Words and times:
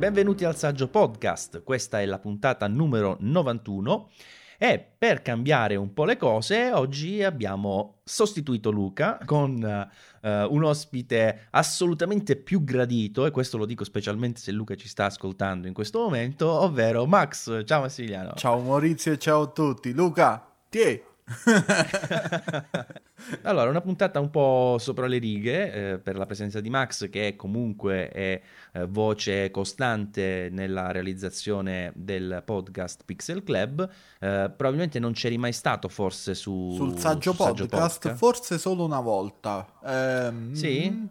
Benvenuti 0.00 0.46
al 0.46 0.56
Saggio 0.56 0.88
Podcast, 0.88 1.62
questa 1.62 2.00
è 2.00 2.06
la 2.06 2.18
puntata 2.18 2.66
numero 2.68 3.18
91 3.20 4.08
e 4.56 4.82
per 4.96 5.20
cambiare 5.20 5.76
un 5.76 5.92
po' 5.92 6.06
le 6.06 6.16
cose 6.16 6.72
oggi 6.72 7.22
abbiamo 7.22 7.98
sostituito 8.02 8.70
Luca 8.70 9.18
con 9.26 9.62
uh, 9.62 10.28
un 10.28 10.64
ospite 10.64 11.48
assolutamente 11.50 12.36
più 12.36 12.64
gradito 12.64 13.26
e 13.26 13.30
questo 13.30 13.58
lo 13.58 13.66
dico 13.66 13.84
specialmente 13.84 14.40
se 14.40 14.52
Luca 14.52 14.74
ci 14.74 14.88
sta 14.88 15.04
ascoltando 15.04 15.66
in 15.66 15.74
questo 15.74 15.98
momento, 15.98 16.48
ovvero 16.50 17.04
Max. 17.04 17.62
Ciao 17.66 17.82
Massimiliano. 17.82 18.32
Ciao 18.36 18.58
Maurizio 18.58 19.12
e 19.12 19.18
ciao 19.18 19.42
a 19.42 19.48
tutti. 19.48 19.92
Luca, 19.92 20.50
ti 20.70 21.08
allora, 23.42 23.70
una 23.70 23.80
puntata 23.80 24.18
un 24.18 24.30
po' 24.30 24.76
sopra 24.78 25.06
le 25.06 25.18
righe 25.18 25.92
eh, 25.92 25.98
per 25.98 26.16
la 26.16 26.26
presenza 26.26 26.60
di 26.60 26.70
Max, 26.70 27.08
che 27.08 27.36
comunque 27.36 28.08
è 28.08 28.40
eh, 28.72 28.86
voce 28.86 29.50
costante 29.50 30.48
nella 30.50 30.90
realizzazione 30.90 31.92
del 31.94 32.42
podcast 32.44 33.04
Pixel 33.04 33.44
Club. 33.44 33.88
Eh, 34.18 34.52
probabilmente 34.56 34.98
non 34.98 35.12
c'eri 35.12 35.38
mai 35.38 35.52
stato, 35.52 35.88
forse 35.88 36.34
su, 36.34 36.72
sul 36.74 36.98
saggio, 36.98 37.32
saggio 37.32 37.66
podcast, 37.66 37.70
podcast, 37.70 38.14
forse 38.16 38.58
solo 38.58 38.84
una 38.84 39.00
volta. 39.00 39.66
Ehm, 39.84 40.52
sì. 40.54 41.08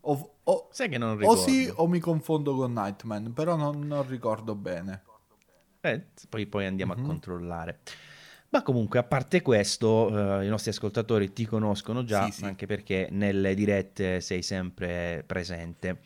O, 0.00 0.36
o, 0.44 0.68
Sai 0.70 0.88
che 0.88 0.96
non 0.96 1.18
ricordo. 1.18 1.40
O 1.40 1.44
sì, 1.44 1.70
o 1.74 1.86
mi 1.86 1.98
confondo 1.98 2.54
con 2.54 2.72
Nightman, 2.72 3.34
però 3.34 3.56
non, 3.56 3.80
non 3.80 4.08
ricordo 4.08 4.54
bene. 4.54 5.02
Eh, 5.80 6.06
poi, 6.28 6.46
poi 6.46 6.66
andiamo 6.66 6.92
mm-hmm. 6.92 7.02
a 7.02 7.06
mhm. 7.06 7.10
controllare. 7.10 7.80
Ma 8.50 8.62
comunque, 8.62 8.98
a 8.98 9.02
parte 9.02 9.42
questo, 9.42 10.40
eh, 10.40 10.46
i 10.46 10.48
nostri 10.48 10.70
ascoltatori 10.70 11.32
ti 11.32 11.44
conoscono 11.44 12.02
già, 12.04 12.24
sì, 12.24 12.32
sì. 12.32 12.44
anche 12.44 12.66
perché 12.66 13.08
nelle 13.10 13.54
dirette 13.54 14.20
sei 14.22 14.42
sempre 14.42 15.22
presente. 15.26 16.00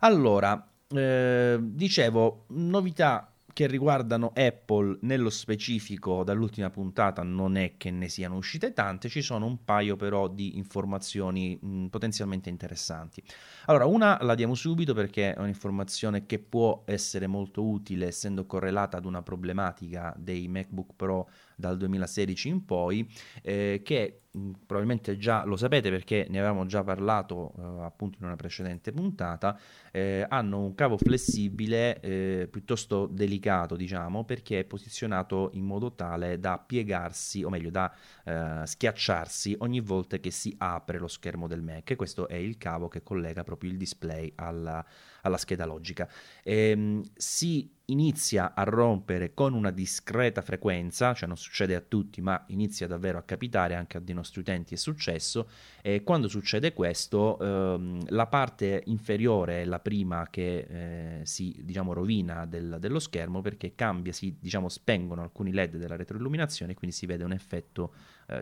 Allora, 0.00 0.64
eh, 0.88 1.58
dicevo, 1.60 2.44
novità 2.48 3.32
che 3.52 3.66
riguardano 3.66 4.32
Apple 4.34 4.98
nello 5.02 5.28
specifico 5.28 6.24
dall'ultima 6.24 6.70
puntata 6.70 7.22
non 7.22 7.56
è 7.56 7.76
che 7.76 7.90
ne 7.90 8.08
siano 8.08 8.36
uscite 8.36 8.72
tante, 8.72 9.08
ci 9.08 9.20
sono 9.20 9.46
un 9.46 9.62
paio 9.64 9.96
però 9.96 10.28
di 10.28 10.56
informazioni 10.56 11.58
mh, 11.60 11.86
potenzialmente 11.86 12.48
interessanti. 12.48 13.22
Allora, 13.66 13.86
una 13.86 14.18
la 14.22 14.34
diamo 14.34 14.54
subito 14.54 14.92
perché 14.92 15.34
è 15.34 15.38
un'informazione 15.40 16.26
che 16.26 16.40
può 16.40 16.82
essere 16.84 17.28
molto 17.28 17.64
utile 17.64 18.06
essendo 18.06 18.44
correlata 18.44 18.96
ad 18.96 19.04
una 19.04 19.22
problematica 19.22 20.12
dei 20.16 20.48
MacBook 20.48 20.94
Pro 20.96 21.28
dal 21.54 21.76
2016 21.76 22.48
in 22.48 22.64
poi, 22.64 23.08
eh, 23.40 23.80
che 23.84 24.22
mh, 24.32 24.50
probabilmente 24.66 25.16
già 25.16 25.44
lo 25.44 25.56
sapete 25.56 25.90
perché 25.90 26.26
ne 26.28 26.38
avevamo 26.38 26.66
già 26.66 26.82
parlato 26.82 27.52
eh, 27.56 27.84
appunto 27.84 28.18
in 28.20 28.26
una 28.26 28.36
precedente 28.36 28.92
puntata, 28.92 29.56
eh, 29.92 30.26
hanno 30.28 30.64
un 30.64 30.74
cavo 30.74 30.96
flessibile 30.96 32.00
eh, 32.00 32.48
piuttosto 32.50 33.06
delicato, 33.06 33.76
diciamo, 33.76 34.24
perché 34.24 34.60
è 34.60 34.64
posizionato 34.64 35.50
in 35.54 35.64
modo 35.64 35.92
tale 35.94 36.38
da 36.40 36.58
piegarsi, 36.58 37.44
o 37.44 37.48
meglio, 37.48 37.70
da 37.70 37.94
eh, 38.24 38.62
schiacciarsi 38.66 39.56
ogni 39.60 39.80
volta 39.80 40.18
che 40.18 40.30
si 40.30 40.54
apre 40.58 40.98
lo 40.98 41.08
schermo 41.08 41.46
del 41.46 41.62
Mac. 41.62 41.90
E 41.90 41.96
questo 41.96 42.26
è 42.28 42.34
il 42.36 42.56
cavo 42.58 42.88
che 42.88 43.02
collega 43.02 43.44
proprio 43.52 43.70
il 43.70 43.76
display 43.76 44.32
alla, 44.36 44.84
alla 45.22 45.36
scheda 45.36 45.64
logica. 45.64 46.08
Ehm, 46.42 47.02
si 47.14 47.70
inizia 47.86 48.54
a 48.54 48.62
rompere 48.62 49.34
con 49.34 49.52
una 49.52 49.70
discreta 49.70 50.40
frequenza, 50.40 51.12
cioè 51.14 51.28
non 51.28 51.36
succede 51.36 51.74
a 51.74 51.80
tutti, 51.80 52.20
ma 52.20 52.42
inizia 52.48 52.86
davvero 52.86 53.18
a 53.18 53.22
capitare 53.22 53.74
anche 53.74 53.98
a 53.98 54.00
dei 54.00 54.14
nostri 54.14 54.40
utenti 54.40 54.74
è 54.74 54.76
successo, 54.76 55.48
e 55.82 56.02
quando 56.02 56.28
succede 56.28 56.72
questo 56.72 57.38
ehm, 57.38 58.04
la 58.08 58.26
parte 58.26 58.82
inferiore 58.86 59.62
è 59.62 59.64
la 59.64 59.80
prima 59.80 60.28
che 60.30 61.20
eh, 61.20 61.26
si 61.26 61.60
diciamo 61.62 61.92
rovina 61.92 62.46
del, 62.46 62.76
dello 62.80 62.98
schermo 62.98 63.42
perché 63.42 63.74
cambia, 63.74 64.12
si 64.12 64.36
diciamo 64.40 64.68
spengono 64.68 65.22
alcuni 65.22 65.52
led 65.52 65.76
della 65.76 65.96
retroilluminazione 65.96 66.72
e 66.72 66.74
quindi 66.74 66.96
si 66.96 67.06
vede 67.06 67.24
un 67.24 67.32
effetto 67.32 67.92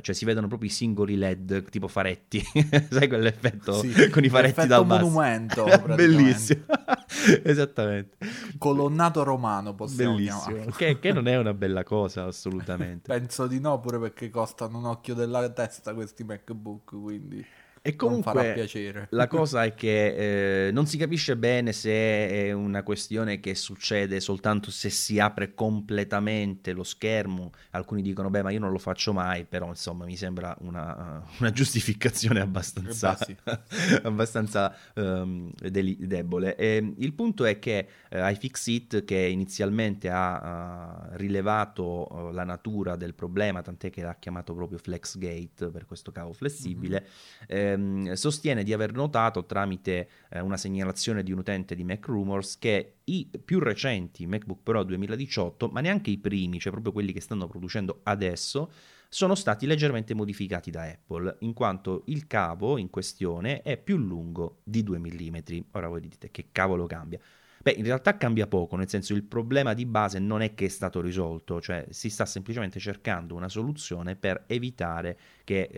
cioè 0.00 0.14
si 0.14 0.24
vedono 0.24 0.46
proprio 0.46 0.68
i 0.68 0.72
singoli 0.72 1.16
LED 1.16 1.68
tipo 1.70 1.88
faretti, 1.88 2.42
sai 2.90 3.08
quell'effetto 3.08 3.74
sì, 3.80 4.08
con 4.10 4.24
i 4.24 4.28
faretti 4.28 4.66
dal 4.66 4.86
basso. 4.86 5.04
monumento, 5.04 5.64
bellissimo. 5.94 6.64
Esattamente. 7.42 8.16
Colonnato 8.58 9.22
romano, 9.22 9.74
possiamo 9.74 10.14
Bellissimo. 10.14 10.64
Che, 10.76 10.98
che, 10.98 11.12
non 11.12 11.26
è 11.26 11.36
una 11.36 11.54
bella 11.54 11.82
cosa, 11.82 12.24
assolutamente. 12.24 13.12
Penso 13.12 13.46
di 13.46 13.60
no, 13.60 13.80
pure 13.80 13.98
perché 13.98 14.30
costano 14.30 14.78
un 14.78 14.86
occhio 14.86 15.14
della 15.14 15.48
testa 15.50 15.94
questi 15.94 16.24
MacBook, 16.24 17.00
quindi... 17.00 17.44
E 17.82 17.96
comunque 17.96 18.68
la 19.08 19.26
cosa 19.28 19.64
è 19.64 19.74
che 19.74 20.66
eh, 20.66 20.70
non 20.70 20.86
si 20.86 20.98
capisce 20.98 21.34
bene 21.38 21.72
se 21.72 21.90
è 21.90 22.52
una 22.52 22.82
questione 22.82 23.40
che 23.40 23.54
succede 23.54 24.20
soltanto 24.20 24.70
se 24.70 24.90
si 24.90 25.18
apre 25.18 25.54
completamente 25.54 26.72
lo 26.72 26.84
schermo. 26.84 27.52
Alcuni 27.70 28.02
dicono, 28.02 28.28
beh, 28.28 28.42
ma 28.42 28.50
io 28.50 28.58
non 28.58 28.70
lo 28.70 28.78
faccio 28.78 29.14
mai, 29.14 29.46
però 29.46 29.68
insomma 29.68 30.04
mi 30.04 30.16
sembra 30.16 30.54
una, 30.60 31.24
una 31.40 31.50
giustificazione 31.52 32.40
abbastanza, 32.40 33.16
eh 33.16 33.36
abbastanza 34.04 34.76
um, 34.96 35.50
debole. 35.56 36.56
E 36.56 36.94
il 36.98 37.14
punto 37.14 37.46
è 37.46 37.58
che 37.58 37.88
eh, 38.10 38.30
iFixit, 38.32 39.04
che 39.06 39.16
inizialmente 39.16 40.10
ha 40.10 41.08
uh, 41.08 41.16
rilevato 41.16 42.08
uh, 42.10 42.30
la 42.30 42.44
natura 42.44 42.96
del 42.96 43.14
problema, 43.14 43.62
tant'è 43.62 43.88
che 43.88 44.02
l'ha 44.02 44.16
chiamato 44.18 44.52
proprio 44.52 44.76
FlexGate 44.76 45.70
per 45.70 45.86
questo 45.86 46.12
cavo 46.12 46.34
flessibile, 46.34 47.06
mm-hmm 47.48 47.68
ehm, 47.72 48.12
sostiene 48.12 48.62
di 48.62 48.72
aver 48.72 48.92
notato 48.92 49.44
tramite 49.46 50.08
eh, 50.30 50.40
una 50.40 50.56
segnalazione 50.56 51.22
di 51.22 51.32
un 51.32 51.38
utente 51.38 51.74
di 51.74 51.84
Mac 51.84 52.06
Rumors 52.06 52.58
che 52.58 52.96
i 53.04 53.28
più 53.44 53.58
recenti 53.58 54.26
MacBook 54.26 54.60
Pro 54.62 54.82
2018, 54.84 55.68
ma 55.68 55.80
neanche 55.80 56.10
i 56.10 56.18
primi, 56.18 56.58
cioè 56.58 56.72
proprio 56.72 56.92
quelli 56.92 57.12
che 57.12 57.20
stanno 57.20 57.46
producendo 57.46 58.00
adesso, 58.04 58.70
sono 59.08 59.34
stati 59.34 59.66
leggermente 59.66 60.14
modificati 60.14 60.70
da 60.70 60.84
Apple, 60.84 61.38
in 61.40 61.52
quanto 61.52 62.04
il 62.06 62.28
cavo 62.28 62.78
in 62.78 62.90
questione 62.90 63.60
è 63.62 63.76
più 63.76 63.96
lungo 63.96 64.60
di 64.62 64.84
2 64.84 64.98
mm. 64.98 65.36
Ora 65.72 65.88
voi 65.88 66.00
dite 66.00 66.30
che 66.30 66.48
cavolo 66.52 66.86
cambia? 66.86 67.18
Beh, 67.62 67.72
in 67.72 67.84
realtà 67.84 68.16
cambia 68.16 68.46
poco, 68.46 68.76
nel 68.76 68.88
senso 68.88 69.12
il 69.12 69.22
problema 69.22 69.74
di 69.74 69.84
base 69.84 70.18
non 70.18 70.40
è 70.40 70.54
che 70.54 70.64
è 70.64 70.68
stato 70.68 71.02
risolto, 71.02 71.60
cioè 71.60 71.86
si 71.90 72.08
sta 72.08 72.24
semplicemente 72.24 72.78
cercando 72.80 73.34
una 73.34 73.50
soluzione 73.50 74.16
per 74.16 74.44
evitare 74.46 75.18
che 75.44 75.68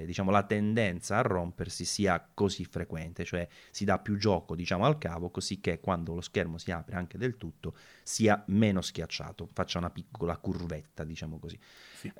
eh, 0.00 0.06
diciamo, 0.06 0.30
la 0.30 0.44
tendenza 0.44 1.18
a 1.18 1.20
rompersi 1.20 1.84
sia 1.84 2.26
così 2.32 2.64
frequente, 2.64 3.24
cioè 3.24 3.46
si 3.70 3.84
dà 3.84 3.98
più 3.98 4.16
gioco 4.16 4.54
diciamo, 4.54 4.86
al 4.86 4.96
cavo 4.96 5.28
così 5.28 5.60
che 5.60 5.78
quando 5.78 6.14
lo 6.14 6.22
schermo 6.22 6.56
si 6.56 6.70
apre 6.70 6.96
anche 6.96 7.18
del 7.18 7.36
tutto 7.36 7.74
sia 8.02 8.42
meno 8.46 8.80
schiacciato, 8.80 9.46
faccia 9.52 9.76
una 9.76 9.90
piccola 9.90 10.38
curvetta, 10.38 11.04
diciamo 11.04 11.38
così. 11.38 11.58
Sì. 11.92 12.10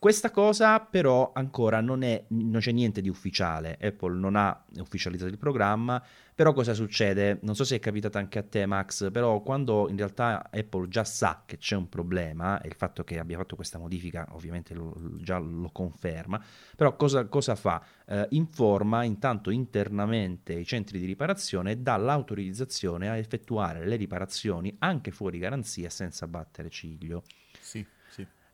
Questa 0.00 0.30
cosa 0.30 0.80
però 0.80 1.30
ancora 1.34 1.82
non, 1.82 2.02
è, 2.02 2.24
non 2.28 2.58
c'è 2.58 2.72
niente 2.72 3.02
di 3.02 3.10
ufficiale, 3.10 3.76
Apple 3.78 4.18
non 4.18 4.34
ha 4.34 4.64
ufficializzato 4.78 5.30
il 5.30 5.36
programma, 5.36 6.02
però 6.34 6.54
cosa 6.54 6.72
succede? 6.72 7.38
Non 7.42 7.54
so 7.54 7.64
se 7.64 7.76
è 7.76 7.80
capitato 7.80 8.16
anche 8.16 8.38
a 8.38 8.42
te 8.42 8.64
Max, 8.64 9.10
però 9.10 9.42
quando 9.42 9.90
in 9.90 9.98
realtà 9.98 10.48
Apple 10.50 10.88
già 10.88 11.04
sa 11.04 11.42
che 11.44 11.58
c'è 11.58 11.76
un 11.76 11.90
problema, 11.90 12.62
e 12.62 12.68
il 12.68 12.76
fatto 12.76 13.04
che 13.04 13.18
abbia 13.18 13.36
fatto 13.36 13.56
questa 13.56 13.76
modifica 13.76 14.26
ovviamente 14.30 14.72
lo, 14.72 14.96
già 15.18 15.36
lo 15.36 15.68
conferma, 15.70 16.42
però 16.74 16.96
cosa, 16.96 17.26
cosa 17.26 17.54
fa? 17.54 17.84
Eh, 18.06 18.26
informa 18.30 19.04
intanto 19.04 19.50
internamente 19.50 20.54
i 20.54 20.64
centri 20.64 20.98
di 20.98 21.04
riparazione 21.04 21.72
e 21.72 21.76
dà 21.76 21.98
l'autorizzazione 21.98 23.10
a 23.10 23.18
effettuare 23.18 23.86
le 23.86 23.96
riparazioni 23.96 24.74
anche 24.78 25.10
fuori 25.10 25.38
garanzia 25.38 25.90
senza 25.90 26.26
battere 26.26 26.70
ciglio. 26.70 27.22
Sì. 27.60 27.86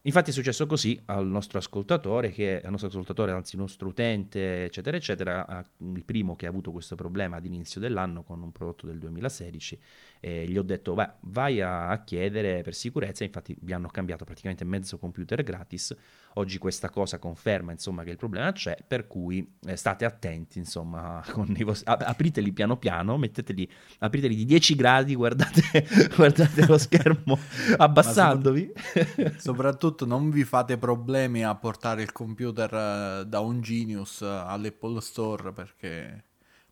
Infatti 0.06 0.30
è 0.30 0.32
successo 0.32 0.66
così 0.66 1.00
al 1.06 1.26
nostro 1.26 1.58
ascoltatore, 1.58 2.30
che, 2.30 2.60
al 2.62 2.70
nostro 2.70 2.88
ascoltatore, 2.88 3.32
anzi 3.32 3.56
nostro 3.56 3.88
utente, 3.88 4.66
eccetera, 4.66 4.96
eccetera, 4.96 5.64
il 5.78 6.04
primo 6.04 6.36
che 6.36 6.46
ha 6.46 6.48
avuto 6.48 6.70
questo 6.70 6.94
problema 6.94 7.38
ad 7.38 7.44
inizio 7.44 7.80
dell'anno 7.80 8.22
con 8.22 8.40
un 8.40 8.52
prodotto 8.52 8.86
del 8.86 8.98
2016, 8.98 9.80
e 10.20 10.46
gli 10.46 10.56
ho 10.56 10.62
detto, 10.62 10.94
beh, 10.94 11.10
vai 11.22 11.60
a, 11.60 11.88
a 11.88 12.04
chiedere 12.04 12.62
per 12.62 12.74
sicurezza, 12.74 13.24
infatti 13.24 13.56
vi 13.62 13.72
hanno 13.72 13.88
cambiato 13.88 14.24
praticamente 14.24 14.64
mezzo 14.64 14.96
computer 14.96 15.42
gratis, 15.42 15.92
oggi 16.38 16.58
questa 16.58 16.90
cosa 16.90 17.18
conferma 17.18 17.72
insomma 17.72 18.02
che 18.02 18.10
il 18.10 18.16
problema 18.16 18.52
c'è, 18.52 18.76
per 18.86 19.06
cui 19.06 19.56
eh, 19.66 19.76
state 19.76 20.04
attenti 20.04 20.58
insomma, 20.58 21.22
vostri... 21.64 21.84
apriteli 21.86 22.52
piano 22.52 22.76
piano, 22.76 23.16
metteteli, 23.16 23.68
apriteli 23.98 24.34
di 24.34 24.44
10 24.44 24.74
gradi, 24.74 25.14
guardate, 25.14 25.86
guardate 26.14 26.66
lo 26.66 26.78
schermo 26.78 27.38
abbassandovi. 27.76 28.72
Sopra... 28.74 29.38
soprattutto 29.38 30.06
non 30.06 30.30
vi 30.30 30.44
fate 30.44 30.76
problemi 30.76 31.44
a 31.44 31.54
portare 31.54 32.02
il 32.02 32.12
computer 32.12 32.72
uh, 32.72 33.24
da 33.24 33.40
un 33.40 33.60
Genius 33.60 34.22
all'Apple 34.22 35.00
Store 35.00 35.52
perché, 35.52 36.24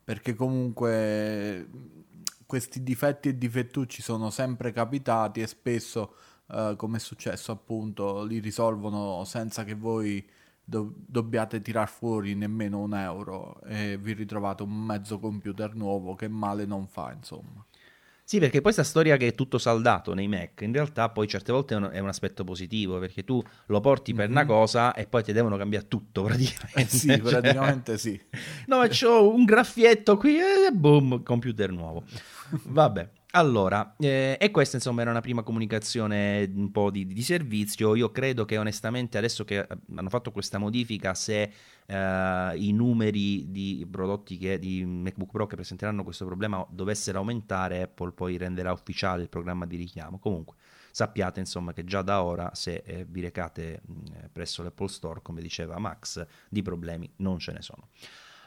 perché 0.03 0.35
comunque 0.35 1.67
questi 2.45 2.83
difetti 2.83 3.29
e 3.29 3.37
difettucci 3.37 4.01
sono 4.01 4.29
sempre 4.29 4.71
capitati 4.71 5.41
e 5.41 5.47
spesso 5.47 6.13
uh, 6.47 6.75
come 6.75 6.97
è 6.97 6.99
successo 6.99 7.51
appunto, 7.51 8.23
li 8.23 8.39
risolvono 8.39 9.23
senza 9.25 9.63
che 9.63 9.75
voi 9.75 10.25
do- 10.63 10.93
dobbiate 10.95 11.61
tirar 11.61 11.87
fuori 11.87 12.35
nemmeno 12.35 12.79
un 12.79 12.95
euro 12.95 13.61
e 13.63 13.97
vi 13.97 14.13
ritrovate 14.13 14.63
un 14.63 14.73
mezzo 14.73 15.19
computer 15.19 15.75
nuovo 15.75 16.15
che 16.15 16.27
male 16.27 16.65
non 16.65 16.87
fa, 16.87 17.13
insomma. 17.13 17.65
Sì, 18.27 18.39
perché 18.39 18.53
poi 18.53 18.73
questa 18.73 18.83
storia 18.83 19.17
che 19.17 19.27
è 19.27 19.35
tutto 19.35 19.59
saldato 19.59 20.15
nei 20.15 20.27
Mac, 20.27 20.61
in 20.61 20.73
realtà 20.73 21.09
poi 21.09 21.27
certe 21.27 21.51
volte 21.51 21.75
è 21.75 21.77
un, 21.77 21.89
è 21.93 21.99
un 21.99 22.07
aspetto 22.07 22.43
positivo, 22.43 22.97
perché 22.97 23.23
tu 23.23 23.39
lo 23.67 23.79
porti 23.81 24.13
mm-hmm. 24.13 24.19
per 24.19 24.29
una 24.31 24.41
mhm. 24.41 24.47
cosa 24.47 24.93
e 24.95 25.05
poi 25.05 25.21
ti 25.21 25.31
devono 25.31 25.57
cambiare 25.57 25.87
tutto 25.87 26.23
praticamente. 26.25 26.81
Eh 26.81 26.87
sì, 26.87 27.19
praticamente 27.19 27.99
sì. 27.99 28.19
No, 28.65 28.77
ma 28.77 28.87
c'ho 28.87 29.31
un 29.31 29.45
graffietto 29.45 30.17
qui 30.17 30.37
e 30.39 30.71
boom, 30.73 31.21
computer 31.21 31.71
nuovo. 31.71 32.03
Vabbè. 32.49 33.09
Allora, 33.35 33.95
eh, 33.99 34.37
e 34.39 34.49
questa 34.49 34.77
insomma 34.77 35.01
era 35.01 35.11
una 35.11 35.19
prima 35.19 35.43
comunicazione 35.43 36.49
un 36.55 36.71
po' 36.71 36.89
di, 36.89 37.05
di, 37.05 37.21
servizio. 37.21 37.93
Io 37.93 38.09
credo 38.09 38.45
che 38.45 38.57
onestamente 38.57 39.17
adesso 39.17 39.43
che 39.43 39.59
eh, 39.59 39.67
hanno 39.93 40.07
fatto 40.07 40.31
questa 40.31 40.57
modifica, 40.57 41.13
se 41.13 41.51
eh, 41.85 42.51
i 42.55 42.71
numeri 42.71 43.51
di 43.51 43.85
prodotti 43.91 44.37
che, 44.37 44.57
di 44.57 44.85
MacBook 44.85 45.31
Pro 45.31 45.47
che 45.47 45.55
presenteranno 45.55 46.05
questo 46.05 46.25
problema 46.25 46.65
dovessero 46.69 47.17
aumentare, 47.17 47.81
Apple 47.81 48.13
poi 48.13 48.37
renderà 48.37 48.71
ufficiale 48.71 49.23
il 49.23 49.29
programma 49.29 49.65
di 49.65 49.75
richiamo. 49.75 50.17
Comunque, 50.17 50.55
sappiate 50.91 51.41
insomma 51.41 51.73
che 51.73 51.83
già 51.83 52.01
da 52.03 52.23
ora, 52.23 52.51
se 52.53 52.83
eh, 52.85 53.05
vi 53.05 53.19
recate 53.19 53.81
mh, 53.85 54.29
presso 54.31 54.63
l'Apple 54.63 54.87
Store, 54.87 55.21
come 55.21 55.41
diceva 55.41 55.77
Max, 55.77 56.25
di 56.47 56.61
problemi 56.61 57.11
non 57.17 57.37
ce 57.39 57.51
ne 57.51 57.61
sono. 57.61 57.89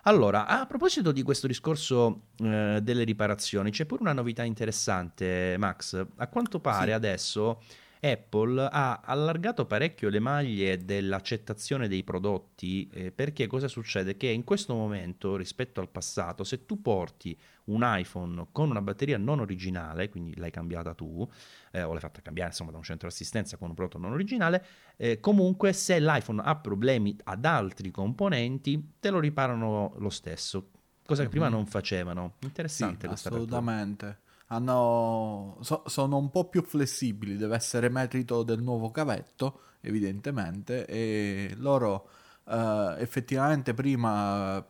Allora, 0.09 0.47
a 0.47 0.65
proposito 0.65 1.13
di 1.13 1.23
questo 1.23 1.47
discorso 1.47 2.29
eh, 2.39 2.79
delle 2.83 3.05
riparazioni, 3.05 3.71
c'è 3.71 3.85
pure 3.85 4.01
una 4.01 4.15
novità 4.15 4.43
interessante, 4.43 5.55
Max. 5.59 6.03
A 6.17 6.29
quanto 6.29 6.61
pare 6.61 6.87
sì. 6.87 6.93
adesso 6.93 7.61
Apple 8.01 8.69
ha 8.71 9.01
allargato 9.05 9.67
parecchio 9.67 10.09
le 10.09 10.21
maglie 10.21 10.85
dell'accettazione 10.85 11.89
dei 11.89 12.05
prodotti 12.05 12.89
eh, 12.93 13.11
perché 13.11 13.47
cosa 13.47 13.69
succede? 13.69 14.17
Che 14.17 14.29
in 14.29 14.45
questo 14.45 14.75
momento 14.75 15.37
rispetto 15.37 15.81
al 15.81 15.89
passato 15.89 16.45
se 16.45 16.65
tu 16.65 16.81
porti 16.81 17.39
un 17.65 17.83
iPhone 17.85 18.49
con 18.53 18.71
una 18.71 18.81
batteria 18.81 19.19
non 19.19 19.41
originale, 19.41 20.09
quindi 20.09 20.37
l'hai 20.37 20.51
cambiata 20.51 20.95
tu 20.95 21.29
eh, 21.73 21.83
o 21.83 21.93
l'hai 21.93 22.01
fatta 22.01 22.23
cambiare 22.23 22.51
insomma 22.51 22.71
da 22.71 22.77
un 22.79 22.83
centro 22.83 23.09
assistenza 23.09 23.57
con 23.57 23.69
un 23.69 23.75
prodotto 23.75 23.99
non 23.99 24.13
originale, 24.13 24.65
eh, 24.97 25.21
comunque 25.21 25.73
se 25.73 26.01
l'iPhone 26.01 26.41
ha 26.43 26.57
problemi 26.57 27.17
ad 27.25 27.45
altri 27.45 27.91
componenti 27.91 28.95
te 29.01 29.11
lo 29.11 29.21
riparano 29.21 29.95
lo 29.99 30.11
stesso, 30.11 30.71
cosa 31.05 31.23
che 31.23 31.29
mm-hmm. 31.29 31.31
prima 31.31 31.49
non 31.49 31.67
facevano. 31.67 32.35
Interessante 32.41 33.03
sì, 33.03 33.07
questa 33.09 33.29
assolutamente. 33.29 34.05
Apertura 34.05 34.27
hanno, 34.49 35.59
so, 35.61 35.83
sono 35.87 36.17
un 36.19 36.31
po' 36.31 36.49
più 36.49 36.63
flessibili, 36.63 37.37
deve 37.37 37.57
essere 37.57 37.89
merito 37.89 38.43
del 38.43 38.63
nuovo 38.63 38.91
cavetto, 38.91 39.61
evidentemente, 39.81 40.87
e 40.87 41.55
loro 41.57 42.09
eh, 42.47 42.95
effettivamente 42.99 43.75
prima 43.75 44.65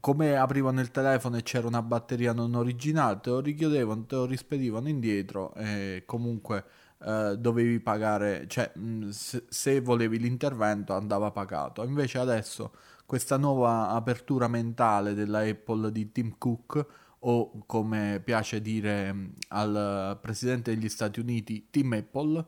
come 0.00 0.36
aprivano 0.36 0.80
il 0.80 0.90
telefono 0.90 1.36
e 1.38 1.42
c'era 1.42 1.66
una 1.66 1.80
batteria 1.80 2.34
non 2.34 2.54
originale, 2.54 3.20
te 3.20 3.30
lo 3.30 3.40
richiudevano, 3.40 4.04
te 4.04 4.16
lo 4.16 4.26
rispedivano 4.26 4.88
indietro 4.88 5.54
e 5.54 6.02
comunque 6.04 6.64
eh, 7.02 7.36
dovevi 7.38 7.80
pagare, 7.80 8.46
cioè 8.46 8.70
se, 9.08 9.44
se 9.48 9.80
volevi 9.80 10.18
l'intervento 10.18 10.92
andava 10.94 11.30
pagato. 11.30 11.82
Invece 11.84 12.18
adesso 12.18 12.72
questa 13.06 13.38
nuova 13.38 13.88
apertura 13.90 14.46
mentale 14.46 15.14
della 15.14 15.40
Apple 15.40 15.90
di 15.90 16.12
Tim 16.12 16.34
Cook 16.36 16.86
o 17.26 17.64
come 17.66 18.20
piace 18.24 18.60
dire 18.60 19.12
mm, 19.12 19.26
al 19.48 20.18
presidente 20.20 20.74
degli 20.74 20.88
Stati 20.88 21.20
Uniti, 21.20 21.68
Tim 21.70 21.92
Apple. 21.92 22.46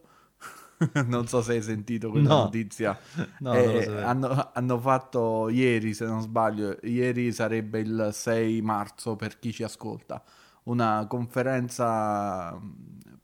non 1.06 1.26
so 1.26 1.40
se 1.40 1.52
hai 1.52 1.62
sentito 1.62 2.10
quella 2.10 2.28
no. 2.28 2.42
notizia. 2.44 2.98
No, 3.38 3.54
eh, 3.54 4.02
hanno, 4.02 4.50
hanno, 4.52 4.78
fatto 4.78 5.48
ieri, 5.48 5.94
se 5.94 6.04
non 6.06 6.20
sbaglio, 6.20 6.78
ieri 6.82 7.32
sarebbe 7.32 7.80
il 7.80 8.10
6 8.12 8.60
marzo 8.62 9.16
per 9.16 9.38
chi 9.38 9.52
ci 9.52 9.62
ascolta, 9.62 10.22
una 10.64 11.06
conferenza 11.08 12.54
mm, 12.54 12.70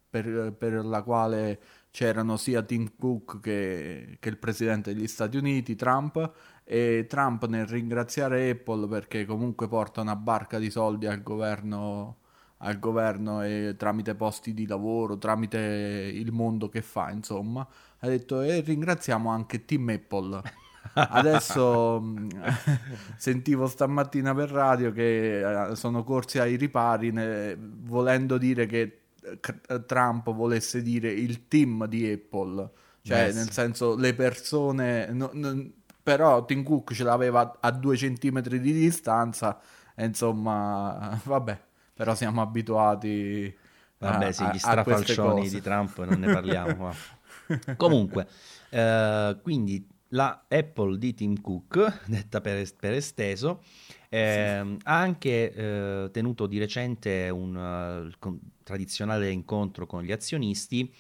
per, 0.08 0.55
per 0.56 0.84
la 0.84 1.02
quale 1.02 1.60
c'erano 1.90 2.38
sia 2.38 2.62
Tim 2.62 2.93
Cook 2.98 3.40
che, 3.40 4.16
che 4.19 4.28
il 4.31 4.38
presidente 4.38 4.94
degli 4.94 5.06
Stati 5.06 5.37
Uniti, 5.37 5.76
Trump, 5.76 6.32
e 6.64 7.06
Trump 7.09 7.47
nel 7.47 7.67
ringraziare 7.67 8.50
Apple 8.50 8.87
perché 8.88 9.25
comunque 9.25 9.69
porta 9.69 10.00
una 10.00 10.17
barca 10.17 10.59
di 10.59 10.70
soldi 10.70 11.06
al 11.06 11.23
governo, 11.23 12.19
al 12.59 12.79
governo 12.79 13.43
e 13.43 13.75
tramite 13.76 14.14
posti 14.14 14.55
di 14.55 14.67
lavoro, 14.67 15.19
tramite 15.19 15.59
il 15.59 16.32
mondo 16.32 16.69
che 16.69 16.82
fa, 16.82 17.11
insomma, 17.11 17.67
ha 17.99 18.06
detto 18.06 18.41
e 18.41 18.61
ringraziamo 18.61 19.29
anche 19.31 19.64
Team 19.64 19.88
Apple. 19.88 20.43
Adesso 20.94 22.03
sentivo 23.17 23.67
stamattina 23.67 24.35
per 24.35 24.50
radio 24.50 24.93
che 24.93 25.69
eh, 25.70 25.76
sono 25.76 26.03
corsi 26.03 26.38
ai 26.38 26.56
ripari 26.56 27.12
ne, 27.12 27.56
volendo 27.58 28.37
dire 28.37 28.67
che 28.67 29.03
eh, 29.23 29.85
Trump 29.87 30.32
volesse 30.32 30.82
dire 30.82 31.11
il 31.11 31.47
team 31.47 31.87
di 31.87 32.11
Apple, 32.11 32.70
cioè 33.03 33.26
yes. 33.26 33.35
nel 33.37 33.50
senso 33.50 33.97
le 33.97 34.15
persone... 34.15 35.06
No, 35.12 35.31
no, 35.32 35.70
però 36.02 36.44
Tim 36.44 36.62
Cook 36.62 36.93
ce 36.93 37.04
l'aveva 37.04 37.58
a 37.60 37.70
due 37.70 37.96
centimetri 37.96 38.60
di 38.60 38.72
distanza 38.72 39.60
e 39.94 40.04
insomma 40.04 41.20
vabbè 41.25 41.60
però 41.94 42.14
siamo 42.14 42.40
abituati 42.40 43.54
vabbè 43.99 44.26
a, 44.26 44.32
sì 44.32 44.44
gli 44.52 44.58
strafalcioni 44.58 45.49
di 45.49 45.60
Trump 45.60 46.04
non 46.04 46.19
ne 46.19 46.32
parliamo 46.32 46.93
comunque 47.76 48.26
eh, 48.70 49.38
quindi 49.43 49.87
la 50.08 50.44
Apple 50.49 50.99
di 50.99 51.14
Tim 51.14 51.40
Cook 51.40 52.05
detta 52.08 52.40
per, 52.40 52.66
per 52.78 52.94
esteso 52.94 53.62
eh, 54.08 54.60
sì. 54.62 54.76
ha 54.82 54.98
anche 54.98 55.52
eh, 55.52 56.10
tenuto 56.12 56.46
di 56.46 56.58
recente 56.58 57.31
un 57.31 58.10
uh, 58.20 58.38
tradizionale 58.62 59.31
incontro 59.31 59.87
con 59.87 60.02
gli 60.02 60.12
azionisti 60.12 60.93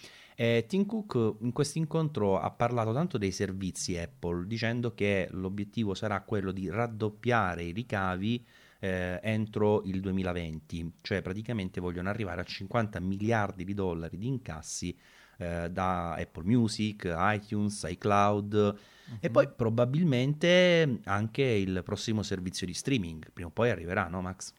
eh, 0.42 0.64
Tim 0.66 0.86
Cook 0.86 1.36
in 1.42 1.52
questo 1.52 1.78
incontro 1.78 2.36
ha 2.36 2.50
parlato 2.50 2.92
tanto 2.92 3.16
dei 3.16 3.30
servizi 3.30 3.96
Apple, 3.96 4.48
dicendo 4.48 4.92
che 4.92 5.28
l'obiettivo 5.30 5.94
sarà 5.94 6.20
quello 6.22 6.50
di 6.50 6.68
raddoppiare 6.68 7.62
i 7.62 7.70
ricavi 7.70 8.44
eh, 8.80 9.20
entro 9.22 9.82
il 9.84 10.00
2020, 10.00 10.94
cioè 11.00 11.22
praticamente 11.22 11.80
vogliono 11.80 12.08
arrivare 12.08 12.40
a 12.40 12.44
50 12.44 12.98
miliardi 12.98 13.62
di 13.62 13.72
dollari 13.72 14.18
di 14.18 14.26
incassi 14.26 14.98
eh, 15.36 15.70
da 15.70 16.14
Apple 16.14 16.42
Music, 16.44 17.08
iTunes, 17.16 17.86
iCloud 17.88 18.52
uh-huh. 18.52 19.16
e 19.20 19.28
mhm. 19.28 19.32
poi 19.32 19.48
probabilmente 19.48 20.98
anche 21.04 21.44
il 21.44 21.82
prossimo 21.84 22.24
servizio 22.24 22.66
di 22.66 22.74
streaming, 22.74 23.30
prima 23.32 23.48
o 23.48 23.52
poi 23.52 23.70
arriverà, 23.70 24.08
no 24.08 24.20
Max? 24.20 24.52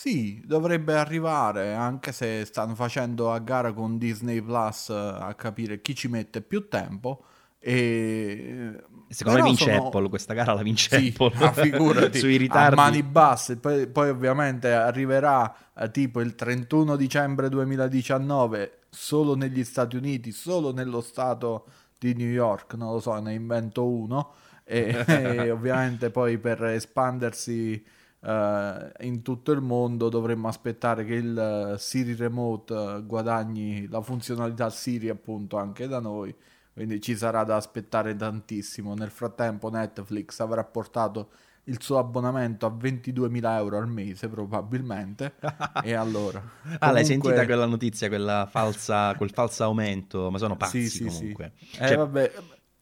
Sì, 0.00 0.40
dovrebbe 0.46 0.96
arrivare, 0.96 1.74
anche 1.74 2.12
se 2.12 2.46
stanno 2.46 2.74
facendo 2.74 3.30
a 3.32 3.38
gara 3.38 3.74
con 3.74 3.98
Disney 3.98 4.40
Plus 4.40 4.88
eh, 4.88 4.94
a 4.94 5.34
capire 5.34 5.82
chi 5.82 5.94
ci 5.94 6.08
mette 6.08 6.40
più 6.40 6.68
tempo. 6.68 7.22
E... 7.58 8.82
Secondo 9.08 9.40
Però 9.40 9.50
me 9.50 9.54
vince 9.54 9.74
sono... 9.74 9.86
Apple, 9.88 10.08
questa 10.08 10.32
gara 10.32 10.54
la 10.54 10.62
vince 10.62 10.98
sì, 10.98 11.14
Apple. 11.14 12.12
Sui 12.18 12.38
ritardi. 12.38 12.72
A 12.72 12.82
mani 12.82 13.02
basse, 13.02 13.58
poi, 13.58 13.88
poi 13.88 14.08
ovviamente 14.08 14.72
arriverà 14.72 15.54
eh, 15.76 15.90
tipo 15.90 16.22
il 16.22 16.34
31 16.34 16.96
dicembre 16.96 17.50
2019 17.50 18.84
solo 18.88 19.36
negli 19.36 19.64
Stati 19.64 19.96
Uniti, 19.96 20.32
solo 20.32 20.72
nello 20.72 21.02
stato 21.02 21.66
di 21.98 22.14
New 22.14 22.30
York, 22.30 22.72
non 22.72 22.92
lo 22.92 23.00
so, 23.00 23.20
ne 23.20 23.34
invento 23.34 23.86
uno. 23.86 24.32
E, 24.64 25.04
e 25.06 25.50
ovviamente 25.50 26.08
poi 26.08 26.38
per 26.38 26.64
espandersi 26.64 27.98
Uh, 28.20 28.90
in 29.00 29.22
tutto 29.22 29.50
il 29.52 29.62
mondo 29.62 30.10
dovremmo 30.10 30.48
aspettare 30.48 31.06
che 31.06 31.14
il 31.14 31.72
uh, 31.72 31.78
Siri 31.78 32.14
Remote 32.14 32.74
uh, 32.74 33.06
guadagni 33.06 33.88
la 33.88 34.02
funzionalità 34.02 34.68
Siri 34.68 35.08
appunto 35.08 35.56
anche 35.56 35.86
da 35.86 36.00
noi 36.00 36.36
quindi 36.72 37.00
ci 37.00 37.16
sarà 37.16 37.44
da 37.44 37.56
aspettare 37.56 38.16
tantissimo. 38.16 38.94
Nel 38.94 39.10
frattempo 39.10 39.68
Netflix 39.70 40.40
avrà 40.40 40.64
portato 40.64 41.30
il 41.64 41.82
suo 41.82 41.98
abbonamento 41.98 42.64
a 42.64 42.70
22.000 42.70 43.56
euro 43.56 43.78
al 43.78 43.88
mese 43.88 44.28
probabilmente. 44.28 45.34
E 45.82 45.94
allora 45.94 46.40
comunque... 46.40 46.86
ah 46.86 46.90
l'hai 46.90 47.04
sentita 47.04 47.44
quella 47.44 47.66
notizia 47.66 48.08
quella 48.08 48.46
falsa, 48.50 49.14
quel 49.16 49.30
falso 49.30 49.64
aumento? 49.64 50.30
Ma 50.30 50.38
sono 50.38 50.56
pazzi 50.56 50.88
sì, 50.88 51.08
sì, 51.08 51.18
comunque. 51.18 51.52
Sì. 51.56 51.78
Eh, 51.80 51.86
cioè, 51.88 51.96
vabbè, 51.96 52.32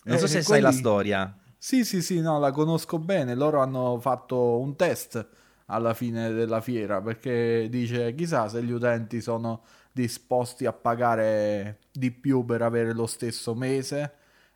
non 0.05 0.19
so 0.19 0.25
eh, 0.25 0.29
se 0.29 0.43
quelli... 0.43 0.45
sai 0.45 0.61
la 0.61 0.73
storia 0.73 1.37
sì, 1.59 1.85
sì, 1.85 2.03
sì, 2.03 2.21
no, 2.21 2.39
la 2.39 2.51
conosco 2.53 2.99
bene. 2.99 3.35
Loro 3.35 3.61
hanno 3.61 3.99
fatto 4.01 4.59
un 4.59 4.77
test 4.77 5.27
alla 5.67 5.93
fine 5.95 6.33
della 6.33 6.61
fiera 6.61 7.01
perché 7.03 7.69
dice 7.69 8.15
chissà 8.15 8.49
se 8.49 8.63
gli 8.63 8.71
utenti 8.71 9.21
sono 9.21 9.63
disposti 9.93 10.65
a 10.67 10.73
pagare 10.73 11.81
di 11.93 12.11
più 12.11 12.45
per 12.45 12.63
avere 12.63 12.93
lo 12.95 13.07
stesso 13.07 13.55
mese. 13.55 14.13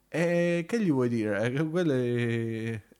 E 0.09 0.65
che 0.69 0.81
gli 0.81 0.91
vuoi 0.93 1.09
dire? 1.09 1.53
Quello 1.71 1.93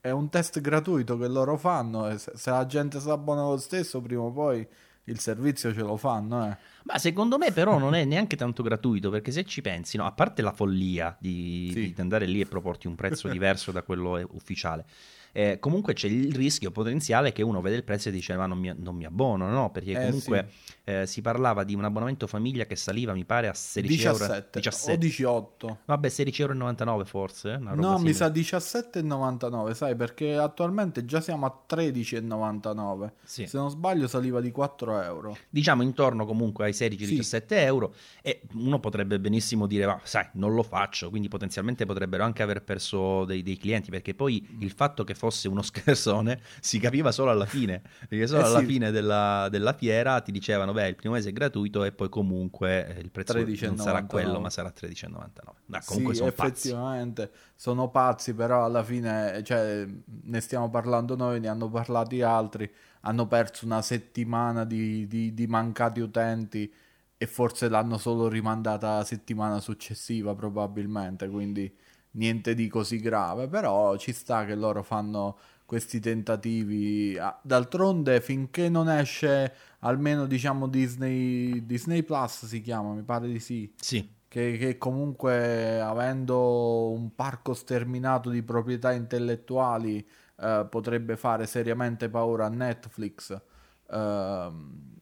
è 0.01 0.09
un 0.11 0.29
test 0.29 0.59
gratuito 0.59 1.17
che 1.17 1.27
loro 1.27 1.57
fanno 1.57 2.17
se 2.17 2.49
la 2.49 2.65
gente 2.65 2.99
si 2.99 3.09
abbona 3.09 3.43
lo 3.43 3.57
stesso 3.57 4.01
prima 4.01 4.23
o 4.23 4.31
poi 4.31 4.67
il 5.05 5.19
servizio 5.19 5.73
ce 5.73 5.81
lo 5.81 5.97
fanno, 5.97 6.49
eh. 6.49 6.57
Ma 6.83 6.97
secondo 6.97 7.37
me 7.37 7.51
però 7.51 7.77
non 7.77 7.95
è 7.95 8.05
neanche 8.05 8.35
tanto 8.35 8.63
gratuito 8.63 9.09
perché 9.09 9.31
se 9.31 9.43
ci 9.43 9.61
pensi, 9.61 9.97
no, 9.97 10.05
a 10.05 10.11
parte 10.11 10.41
la 10.41 10.51
follia 10.51 11.15
di, 11.19 11.71
sì. 11.73 11.93
di 11.93 12.01
andare 12.01 12.25
lì 12.25 12.41
e 12.41 12.45
proporti 12.45 12.87
un 12.87 12.95
prezzo 12.95 13.27
diverso 13.29 13.71
da 13.71 13.83
quello 13.83 14.21
ufficiale, 14.31 14.85
eh, 15.35 15.57
comunque 15.59 15.93
c'è 15.93 16.07
il 16.07 16.33
rischio 16.33 16.69
potenziale 16.69 17.31
che 17.31 17.41
uno 17.41 17.59
vede 17.59 17.75
il 17.75 17.83
prezzo 17.83 18.09
e 18.09 18.11
dice 18.11 18.35
ma 18.35 18.45
non 18.45 18.59
mi, 18.59 18.71
non 18.77 18.95
mi 18.95 19.03
abbono, 19.03 19.49
no? 19.49 19.71
Perché 19.71 19.91
eh, 19.91 20.05
comunque 20.05 20.47
sì. 20.49 20.73
eh, 20.83 21.07
si 21.07 21.21
parlava 21.21 21.63
di 21.63 21.73
un 21.73 21.83
abbonamento 21.83 22.27
famiglia 22.27 22.65
che 22.65 22.75
saliva 22.75 23.13
mi 23.13 23.25
pare 23.25 23.47
a 23.47 23.53
16 23.53 23.95
17, 23.95 24.23
euro. 24.23 24.51
17 24.51 24.91
o 24.91 24.97
18. 24.97 25.77
Vabbè 25.85 26.07
16,99 26.07 26.87
euro 26.87 27.05
forse? 27.05 27.57
no, 27.57 27.97
mi 27.97 28.13
sa 28.13 28.27
17,99 28.27 29.73
sai 29.73 29.95
perché 29.95 30.35
attualmente 30.35 31.03
già 31.03 31.19
siamo 31.19 31.47
a 31.47 31.63
13,99. 31.67 33.11
Sì. 33.23 33.47
Se 33.47 33.57
non 33.57 33.71
sbaglio 33.71 34.07
saliva 34.07 34.39
di 34.39 34.51
4 34.51 35.01
euro. 35.01 35.35
Diciamo 35.49 35.81
intorno 35.81 36.27
comunque 36.27 36.65
ai 36.65 36.73
16-17 36.73 37.23
sì. 37.23 37.43
euro 37.55 37.95
e 38.21 38.41
uno 38.53 38.79
potrebbe 38.79 39.19
benissimo 39.19 39.65
dire 39.65 39.87
ma 39.87 39.99
sai 40.03 40.27
non 40.33 40.53
lo 40.53 40.61
faccio, 40.61 41.09
quindi 41.09 41.27
potenzialmente 41.27 41.87
potrebbero 41.87 42.23
anche 42.23 42.43
aver 42.43 42.61
perso 42.61 43.25
dei, 43.25 43.41
dei 43.41 43.57
clienti 43.57 43.89
perché 43.89 44.13
poi 44.13 44.57
il 44.59 44.71
fatto 44.71 45.03
che 45.03 45.15
fosse 45.23 45.47
uno 45.47 45.61
scherzone 45.63 46.41
si 46.59 46.79
capiva 46.79 47.11
solo 47.13 47.31
alla 47.31 47.45
fine, 47.45 47.81
perché 48.09 48.27
solo 48.27 48.41
eh 48.41 48.45
alla 48.45 48.59
sì. 48.59 48.65
fine 48.65 48.91
della, 48.91 49.47
della, 49.49 49.71
fiera 49.73 50.19
ti 50.19 50.31
dicevano 50.31 50.73
beh 50.73 50.89
il 50.89 50.95
primo 50.95 51.15
mese 51.15 51.29
è 51.29 51.31
gratuito 51.31 51.85
e 51.85 51.93
poi 51.93 52.09
comunque 52.09 52.95
eh, 52.95 52.99
il 52.99 53.09
prezzo 53.09 53.33
13, 53.33 53.65
non 53.67 53.77
sarà 53.77 54.03
quello 54.03 54.39
ma 54.39 54.49
sarà 54.49 54.73
13,99. 54.75 55.13
Ma 55.67 55.81
comunque 55.85 56.13
sì, 56.13 56.19
sono 56.19 56.29
effettivamente 56.29 57.27
pazzi. 57.27 57.39
sono 57.55 57.89
pazzi 57.89 58.33
però 58.33 58.65
alla 58.65 58.83
fine 58.83 59.41
cioè, 59.43 59.87
ne 60.23 60.41
stiamo 60.41 60.69
parlando 60.69 61.15
noi, 61.15 61.39
ne 61.39 61.47
hanno 61.47 61.69
parlati 61.69 62.21
altri, 62.21 62.69
hanno 63.01 63.25
perso 63.27 63.65
una 63.65 63.81
settimana 63.81 64.65
di, 64.65 65.07
di, 65.07 65.33
di 65.33 65.47
mancati 65.47 66.01
utenti 66.01 66.71
e 67.17 67.25
forse 67.27 67.69
l'hanno 67.69 67.97
solo 67.97 68.27
rimandata 68.27 68.97
la 68.97 69.05
settimana 69.05 69.61
successiva 69.61 70.35
probabilmente, 70.35 71.29
quindi 71.29 71.73
niente 72.13 72.53
di 72.53 72.67
così 72.67 72.99
grave, 72.99 73.47
però 73.47 73.95
ci 73.97 74.11
sta 74.11 74.45
che 74.45 74.55
loro 74.55 74.83
fanno 74.83 75.37
questi 75.65 75.99
tentativi. 75.99 77.17
D'altronde, 77.41 78.21
finché 78.21 78.69
non 78.69 78.89
esce 78.89 79.53
almeno 79.79 80.25
diciamo 80.25 80.67
Disney, 80.67 81.65
Disney 81.65 82.03
Plus 82.03 82.45
si 82.45 82.61
chiama, 82.61 82.93
mi 82.93 83.03
pare 83.03 83.27
di 83.27 83.39
sì. 83.39 83.71
Sì. 83.77 84.21
Che, 84.27 84.57
che, 84.57 84.77
comunque 84.79 85.79
avendo 85.79 86.89
un 86.89 87.13
parco 87.13 87.53
sterminato 87.53 88.31
di 88.31 88.41
proprietà 88.41 88.91
intellettuali 88.91 90.03
eh, 90.39 90.65
potrebbe 90.67 91.17
fare 91.17 91.45
seriamente 91.45 92.09
paura 92.09 92.45
a 92.47 92.49
Netflix. 92.49 93.39
Eh, 93.87 94.51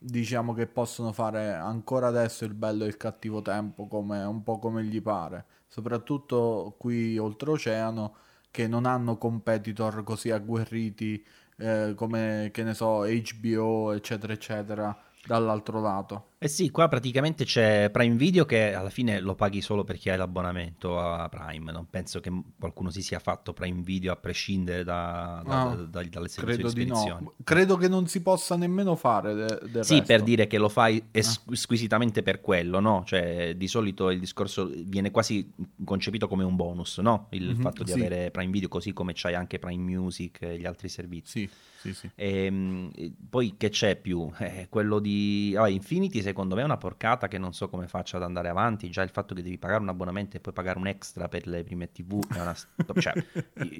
diciamo 0.04 0.54
che 0.54 0.68
possono 0.68 1.14
fare 1.14 1.54
ancora 1.54 2.08
adesso 2.08 2.44
il 2.44 2.54
bello 2.54 2.84
e 2.84 2.88
il 2.88 2.98
cattivo 2.98 3.42
tempo 3.42 3.88
come, 3.88 4.22
un 4.24 4.44
po' 4.44 4.60
come 4.60 4.84
gli 4.84 5.02
pare 5.02 5.46
soprattutto 5.72 6.76
qui 6.78 7.18
oltreoceano, 7.18 8.16
che 8.52 8.68
non 8.68 8.86
hanno 8.86 9.18
competitor 9.18 10.04
così 10.04 10.30
agguerriti 10.30 11.26
eh, 11.58 11.94
come, 11.96 12.50
che 12.52 12.64
ne 12.64 12.74
so, 12.74 13.06
HBO, 13.06 13.94
eccetera, 13.94 14.34
eccetera 14.34 14.96
dall'altro 15.26 15.80
lato. 15.80 16.31
Eh 16.44 16.48
sì, 16.48 16.72
qua 16.72 16.88
praticamente 16.88 17.46
c'è 17.46 17.92
Prime 17.92 18.16
Video 18.16 18.46
che 18.46 18.74
alla 18.74 18.90
fine 18.90 19.20
lo 19.20 19.36
paghi 19.36 19.62
solo 19.62 19.84
perché 19.84 20.10
hai 20.10 20.18
l'abbonamento 20.18 20.98
a 20.98 21.30
Prime. 21.30 21.72
Non 21.72 21.86
penso 21.88 22.20
che 22.20 22.32
qualcuno 22.58 22.90
si 22.90 23.04
sia 23.04 23.20
fatto 23.20 23.54
Prime 23.54 23.84
Video 23.84 24.12
a 24.12 24.16
prescindere 24.16 24.84
da, 24.84 25.44
da, 25.46 25.64
no, 25.66 25.86
da, 25.86 26.04
dalle 26.04 26.30
credo 26.30 26.72
di 26.72 26.88
no. 26.88 27.34
Credo 27.44 27.78
che 27.78 27.88
non 27.88 28.08
si 28.08 28.24
possa 28.24 28.56
nemmeno 28.56 28.96
fare 28.96 29.36
de, 29.36 29.60
del 29.70 29.86
Sì, 29.86 30.00
resto. 30.00 30.08
per 30.08 30.24
dire 30.24 30.48
che 30.48 30.58
lo 30.58 30.68
fai 30.68 31.10
es- 31.12 31.44
ah. 31.46 31.56
squisitamente 31.56 32.24
per 32.24 32.42
quello, 32.42 32.80
no? 32.80 33.04
Cioè, 33.06 33.54
di 33.56 33.68
solito 33.68 34.10
il 34.10 34.20
discorso 34.20 34.68
viene 34.76 35.12
quasi 35.12 35.48
concepito 35.84 36.28
come 36.28 36.44
un 36.44 36.56
bonus, 36.56 36.98
no? 36.98 37.28
Il 37.30 37.50
mm-hmm, 37.50 37.62
fatto 37.62 37.84
di 37.84 37.92
sì. 37.92 38.00
avere 38.00 38.32
Prime 38.32 38.52
Video 38.52 38.68
così 38.68 38.94
come 38.94 39.12
c'hai 39.14 39.36
anche 39.36 39.60
Prime 39.60 39.84
Music 39.84 40.42
e 40.42 40.58
gli 40.58 40.66
altri 40.66 40.90
servizi. 40.90 41.42
Sì. 41.42 41.50
Sì, 41.82 41.96
sì. 41.96 42.10
E, 42.14 42.46
ehm, 42.46 42.92
poi 43.28 43.56
che 43.58 43.70
c'è 43.70 43.96
più? 43.96 44.32
Eh, 44.38 44.68
quello 44.70 45.00
di 45.00 45.56
oh, 45.58 45.66
Infinity 45.66 46.22
secondo 46.32 46.56
me 46.56 46.62
è 46.62 46.66
una 46.66 46.78
porcata 46.78 47.28
che 47.28 47.38
non 47.38 47.54
so 47.54 47.68
come 47.70 47.88
faccia 47.88 48.18
ad 48.18 48.24
andare 48.24 48.48
avanti. 48.48 48.90
Già 48.90 49.02
il 49.02 49.10
fatto 49.10 49.36
che 49.36 49.42
devi 49.42 49.58
pagare 49.58 49.82
un 49.82 49.90
abbonamento 49.90 50.38
e 50.38 50.40
poi 50.40 50.54
pagare 50.54 50.80
un 50.80 50.88
extra 50.88 51.28
per 51.28 51.46
le 51.46 51.64
prime 51.64 51.92
TV 51.92 52.26
è 52.34 52.40
una... 52.40 52.56
cioè, 53.00 53.14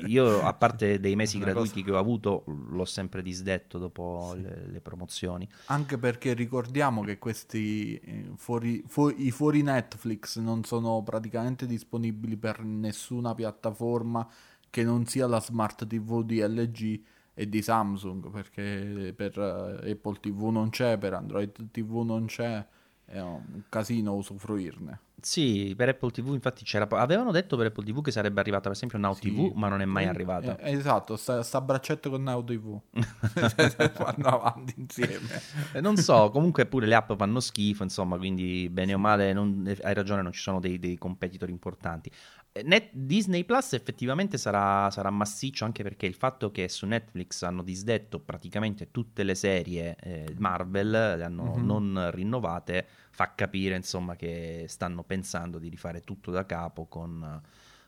io 0.06 0.42
a 0.42 0.54
parte 0.54 1.00
dei 1.00 1.16
mesi 1.16 1.40
gratuiti 1.40 1.82
cosa... 1.82 1.86
che 1.86 1.92
ho 1.92 1.98
avuto 1.98 2.44
l'ho 2.46 2.86
sempre 2.86 3.22
disdetto 3.22 3.78
dopo 3.78 4.32
sì. 4.34 4.42
le, 4.42 4.68
le, 4.68 4.82
promozioni. 4.82 5.50
Anche 5.68 5.98
perché 5.98 6.34
ricordiamo 6.34 7.04
che 7.04 7.18
questi 7.18 7.96
eh, 7.96 8.32
fuori, 8.36 8.84
fu- 8.86 9.14
i 9.18 9.32
fuori 9.32 9.62
Netflix 9.62 10.38
non 10.40 10.64
sono 10.64 11.02
praticamente 11.04 11.66
disponibili 11.66 12.36
per 12.36 12.64
nessuna 12.64 13.34
piattaforma 13.34 14.28
che 14.70 14.84
non 14.84 15.06
sia 15.06 15.28
la 15.28 15.40
smart 15.40 15.88
TV 15.88 16.24
di 16.24 16.40
LG 16.42 17.02
e 17.34 17.48
di 17.48 17.62
Samsung 17.62 18.30
perché 18.30 19.14
per 19.16 19.38
eh, 19.38 19.92
Apple 19.92 20.20
TV 20.20 20.50
non 20.50 20.70
c'è, 20.70 20.98
per 20.98 21.14
Android 21.14 21.72
TV 21.72 22.04
non 22.04 22.26
c'è, 22.26 22.66
è 23.06 23.20
un 23.20 23.64
casino 23.70 24.16
usufruirne. 24.16 25.00
Sì, 25.22 25.74
per 25.78 25.90
Apple 25.90 26.10
TV 26.12 26.34
infatti 26.34 26.64
c'era. 26.64 26.88
Avevano 26.90 27.32
detto 27.32 27.56
per 27.56 27.68
Apple 27.68 27.86
TV 27.86 28.02
che 28.02 28.12
sarebbe 28.12 28.40
arrivata 28.40 28.64
per 28.64 28.72
esempio 28.72 28.98
Now 28.98 29.14
sì. 29.14 29.30
TV, 29.30 29.52
ma 29.56 29.68
non 29.68 29.82
è 29.82 29.86
mai 29.86 30.08
arrivata. 30.08 30.58
Eh, 30.58 30.72
esatto, 30.72 31.16
sta, 31.16 31.44
sta, 31.44 31.62
braccetto 31.62 32.10
con 32.10 32.24
Now 32.24 32.44
TV. 32.44 32.80
Vanno 33.98 34.28
avanti 34.28 34.74
insieme. 34.78 35.28
Eh, 35.74 35.82
non 35.82 35.96
so, 35.98 36.30
comunque 36.32 36.66
pure 36.66 36.88
le 36.88 36.96
app 36.96 37.14
fanno 37.14 37.40
schifo, 37.40 37.84
insomma, 37.84 38.18
quindi 38.18 38.68
bene 38.70 38.94
o 38.96 38.98
male, 38.98 39.32
non, 39.32 39.72
hai 39.84 39.94
ragione, 39.94 40.22
non 40.22 40.32
ci 40.32 40.42
sono 40.42 40.60
dei, 40.60 40.80
dei 40.80 40.98
competitor 40.98 41.50
importanti. 41.50 42.12
Eh, 42.54 42.64
Net, 42.64 42.90
Disney 42.92 43.46
Plus 43.46 43.74
effettivamente 43.74 44.38
sarà, 44.38 44.90
sarà, 44.92 45.10
massiccio 45.10 45.64
anche 45.64 45.84
perché 45.84 46.06
il 46.06 46.16
fatto 46.16 46.52
che 46.52 46.68
su 46.68 46.86
Netflix 46.86 47.44
hanno 47.44 47.64
disdetto 47.64 48.20
praticamente 48.20 48.92
tutte 48.92 49.24
le 49.24 49.36
serie 49.36 49.96
eh, 50.02 50.36
Marvel, 50.38 50.90
le 50.90 51.24
hanno 51.24 51.44
mm-hmm. 51.44 51.66
non 51.66 52.10
rinnovate, 52.12 52.88
fa 53.12 53.36
capire 53.36 53.76
insomma 53.76 54.16
che 54.16 54.66
stanno 54.68 55.04
pensando 55.04 55.60
di 55.60 55.70
rifare 55.70 56.02
tutto 56.02 56.32
da 56.32 56.46
capo 56.46 56.86
con, 56.86 57.42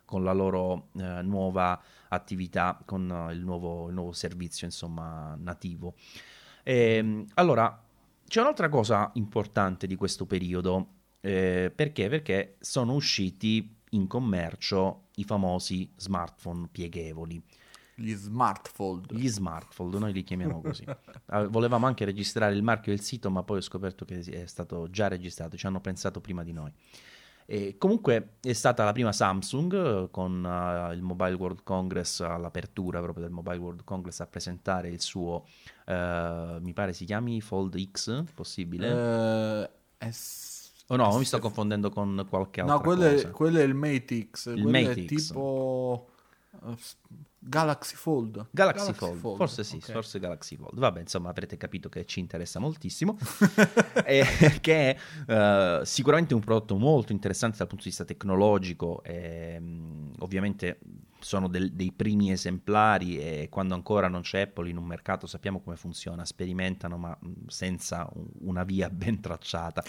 con 0.05 0.23
la 0.23 0.33
loro 0.33 0.89
eh, 0.97 1.21
nuova 1.21 1.81
attività, 2.09 2.79
con 2.85 3.29
il 3.31 3.39
nuovo, 3.39 3.87
il 3.87 3.93
nuovo 3.93 4.11
servizio 4.11 4.67
insomma 4.67 5.35
nativo. 5.39 5.95
E, 6.63 6.95
ehm, 6.97 7.25
allora, 7.35 7.81
c'è 8.27 8.41
un'altra 8.41 8.69
cosa 8.69 9.09
importante 9.15 9.87
di 9.87 9.95
questo 9.95 10.25
periodo, 10.25 10.87
eh, 11.21 11.71
perché? 11.73 12.09
Perché 12.09 12.55
sono 12.59 12.93
usciti 12.93 13.75
in 13.91 14.07
commercio 14.07 15.09
i 15.15 15.23
famosi 15.23 15.91
smartphone 15.95 16.67
pieghevoli. 16.71 17.41
Gli 17.95 18.13
smartphone. 18.13 19.03
Gli 19.09 19.27
smartphone, 19.27 19.99
noi 19.99 20.13
li 20.13 20.23
chiamiamo 20.23 20.61
così. 20.61 20.85
Volevamo 21.49 21.85
anche 21.85 22.05
registrare 22.05 22.55
il 22.55 22.63
marchio 22.63 22.93
del 22.93 23.01
sito, 23.01 23.29
ma 23.29 23.43
poi 23.43 23.57
ho 23.57 23.61
scoperto 23.61 24.05
che 24.05 24.19
è 24.19 24.45
stato 24.45 24.89
già 24.89 25.07
registrato, 25.07 25.57
ci 25.57 25.65
hanno 25.65 25.81
pensato 25.81 26.19
prima 26.19 26.43
di 26.43 26.53
noi. 26.53 26.71
E 27.45 27.75
comunque 27.77 28.37
è 28.41 28.53
stata 28.53 28.85
la 28.85 28.93
prima 28.93 29.11
Samsung 29.11 29.73
eh, 29.73 30.07
con 30.09 30.43
uh, 30.43 30.93
il 30.93 31.01
Mobile 31.01 31.33
World 31.33 31.63
Congress 31.63 32.21
all'apertura 32.21 33.01
proprio 33.01 33.25
del 33.25 33.33
Mobile 33.33 33.57
World 33.57 33.83
Congress 33.83 34.21
a 34.21 34.27
presentare 34.27 34.87
il 34.87 35.01
suo, 35.01 35.45
uh, 35.87 36.61
mi 36.61 36.71
pare 36.73 36.93
si 36.93 37.03
chiami 37.03 37.41
Fold 37.41 37.77
X, 37.91 38.23
possibile? 38.33 39.69
Uh, 39.99 40.09
S- 40.09 40.61
Oh 40.87 40.97
no, 40.97 41.17
mi 41.17 41.23
sto 41.23 41.39
confondendo 41.39 41.89
con 41.89 42.25
qualche 42.29 42.59
altro. 42.59 42.75
No, 42.75 42.81
quello 42.81 43.03
è, 43.03 43.29
quello 43.31 43.59
è, 43.59 43.63
il 43.63 43.73
Mate 43.73 44.29
X. 44.29 44.53
Il 44.53 44.67
Mate 44.67 45.05
X. 45.05 45.27
tipo 45.29 46.09
uh, 46.63 46.75
Galaxy 47.39 47.95
Fold. 47.95 48.47
Galaxy, 48.51 48.85
Galaxy 48.85 48.93
Fold. 48.93 49.19
Fold. 49.19 49.37
forse 49.37 49.63
sì, 49.63 49.75
okay. 49.75 49.93
forse 49.93 50.19
Galaxy 50.19 50.55
Fold. 50.55 50.79
Vabbè, 50.79 51.01
insomma, 51.01 51.29
avrete 51.29 51.57
capito 51.57 51.89
che 51.89 52.05
ci 52.05 52.19
interessa 52.19 52.59
moltissimo. 52.59 53.17
e, 54.05 54.25
che 54.61 54.95
è 55.25 55.79
uh, 55.79 55.83
sicuramente 55.83 56.33
un 56.33 56.39
prodotto 56.39 56.77
molto 56.77 57.11
interessante 57.11 57.57
dal 57.57 57.67
punto 57.67 57.83
di 57.83 57.89
vista 57.89 58.05
tecnologico. 58.05 59.03
E, 59.03 59.57
um, 59.59 60.11
ovviamente 60.19 60.79
sono 61.23 61.47
del, 61.47 61.71
dei 61.71 61.91
primi 61.91 62.31
esemplari 62.31 63.17
e 63.17 63.47
quando 63.49 63.73
ancora 63.73 64.07
non 64.07 64.21
c'è 64.21 64.41
Apple 64.41 64.69
in 64.69 64.77
un 64.77 64.85
mercato 64.85 65.27
sappiamo 65.27 65.61
come 65.61 65.75
funziona, 65.75 66.25
sperimentano 66.25 66.97
ma 66.97 67.17
senza 67.47 68.09
una 68.41 68.63
via 68.63 68.89
ben 68.91 69.19
tracciata. 69.19 69.83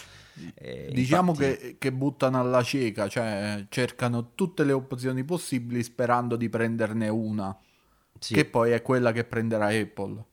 Eh, 0.53 0.89
diciamo 0.93 1.31
infatti... 1.31 1.57
che, 1.57 1.75
che, 1.77 1.91
buttano 1.91 2.39
alla 2.39 2.63
cieca, 2.63 3.07
cioè 3.07 3.65
cercano 3.69 4.33
tutte 4.35 4.63
le 4.63 4.73
opzioni 4.73 5.23
possibili 5.23 5.83
sperando 5.83 6.35
di 6.35 6.49
prenderne 6.49 7.07
una, 7.09 7.57
sì. 8.19 8.33
che 8.33 8.45
poi 8.45 8.71
è 8.71 8.81
quella 8.81 9.11
che 9.11 9.23
prenderà 9.23 9.67
Apple. 9.67 10.23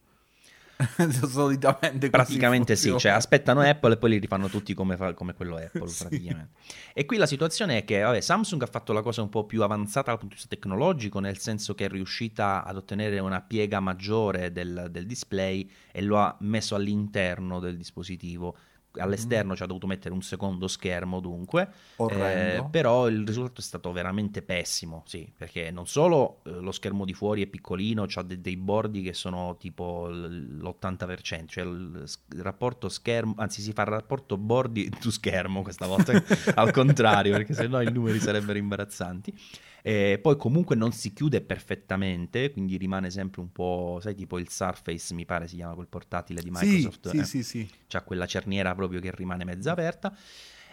solitamente 1.28 2.10
praticamente 2.10 2.76
sì, 2.76 2.94
cioè 2.98 3.12
aspettano 3.12 3.60
Apple 3.68 3.94
e 3.94 3.96
poi 3.96 4.10
li 4.10 4.18
rifanno 4.18 4.48
tutti 4.48 4.74
come, 4.74 4.96
fa, 4.96 5.14
come 5.14 5.34
quello 5.34 5.56
Apple 5.56 5.88
sì. 5.88 6.04
praticamente. 6.04 6.50
E 6.94 7.04
qui 7.04 7.16
la 7.16 7.26
situazione 7.26 7.78
è 7.78 7.84
che 7.84 8.00
vabbè, 8.00 8.20
Samsung 8.20 8.62
ha 8.62 8.66
fatto 8.66 8.92
la 8.92 9.02
cosa 9.02 9.22
un 9.22 9.28
po' 9.28 9.44
più 9.44 9.62
avanzata 9.62 10.10
dal 10.10 10.18
punto 10.18 10.34
di 10.34 10.40
vista 10.40 10.54
tecnologico, 10.54 11.18
nel 11.18 11.38
senso 11.38 11.74
che 11.74 11.86
è 11.86 11.88
riuscita 11.88 12.64
ad 12.64 12.76
ottenere 12.76 13.18
una 13.18 13.40
piega 13.40 13.80
maggiore 13.80 14.52
del, 14.52 14.88
del 14.90 15.06
display 15.06 15.68
e 15.90 16.02
lo 16.02 16.18
ha 16.18 16.36
messo 16.40 16.74
all'interno 16.74 17.60
del 17.60 17.76
dispositivo 17.76 18.56
all'esterno 18.96 19.52
mm. 19.52 19.56
ci 19.56 19.62
ha 19.62 19.66
dovuto 19.66 19.86
mettere 19.86 20.14
un 20.14 20.22
secondo 20.22 20.68
schermo 20.68 21.20
dunque, 21.20 21.68
eh, 22.08 22.64
però 22.70 23.08
il 23.08 23.26
risultato 23.26 23.60
è 23.60 23.64
stato 23.64 23.92
veramente 23.92 24.42
pessimo, 24.42 25.02
sì, 25.06 25.30
perché 25.36 25.70
non 25.70 25.86
solo 25.86 26.40
eh, 26.44 26.50
lo 26.50 26.72
schermo 26.72 27.04
di 27.04 27.14
fuori 27.14 27.42
è 27.42 27.46
piccolino, 27.46 28.06
ha 28.12 28.22
de- 28.22 28.40
dei 28.40 28.56
bordi 28.56 29.02
che 29.02 29.14
sono 29.14 29.56
tipo 29.58 30.08
l'80%, 30.08 31.46
cioè 31.46 31.64
il, 31.64 32.04
il, 32.32 32.42
rapporto 32.42 32.88
schermo, 32.88 33.34
anzi 33.38 33.62
si 33.62 33.72
fa 33.72 33.82
il 33.82 33.88
rapporto 33.88 34.36
bordi 34.36 34.88
to 35.00 35.10
schermo 35.10 35.62
questa 35.62 35.86
volta, 35.86 36.12
al 36.54 36.70
contrario, 36.72 37.32
perché 37.32 37.54
sennò 37.54 37.80
i 37.80 37.90
numeri 37.90 38.18
sarebbero 38.18 38.58
imbarazzanti. 38.58 39.34
E 39.82 40.20
poi 40.22 40.36
comunque 40.36 40.76
non 40.76 40.92
si 40.92 41.12
chiude 41.12 41.40
perfettamente, 41.40 42.52
quindi 42.52 42.76
rimane 42.76 43.10
sempre 43.10 43.40
un 43.40 43.50
po', 43.50 43.98
sai, 44.00 44.14
tipo 44.14 44.38
il 44.38 44.48
Surface, 44.48 45.12
mi 45.12 45.24
pare 45.24 45.48
si 45.48 45.56
chiama 45.56 45.74
quel 45.74 45.88
portatile 45.88 46.40
di 46.40 46.50
Microsoft. 46.50 47.08
Sì, 47.08 47.18
eh? 47.18 47.24
sì, 47.24 47.42
sì. 47.42 47.70
C'ha 47.88 48.02
quella 48.02 48.26
cerniera 48.26 48.74
proprio 48.74 49.00
che 49.00 49.10
rimane 49.12 49.44
mezza 49.44 49.72
aperta. 49.72 50.16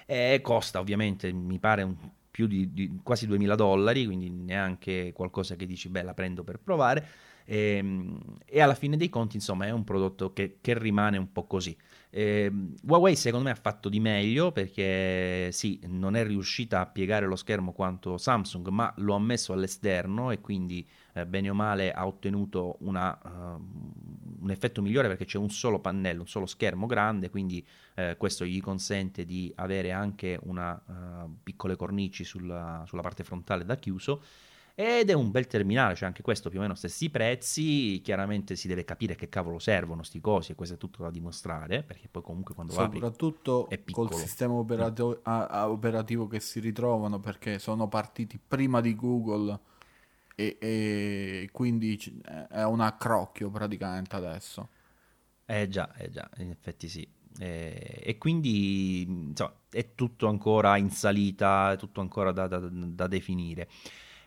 E 0.06 0.40
costa 0.44 0.80
ovviamente, 0.80 1.32
mi 1.32 1.58
pare, 1.58 1.82
un, 1.82 1.96
più 2.30 2.46
di, 2.46 2.72
di, 2.72 3.00
quasi 3.02 3.26
2000 3.26 3.56
dollari, 3.56 4.06
quindi 4.06 4.30
neanche 4.30 5.12
qualcosa 5.14 5.56
che 5.56 5.66
dici, 5.66 5.90
beh, 5.90 6.04
la 6.04 6.14
prendo 6.14 6.44
per 6.44 6.60
provare. 6.60 7.08
E, 7.50 7.78
ehm, 7.78 8.20
e 8.46 8.62
alla 8.62 8.76
fine 8.76 8.96
dei 8.96 9.10
conti, 9.10 9.36
insomma, 9.38 9.66
è 9.66 9.72
un 9.72 9.84
prodotto 9.84 10.32
che, 10.34 10.60
che 10.62 10.78
rimane 10.78 11.18
un 11.18 11.32
po' 11.32 11.48
così. 11.48 11.76
Eh, 12.12 12.52
Huawei 12.88 13.16
secondo 13.16 13.46
me 13.46 13.52
ha 13.52 13.56
fatto 13.56 13.88
di 13.88 14.00
meglio 14.00 14.52
perché 14.52 15.52
sì, 15.52 15.80
non 15.86 16.16
è 16.16 16.24
riuscita 16.26 16.80
a 16.80 16.88
piegare 16.88 17.28
lo 17.28 17.36
schermo 17.36 17.72
quanto 17.72 18.18
Samsung, 18.18 18.68
ma 18.70 18.92
lo 18.98 19.14
ha 19.14 19.20
messo 19.20 19.54
all'esterno 19.54 20.32
e 20.32 20.42
quindi 20.42 20.88
eh, 21.14 21.26
bene 21.26 21.50
o 21.50 21.54
male 21.54 21.92
ha 21.92 22.08
ottenuto 22.08 22.78
una, 22.82 23.18
uh, 23.24 23.30
un 24.42 24.50
effetto 24.50 24.82
migliore 24.82 25.08
perché 25.08 25.26
c'è 25.26 25.38
un 25.38 25.52
solo 25.52 25.80
pannello, 25.80 26.22
un 26.22 26.28
solo 26.28 26.48
schermo 26.48 26.88
grande, 26.88 27.30
quindi 27.30 27.66
eh, 27.96 28.16
questo 28.18 28.44
gli 28.44 28.60
consente 28.60 29.24
di 29.26 29.52
avere 29.56 29.92
anche 29.92 30.40
una 30.44 30.74
uh, 30.74 31.36
piccole 31.44 31.76
cornici 31.76 32.24
sulla, 32.24 32.84
sulla 32.88 33.02
parte 33.02 33.24
frontale 33.24 33.66
da 33.66 33.76
chiuso 33.76 34.22
ed 34.80 35.10
è 35.10 35.14
un 35.14 35.30
bel 35.30 35.46
terminale, 35.46 35.94
cioè 35.94 36.08
anche 36.08 36.22
questo 36.22 36.50
più 36.50 36.60
o 36.60 36.62
meno 36.62 36.74
stessi 36.74 37.10
prezzi, 37.10 38.00
chiaramente 38.02 38.56
si 38.56 38.70
deve 38.70 38.86
capire 38.86 39.14
che 39.14 39.28
cavolo 39.28 39.60
servono 39.60 40.04
sti 40.04 40.22
cosi 40.22 40.54
e 40.54 40.56
questo 40.56 40.76
è 40.76 40.78
tutto 40.78 41.04
da 41.04 41.10
dimostrare, 41.10 41.84
perché 41.84 42.08
poi 42.08 42.22
comunque 42.22 42.56
quando 42.56 42.74
va 42.74 42.84
Soprattutto 42.84 43.68
col 43.92 44.14
sistema 44.14 44.54
a 45.24 45.70
operativo, 45.70 46.28
che 46.28 46.40
si 46.40 46.62
ritrovano, 46.62 47.20
perché 47.20 47.60
sono 47.60 47.90
partiti 47.90 48.40
prima 48.40 48.80
di 48.80 48.96
Google 48.96 49.60
e, 50.34 50.56
e 50.62 51.50
quindi 51.52 52.00
è 52.50 52.64
un 52.64 52.80
accrocchio 52.80 53.50
praticamente 53.50 54.16
adesso. 54.16 54.70
Eh 55.44 55.68
già, 55.68 55.94
eh 55.98 56.10
già, 56.10 56.30
in 56.38 56.52
effetti 56.52 56.88
sì. 56.88 57.06
Eh, 57.38 58.02
e 58.02 58.18
quindi 58.18 59.02
insomma, 59.02 59.54
è 59.70 59.94
tutto 59.94 60.28
ancora 60.28 60.78
in 60.78 60.90
salita, 60.90 61.74
è 61.74 61.78
tutto 61.78 62.00
ancora 62.00 62.32
da, 62.32 62.48
da, 62.48 62.60
da 62.62 63.08
definire. 63.08 63.68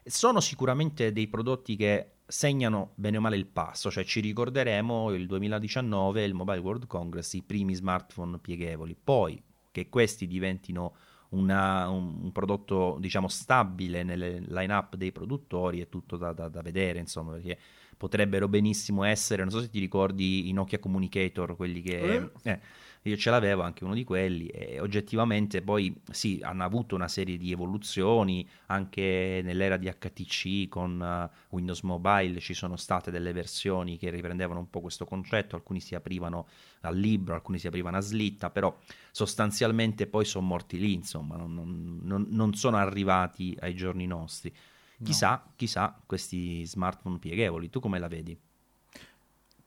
Sono 0.04 0.40
sicuramente 0.40 1.12
dei 1.12 1.28
prodotti 1.28 1.76
che 1.76 2.12
segnano 2.26 2.92
bene 2.94 3.18
o 3.18 3.20
male 3.20 3.36
il 3.36 3.46
passo, 3.46 3.90
cioè 3.90 4.04
ci 4.04 4.20
ricorderemo 4.20 5.12
il 5.12 5.26
2019, 5.26 6.24
il 6.24 6.34
Mobile 6.34 6.58
World 6.58 6.86
Congress, 6.86 7.34
i 7.34 7.42
primi 7.42 7.74
smartphone 7.74 8.38
pieghevoli, 8.38 8.96
poi 9.02 9.42
che 9.70 9.88
questi 9.88 10.26
diventino 10.26 10.94
una, 11.30 11.88
un, 11.88 12.20
un, 12.22 12.32
prodotto 12.32 12.96
diciamo 13.00 13.28
stabile 13.28 14.02
nelle 14.02 14.40
line-up 14.40 14.96
dei 14.96 15.12
produttori 15.12 15.80
è 15.80 15.88
tutto 15.88 16.16
da, 16.16 16.32
da, 16.32 16.48
da, 16.48 16.62
vedere, 16.62 16.98
insomma, 16.98 17.32
perché 17.32 17.58
potrebbero 17.96 18.48
benissimo 18.48 19.04
essere, 19.04 19.42
non 19.42 19.50
so 19.50 19.60
se 19.60 19.70
ti 19.70 19.78
ricordi 19.78 20.48
i 20.48 20.52
Nokia 20.52 20.78
Communicator, 20.78 21.56
quelli 21.56 21.80
che... 21.80 22.00
Eh. 22.00 22.30
Eh, 22.42 22.60
io 23.04 23.16
ce 23.16 23.30
l'avevo 23.30 23.62
anche 23.62 23.82
uno 23.84 23.94
di 23.94 24.04
quelli 24.04 24.46
e 24.46 24.80
oggettivamente 24.80 25.60
poi 25.60 25.94
sì, 26.10 26.40
hanno 26.42 26.62
avuto 26.62 26.94
una 26.94 27.08
serie 27.08 27.36
di 27.36 27.50
evoluzioni 27.50 28.48
anche 28.66 29.40
nell'era 29.42 29.76
di 29.76 29.92
HTC 29.92 30.68
con 30.68 31.00
uh, 31.00 31.54
Windows 31.54 31.80
Mobile 31.80 32.38
ci 32.38 32.54
sono 32.54 32.76
state 32.76 33.10
delle 33.10 33.32
versioni 33.32 33.98
che 33.98 34.10
riprendevano 34.10 34.60
un 34.60 34.70
po' 34.70 34.80
questo 34.80 35.04
concetto, 35.04 35.56
alcuni 35.56 35.80
si 35.80 35.94
aprivano 35.94 36.46
al 36.82 36.96
libro, 36.96 37.34
alcuni 37.34 37.58
si 37.58 37.66
aprivano 37.66 37.96
a 37.96 38.00
slitta, 38.00 38.50
però 38.50 38.76
sostanzialmente 39.10 40.06
poi 40.06 40.24
sono 40.24 40.46
morti 40.46 40.78
lì, 40.78 40.92
insomma, 40.92 41.36
non, 41.36 42.00
non, 42.02 42.26
non 42.30 42.54
sono 42.54 42.76
arrivati 42.76 43.56
ai 43.60 43.74
giorni 43.74 44.06
nostri. 44.06 44.54
Chissà, 45.02 45.42
no. 45.44 45.52
chissà 45.56 46.00
questi 46.06 46.64
smartphone 46.64 47.18
pieghevoli, 47.18 47.68
tu 47.68 47.80
come 47.80 47.98
la 47.98 48.06
vedi? 48.06 48.38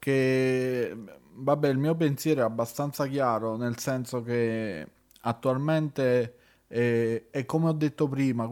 Che 0.06 0.96
vabbè, 1.34 1.68
il 1.68 1.80
mio 1.80 1.96
pensiero 1.96 2.42
è 2.42 2.44
abbastanza 2.44 3.08
chiaro, 3.08 3.56
nel 3.58 3.80
senso 3.80 4.22
che 4.22 4.88
attualmente 5.22 6.36
è, 6.68 7.24
è 7.32 7.46
come 7.46 7.70
ho 7.70 7.74
detto 7.74 8.08
prima, 8.08 8.48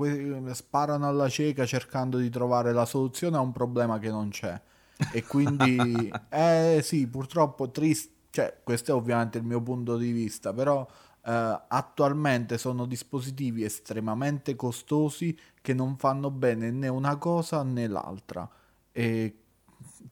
sparano 0.53 1.07
alla 1.07 1.29
cieca 1.29 1.63
cercando 1.67 2.17
di 2.17 2.31
trovare 2.31 2.73
la 2.73 2.85
soluzione 2.85 3.37
a 3.37 3.41
un 3.41 3.51
problema 3.51 3.99
che 3.99 4.09
non 4.09 4.29
c'è. 4.29 4.59
E 5.11 5.23
quindi, 5.25 6.11
eh 6.29 6.79
sì, 6.81 7.05
purtroppo 7.05 7.69
triste, 7.69 8.11
cioè 8.31 8.57
questo 8.63 8.89
è 8.89 8.95
ovviamente 8.95 9.37
il 9.37 9.43
mio 9.43 9.61
punto 9.61 9.95
di 9.95 10.11
vista, 10.11 10.51
però 10.53 10.83
eh, 11.23 11.61
attualmente 11.67 12.57
sono 12.57 12.87
dispositivi 12.87 13.63
estremamente 13.63 14.55
costosi 14.55 15.37
che 15.61 15.75
non 15.75 15.97
fanno 15.97 16.31
bene 16.31 16.71
né 16.71 16.87
una 16.87 17.17
cosa 17.17 17.61
né 17.61 17.87
l'altra. 17.87 18.49
E 18.91 19.42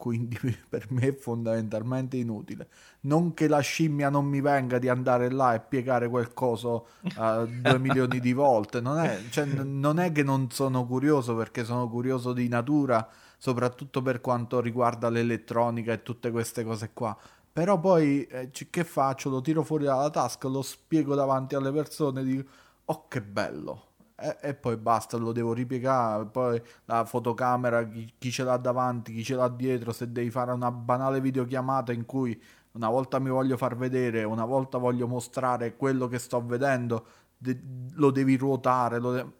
quindi 0.02 0.36
per 0.68 0.88
me 0.90 1.10
è 1.10 1.16
fondamentalmente 1.16 2.18
inutile. 2.18 2.68
Non 3.02 3.36
che 3.36 3.48
la 3.48 3.60
scimmia 3.60 4.10
non 4.10 4.26
mi 4.26 4.42
venga 4.42 4.80
di 4.80 4.90
andare 4.90 5.30
là 5.30 5.54
e 5.54 5.60
piegare 5.60 6.10
quel 6.10 6.34
coso 6.34 6.88
uh, 7.18 7.46
due 7.46 7.78
milioni 7.78 8.20
di 8.20 8.34
volte, 8.34 8.82
non 8.82 8.98
è, 8.98 9.22
cioè, 9.30 9.46
non 9.46 10.00
è 10.00 10.12
che 10.12 10.24
non 10.24 10.50
sono 10.50 10.88
curioso 10.88 11.36
perché 11.36 11.64
sono 11.64 11.88
curioso 11.88 12.34
di 12.34 12.48
natura, 12.48 13.08
soprattutto 13.38 14.02
per 14.02 14.22
quanto 14.22 14.60
riguarda 14.60 15.08
l'elettronica 15.10 15.94
e 15.94 16.02
tutte 16.02 16.32
queste 16.32 16.64
cose 16.64 16.90
qua. 16.94 17.16
Però 17.54 17.80
poi 17.80 18.24
eh, 18.24 18.50
che 18.50 18.84
faccio? 18.84 19.30
Lo 19.30 19.42
tiro 19.42 19.62
fuori 19.62 19.84
dalla 19.84 20.10
tasca, 20.10 20.48
lo 20.48 20.64
spiego 20.64 21.14
davanti 21.14 21.54
alle 21.54 21.72
persone 21.72 22.22
e 22.22 22.24
dico, 22.24 22.50
oh 22.86 23.08
che 23.08 23.22
bello, 23.22 23.91
e, 24.22 24.38
e, 24.50 24.54
poi 24.54 24.78
basta, 24.78 25.18
lo 25.18 25.32
devo 25.32 25.54
ripiegare. 25.54 26.26
Poi 26.26 26.62
la 26.86 27.06
fotocamera, 27.06 27.88
chi, 27.88 28.14
chi, 28.18 28.32
ce 28.32 28.44
l'ha 28.44 28.58
davanti, 28.58 29.14
chi 29.14 29.24
ce 29.24 29.36
l'ha 29.36 29.48
dietro, 29.50 29.92
se 29.92 30.12
devi 30.12 30.30
fare 30.30 30.52
una 30.52 30.72
banale 30.72 31.20
videochiamata 31.22 31.92
in 31.92 32.06
cui 32.06 32.40
una 32.74 32.90
volta 32.90 33.20
mi 33.20 33.30
voglio 33.30 33.58
far 33.58 33.76
vedere, 33.76 34.24
una 34.24 34.46
volta 34.46 34.78
voglio 34.78 35.08
mostrare 35.08 35.76
quello 35.76 36.08
che 36.08 36.20
sto 36.20 36.44
vedendo, 36.46 37.06
de- 37.38 37.60
lo 37.94 38.12
devi 38.12 38.38
ruotare, 38.38 39.00
lo 39.00 39.12
de- 39.12 39.32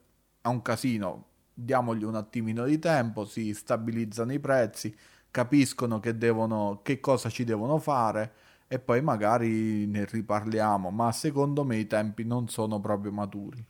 è 0.42 0.48
un 0.48 0.62
casino. 0.62 1.26
Diamogli 1.54 2.04
un 2.04 2.16
attimino 2.16 2.66
di 2.66 2.80
tempo, 2.80 3.26
si 3.26 3.54
stabilizzano 3.54 4.34
i 4.34 4.40
prezzi, 4.40 4.96
capiscono 5.30 6.00
che, 6.00 6.18
devono, 6.18 6.80
che 6.84 7.00
cosa 7.00 7.30
ci 7.30 7.44
devono 7.44 7.78
fare 7.78 8.34
e 8.68 8.80
poi 8.80 9.02
magari 9.02 9.86
ne 9.86 10.06
riparliamo, 10.06 10.90
ma 10.92 11.12
secondo 11.12 11.64
me 11.66 11.78
i 11.78 11.88
tempi 11.88 12.24
non 12.24 12.48
sono 12.48 12.80
proprio 12.80 13.12
maturi. 13.12 13.66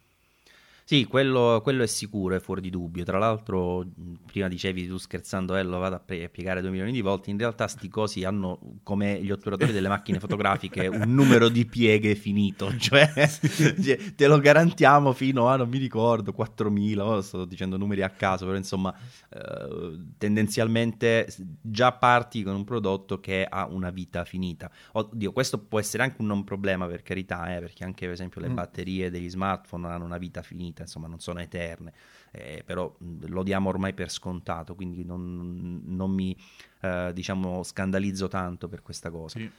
Sì, 0.92 1.06
quello, 1.06 1.62
quello, 1.64 1.84
è 1.84 1.88
sicuro, 1.88 2.36
è 2.36 2.42
fuori 2.42 2.60
di 2.60 2.70
dubbio. 2.70 3.06
Tra 3.06 3.18
l'altro, 3.18 3.88
prima 4.26 4.50
dicevi 4.50 4.88
tu 4.88 4.98
scherzando, 4.98 5.56
eh, 5.56 5.64
lo 5.64 5.80
vado 5.80 5.96
a, 5.96 6.00
piegare 6.00 6.60
2 6.60 6.70
milioni 6.70 6.92
di 6.92 7.00
volte. 7.00 7.30
In 7.30 7.38
realtà, 7.38 7.66
sti 7.70 7.88
cosi 7.88 8.26
hanno 8.26 8.60
come 8.84 9.24
gli 9.24 9.32
otturatori 9.32 9.72
delle 9.72 9.88
macchine 9.88 10.20
fotografiche 10.20 10.88
un 10.88 11.14
numero 11.14 11.48
di 11.48 11.66
pieghe 11.66 12.14
finito. 12.16 12.70
Cioè, 12.78 13.10
cioè, 13.16 14.16
te 14.16 14.28
lo 14.28 14.40
garantiamo 14.40 15.14
fino 15.14 15.48
a 15.48 15.56
non 15.56 15.70
mi 15.70 15.78
ricordo 15.78 16.34
4.000. 16.38 17.00
Oh, 17.00 17.22
sto 17.22 17.46
dicendo 17.46 17.78
numeri 17.78 18.02
a 18.02 18.10
caso, 18.10 18.44
però 18.44 18.58
insomma, 18.58 18.94
eh, 19.30 19.98
tendenzialmente 20.18 21.34
già 21.62 21.94
parti 21.94 22.44
con 22.44 22.54
un 22.54 22.66
prodotto 22.66 23.22
che 23.22 23.46
ha 23.50 23.66
una 23.66 23.92
vita 23.92 24.26
finita. 24.26 24.70
Oddio, 24.92 25.32
questo 25.32 25.58
può 25.58 25.80
essere 25.80 26.04
anche 26.04 26.18
un 26.20 26.28
non 26.28 26.44
problema 26.44 26.86
per 26.86 27.02
carità, 27.02 27.56
eh, 27.56 27.62
perché 27.62 27.86
anche 27.86 28.04
per 28.04 28.16
esempio 28.16 28.42
le 28.42 28.50
mm. 28.50 28.56
batterie 28.56 29.10
degli 29.10 29.30
smartphone 29.30 29.88
hanno 29.88 30.04
una 30.04 30.18
vita 30.18 30.42
finita 30.42 30.81
vita, 30.82 30.84
insomma 30.84 31.08
non 31.08 31.20
sono 31.20 31.40
eterne, 31.40 31.94
eh, 32.32 32.64
però 32.66 32.94
lo 33.00 33.44
diamo 33.44 33.70
ormai 33.70 33.94
per 33.94 34.10
scontato, 34.10 34.76
quindi 34.76 35.04
non, 35.06 35.82
non 35.86 36.12
mi 36.12 36.36
eh, 36.82 37.12
diciamo 37.14 37.64
scandalizzo 37.64 38.28
tanto 38.28 38.68
per 38.68 38.82
questa 38.82 39.10
cosa. 39.10 39.40
Sì. 39.40 39.50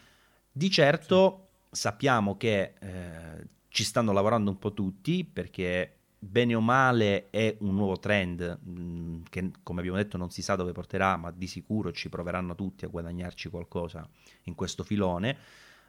Di 0.50 0.70
certo 0.70 1.48
sì. 1.70 1.80
sappiamo 1.80 2.36
che 2.36 2.74
eh, 2.78 3.46
ci 3.68 3.84
stanno 3.84 4.12
lavorando 4.12 4.50
un 4.50 4.58
po' 4.58 4.72
tutti 4.72 5.24
perché 5.24 5.96
bene 6.18 6.54
o 6.54 6.60
male 6.60 7.30
è 7.30 7.56
un 7.60 7.74
nuovo 7.74 7.98
trend 7.98 8.60
mh, 8.62 9.22
che 9.28 9.50
come 9.62 9.80
abbiamo 9.80 9.98
detto 9.98 10.16
non 10.16 10.30
si 10.30 10.42
sa 10.42 10.56
dove 10.56 10.72
porterà, 10.72 11.16
ma 11.16 11.30
di 11.30 11.46
sicuro 11.46 11.90
ci 11.92 12.08
proveranno 12.08 12.54
tutti 12.54 12.84
a 12.84 12.88
guadagnarci 12.88 13.48
qualcosa 13.48 14.08
in 14.44 14.54
questo 14.54 14.84
filone 14.84 15.36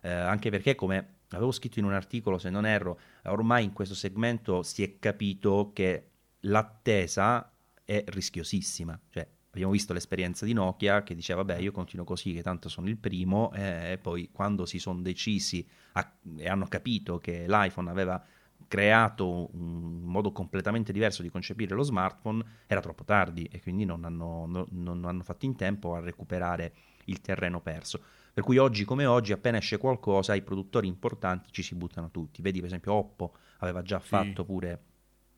eh, 0.03 0.11
anche 0.11 0.49
perché 0.49 0.75
come 0.75 1.21
avevo 1.35 1.51
scritto 1.51 1.79
in 1.79 1.85
un 1.85 1.93
articolo, 1.93 2.37
se 2.37 2.49
non 2.49 2.65
erro, 2.65 2.99
ormai 3.23 3.63
in 3.63 3.73
questo 3.73 3.95
segmento 3.95 4.63
si 4.63 4.83
è 4.83 4.99
capito 4.99 5.71
che 5.73 6.09
l'attesa 6.41 7.51
è 7.83 8.03
rischiosissima, 8.07 8.99
cioè 9.09 9.27
abbiamo 9.53 9.71
visto 9.71 9.93
l'esperienza 9.93 10.45
di 10.45 10.53
Nokia 10.53 11.03
che 11.03 11.13
diceva 11.13 11.43
vabbè 11.43 11.61
io 11.61 11.71
continuo 11.71 12.05
così 12.05 12.33
che 12.33 12.41
tanto 12.41 12.69
sono 12.69 12.87
il 12.87 12.97
primo 12.97 13.51
e 13.53 13.99
poi 14.01 14.29
quando 14.31 14.65
si 14.65 14.79
sono 14.79 15.01
decisi 15.01 15.65
a, 15.93 16.11
e 16.37 16.47
hanno 16.47 16.65
capito 16.65 17.19
che 17.19 17.45
l'iPhone 17.47 17.89
aveva 17.89 18.23
creato 18.67 19.49
un 19.55 20.01
modo 20.01 20.31
completamente 20.31 20.91
diverso 20.91 21.21
di 21.21 21.29
concepire 21.29 21.75
lo 21.75 21.83
smartphone 21.83 22.43
era 22.65 22.81
troppo 22.81 23.03
tardi 23.03 23.43
e 23.51 23.61
quindi 23.61 23.85
non 23.85 24.03
hanno, 24.05 24.45
no, 24.47 24.67
non 24.71 25.05
hanno 25.05 25.21
fatto 25.21 25.45
in 25.45 25.55
tempo 25.55 25.93
a 25.93 25.99
recuperare 25.99 26.73
il 27.05 27.21
terreno 27.21 27.61
perso. 27.61 28.01
Per 28.33 28.43
cui 28.43 28.57
oggi 28.57 28.83
come 28.83 29.05
oggi, 29.05 29.31
appena 29.31 29.57
esce 29.57 29.77
qualcosa, 29.77 30.33
i 30.33 30.41
produttori 30.41 30.87
importanti 30.87 31.49
ci 31.51 31.61
si 31.61 31.75
buttano 31.75 32.09
tutti. 32.09 32.41
Vedi, 32.41 32.57
per 32.59 32.67
esempio, 32.67 32.93
Oppo 32.93 33.35
aveva 33.59 33.83
già 33.83 33.99
sì. 33.99 34.07
fatto 34.07 34.43
pure 34.43 34.81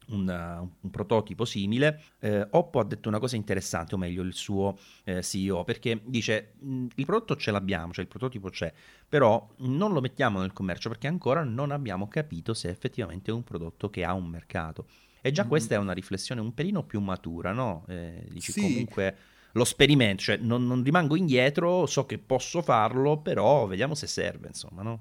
un, 0.08 0.68
un, 0.82 0.90
prototipo 0.90 1.46
simile. 1.46 2.02
Eh, 2.20 2.48
Oppo 2.52 2.80
ha 2.80 2.86
detto 2.86 3.10
una 3.10 3.20
cosa 3.20 3.36
interessante, 3.36 3.96
o 3.96 3.98
meglio 3.98 4.22
il 4.22 4.34
suo 4.34 4.78
eh, 5.04 5.22
CEO, 5.22 5.64
perché 5.64 6.02
dice 6.06 6.54
il 6.62 7.06
prodotto 7.06 7.36
ce 7.36 7.52
l'abbiamo, 7.52 7.92
cioè 7.92 8.04
il 8.04 8.10
prototipo 8.10 8.50
c'è, 8.50 8.72
però 9.08 9.46
non 9.58 9.92
lo 9.92 10.02
mettiamo 10.02 10.40
nel 10.40 10.54
commercio 10.54 10.90
perché 10.90 11.08
ancora 11.08 11.44
non 11.44 11.72
abbiamo 11.72 12.08
capito 12.08 12.54
se 12.54 12.70
effettivamente 12.70 13.32
è 13.32 13.34
un 13.34 13.44
prodotto 13.44 13.90
che 13.90 14.04
ha 14.04 14.14
un 14.14 14.28
mercato. 14.28 14.88
E 15.22 15.32
già 15.32 15.44
mm. 15.44 15.48
questa 15.48 15.76
è 15.76 15.78
una 15.78 15.94
riflessione 15.94 16.40
un 16.40 16.54
pelino 16.54 16.84
più 16.84 17.00
matura, 17.00 17.52
no? 17.52 17.84
Eh, 17.88 18.28
dici 18.30 18.52
sì. 18.52 18.62
comunque 18.62 19.18
lo 19.56 19.64
sperimento, 19.64 20.24
cioè 20.24 20.38
non, 20.38 20.68
non 20.68 20.84
rimango 20.84 21.16
indietro, 21.16 21.86
so 21.86 22.06
che 22.06 22.18
posso 22.18 22.62
farlo, 22.62 23.18
però 23.20 23.66
vediamo 23.68 23.96
se 23.96 24.06
serve, 24.06 24.48
insomma, 24.48 24.82
no? 24.82 25.00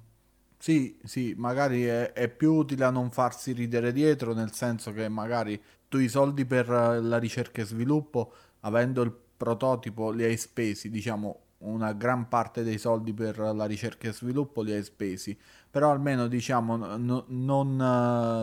Sì, 0.57 0.99
sì, 1.03 1.35
magari 1.37 1.85
è, 1.85 2.13
è, 2.13 2.29
più 2.29 2.55
utile 2.55 2.85
a 2.85 2.91
non 2.91 3.11
farsi 3.11 3.53
ridere 3.53 3.93
dietro, 3.93 4.33
nel 4.33 4.53
senso 4.53 4.93
che 4.93 5.09
magari 5.09 5.61
tu 5.89 5.99
i 5.99 6.09
soldi 6.09 6.45
per 6.45 6.69
la 6.69 7.19
ricerca 7.19 7.63
e 7.63 7.65
sviluppo, 7.65 8.33
avendo 8.61 9.03
il 9.03 9.13
prototipo, 9.37 10.11
li 10.11 10.23
hai 10.23 10.37
spesi, 10.37 10.89
diciamo 10.89 11.41
una 11.65 11.93
gran 11.93 12.29
parte 12.29 12.63
dei 12.63 12.79
soldi 12.79 13.13
per 13.13 13.39
la 13.39 13.65
ricerca 13.65 14.09
e 14.09 14.13
sviluppo 14.13 14.63
li 14.63 14.73
hai 14.73 14.85
spesi, 14.85 15.37
però 15.69 15.91
almeno 15.91 16.29
diciamo 16.29 16.77
no, 16.77 17.25
non, 17.27 17.77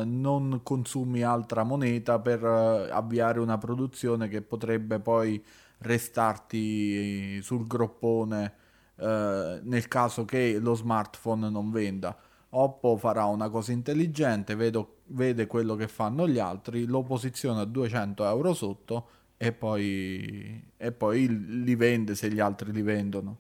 non, 0.06 0.60
consumi 0.64 1.22
altra 1.22 1.64
moneta 1.64 2.20
per 2.20 2.44
avviare 2.44 3.40
una 3.40 3.58
produzione 3.58 4.28
che 4.28 4.42
potrebbe 4.42 5.00
poi 5.00 5.44
restarti 5.82 7.42
sul 7.42 7.68
groppone 7.68 8.54
eh, 9.02 9.60
nel 9.64 9.88
caso 9.88 10.26
che 10.26 10.60
lo 10.60 10.76
smartphone 10.76 11.50
non 11.50 11.72
venda. 11.72 12.18
Oppo 12.54 12.98
farà 12.98 13.26
una 13.26 13.50
cosa 13.50 13.72
intelligente, 13.72 14.56
vedo, 14.56 14.98
vede 15.08 15.48
quello 15.48 15.76
che 15.76 15.88
fanno 15.88 16.28
gli 16.28 16.38
altri, 16.38 16.86
lo 16.86 17.02
posiziona 17.02 17.62
a 17.62 17.66
200 17.66 18.26
euro 18.26 18.54
sotto 18.54 19.10
e 19.38 19.54
poi, 19.54 20.62
e 20.78 20.92
poi 20.92 21.64
li 21.64 21.76
vende 21.76 22.14
se 22.14 22.30
gli 22.30 22.40
altri 22.40 22.72
li 22.72 22.82
vendono. 22.82 23.38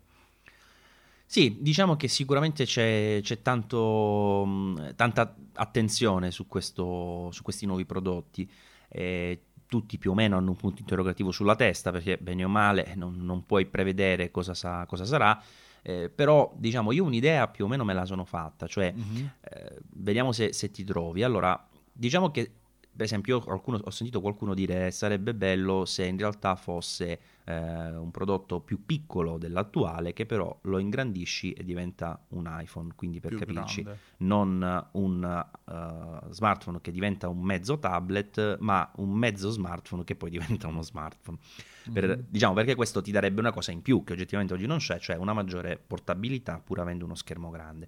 Sì, 1.25 1.57
diciamo 1.61 1.95
che 1.95 2.07
sicuramente 2.07 2.65
c'è, 2.65 3.19
c'è 3.21 3.41
tanto, 3.41 4.91
tanta 4.95 5.35
attenzione 5.53 6.31
su, 6.31 6.47
questo, 6.47 7.29
su, 7.31 7.41
questi 7.43 7.65
nuovi 7.65 7.85
prodotti. 7.85 8.49
Eh, 8.89 9.41
tutti 9.71 9.97
più 9.97 10.11
o 10.11 10.13
meno 10.13 10.35
hanno 10.35 10.49
un 10.49 10.57
punto 10.57 10.81
interrogativo 10.81 11.31
sulla 11.31 11.55
testa 11.55 11.93
perché 11.93 12.17
bene 12.17 12.43
o 12.43 12.49
male 12.49 12.91
non, 12.95 13.15
non 13.23 13.45
puoi 13.45 13.65
prevedere 13.67 14.29
cosa, 14.29 14.53
sa, 14.53 14.85
cosa 14.85 15.05
sarà. 15.05 15.41
Eh, 15.81 16.09
però 16.09 16.53
diciamo 16.57 16.91
io 16.91 17.05
un'idea 17.05 17.47
più 17.47 17.63
o 17.63 17.67
meno 17.69 17.85
me 17.85 17.93
la 17.93 18.03
sono 18.03 18.25
fatta, 18.25 18.67
cioè 18.67 18.93
mm-hmm. 18.93 19.25
eh, 19.39 19.79
vediamo 19.93 20.33
se, 20.33 20.51
se, 20.51 20.71
ti 20.71 20.83
trovi. 20.83 21.23
Allora, 21.23 21.69
diciamo 21.89 22.31
che 22.31 22.51
per 22.93 23.05
esempio 23.05 23.39
qualcuno, 23.39 23.79
ho 23.81 23.89
sentito 23.89 24.19
qualcuno 24.19 24.53
dire 24.53 24.91
sarebbe 24.91 25.33
bello 25.33 25.85
se 25.85 26.05
in 26.05 26.17
realtà 26.17 26.55
fosse 26.55 27.19
eh, 27.45 27.95
un 27.95 28.11
prodotto 28.11 28.59
più 28.59 28.85
piccolo 28.85 29.37
dell'attuale 29.37 30.11
che 30.11 30.25
però 30.25 30.59
lo 30.63 30.77
ingrandisci 30.77 31.53
e 31.53 31.63
diventa 31.63 32.21
un 32.29 32.53
iPhone, 32.61 32.91
quindi 32.95 33.21
per 33.21 33.29
più 33.29 33.39
capirci 33.39 33.83
grande. 33.83 34.01
non 34.17 34.89
un 34.91 35.45
uh, 35.65 36.31
smartphone 36.31 36.81
che 36.81 36.91
diventa 36.91 37.29
un 37.29 37.41
mezzo 37.41 37.79
tablet, 37.79 38.57
ma 38.59 38.91
un 38.97 39.11
mezzo 39.11 39.49
smartphone 39.49 40.03
che 40.03 40.15
poi 40.15 40.29
diventa 40.29 40.67
uno 40.67 40.81
smartphone. 40.81 41.37
Mm-hmm. 41.83 41.93
Per, 41.93 42.23
diciamo 42.27 42.53
perché 42.53 42.75
questo 42.75 43.01
ti 43.01 43.11
darebbe 43.11 43.39
una 43.39 43.51
cosa 43.51 43.71
in 43.71 43.81
più 43.81 44.03
che 44.03 44.13
oggettivamente 44.13 44.53
oggi 44.53 44.65
non 44.65 44.79
c'è, 44.79 44.99
cioè 44.99 45.15
una 45.15 45.33
maggiore 45.33 45.77
portabilità 45.77 46.59
pur 46.59 46.79
avendo 46.79 47.05
uno 47.05 47.15
schermo 47.15 47.49
grande. 47.49 47.87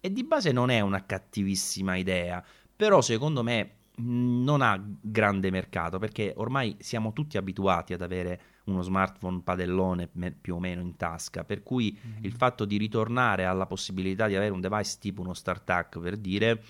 E 0.00 0.10
di 0.10 0.24
base 0.24 0.50
non 0.50 0.70
è 0.70 0.80
una 0.80 1.04
cattivissima 1.04 1.94
idea, 1.96 2.42
però 2.74 3.02
secondo 3.02 3.42
me 3.42 3.74
non 4.02 4.62
ha 4.62 4.82
grande 5.00 5.50
mercato 5.50 5.98
perché 5.98 6.32
ormai 6.36 6.76
siamo 6.78 7.12
tutti 7.12 7.36
abituati 7.36 7.92
ad 7.92 8.02
avere 8.02 8.40
uno 8.64 8.82
smartphone 8.82 9.40
padellone 9.42 10.08
più 10.40 10.56
o 10.56 10.60
meno 10.60 10.80
in 10.80 10.96
tasca, 10.96 11.44
per 11.44 11.62
cui 11.62 11.96
mm-hmm. 11.96 12.24
il 12.24 12.32
fatto 12.32 12.64
di 12.64 12.76
ritornare 12.76 13.44
alla 13.44 13.66
possibilità 13.66 14.26
di 14.26 14.36
avere 14.36 14.52
un 14.52 14.60
device 14.60 14.96
tipo 15.00 15.22
uno 15.22 15.34
StarTAC 15.34 15.98
per 15.98 16.16
dire 16.16 16.62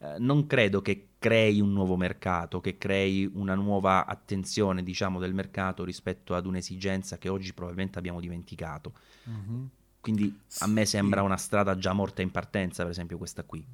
eh, 0.00 0.16
non 0.18 0.46
credo 0.46 0.80
che 0.80 1.08
crei 1.18 1.60
un 1.60 1.72
nuovo 1.72 1.96
mercato, 1.96 2.60
che 2.60 2.78
crei 2.78 3.28
una 3.32 3.54
nuova 3.54 4.06
attenzione, 4.06 4.82
diciamo, 4.82 5.18
del 5.18 5.34
mercato 5.34 5.84
rispetto 5.84 6.34
ad 6.34 6.46
un'esigenza 6.46 7.18
che 7.18 7.28
oggi 7.28 7.52
probabilmente 7.52 7.98
abbiamo 7.98 8.20
dimenticato. 8.20 8.92
Mm-hmm. 9.28 9.64
Quindi 10.00 10.40
a 10.60 10.66
me 10.68 10.86
sembra 10.86 11.22
una 11.22 11.36
strada 11.36 11.76
già 11.76 11.92
morta 11.92 12.22
in 12.22 12.30
partenza, 12.30 12.82
per 12.82 12.92
esempio 12.92 13.18
questa 13.18 13.42
qui. 13.42 13.64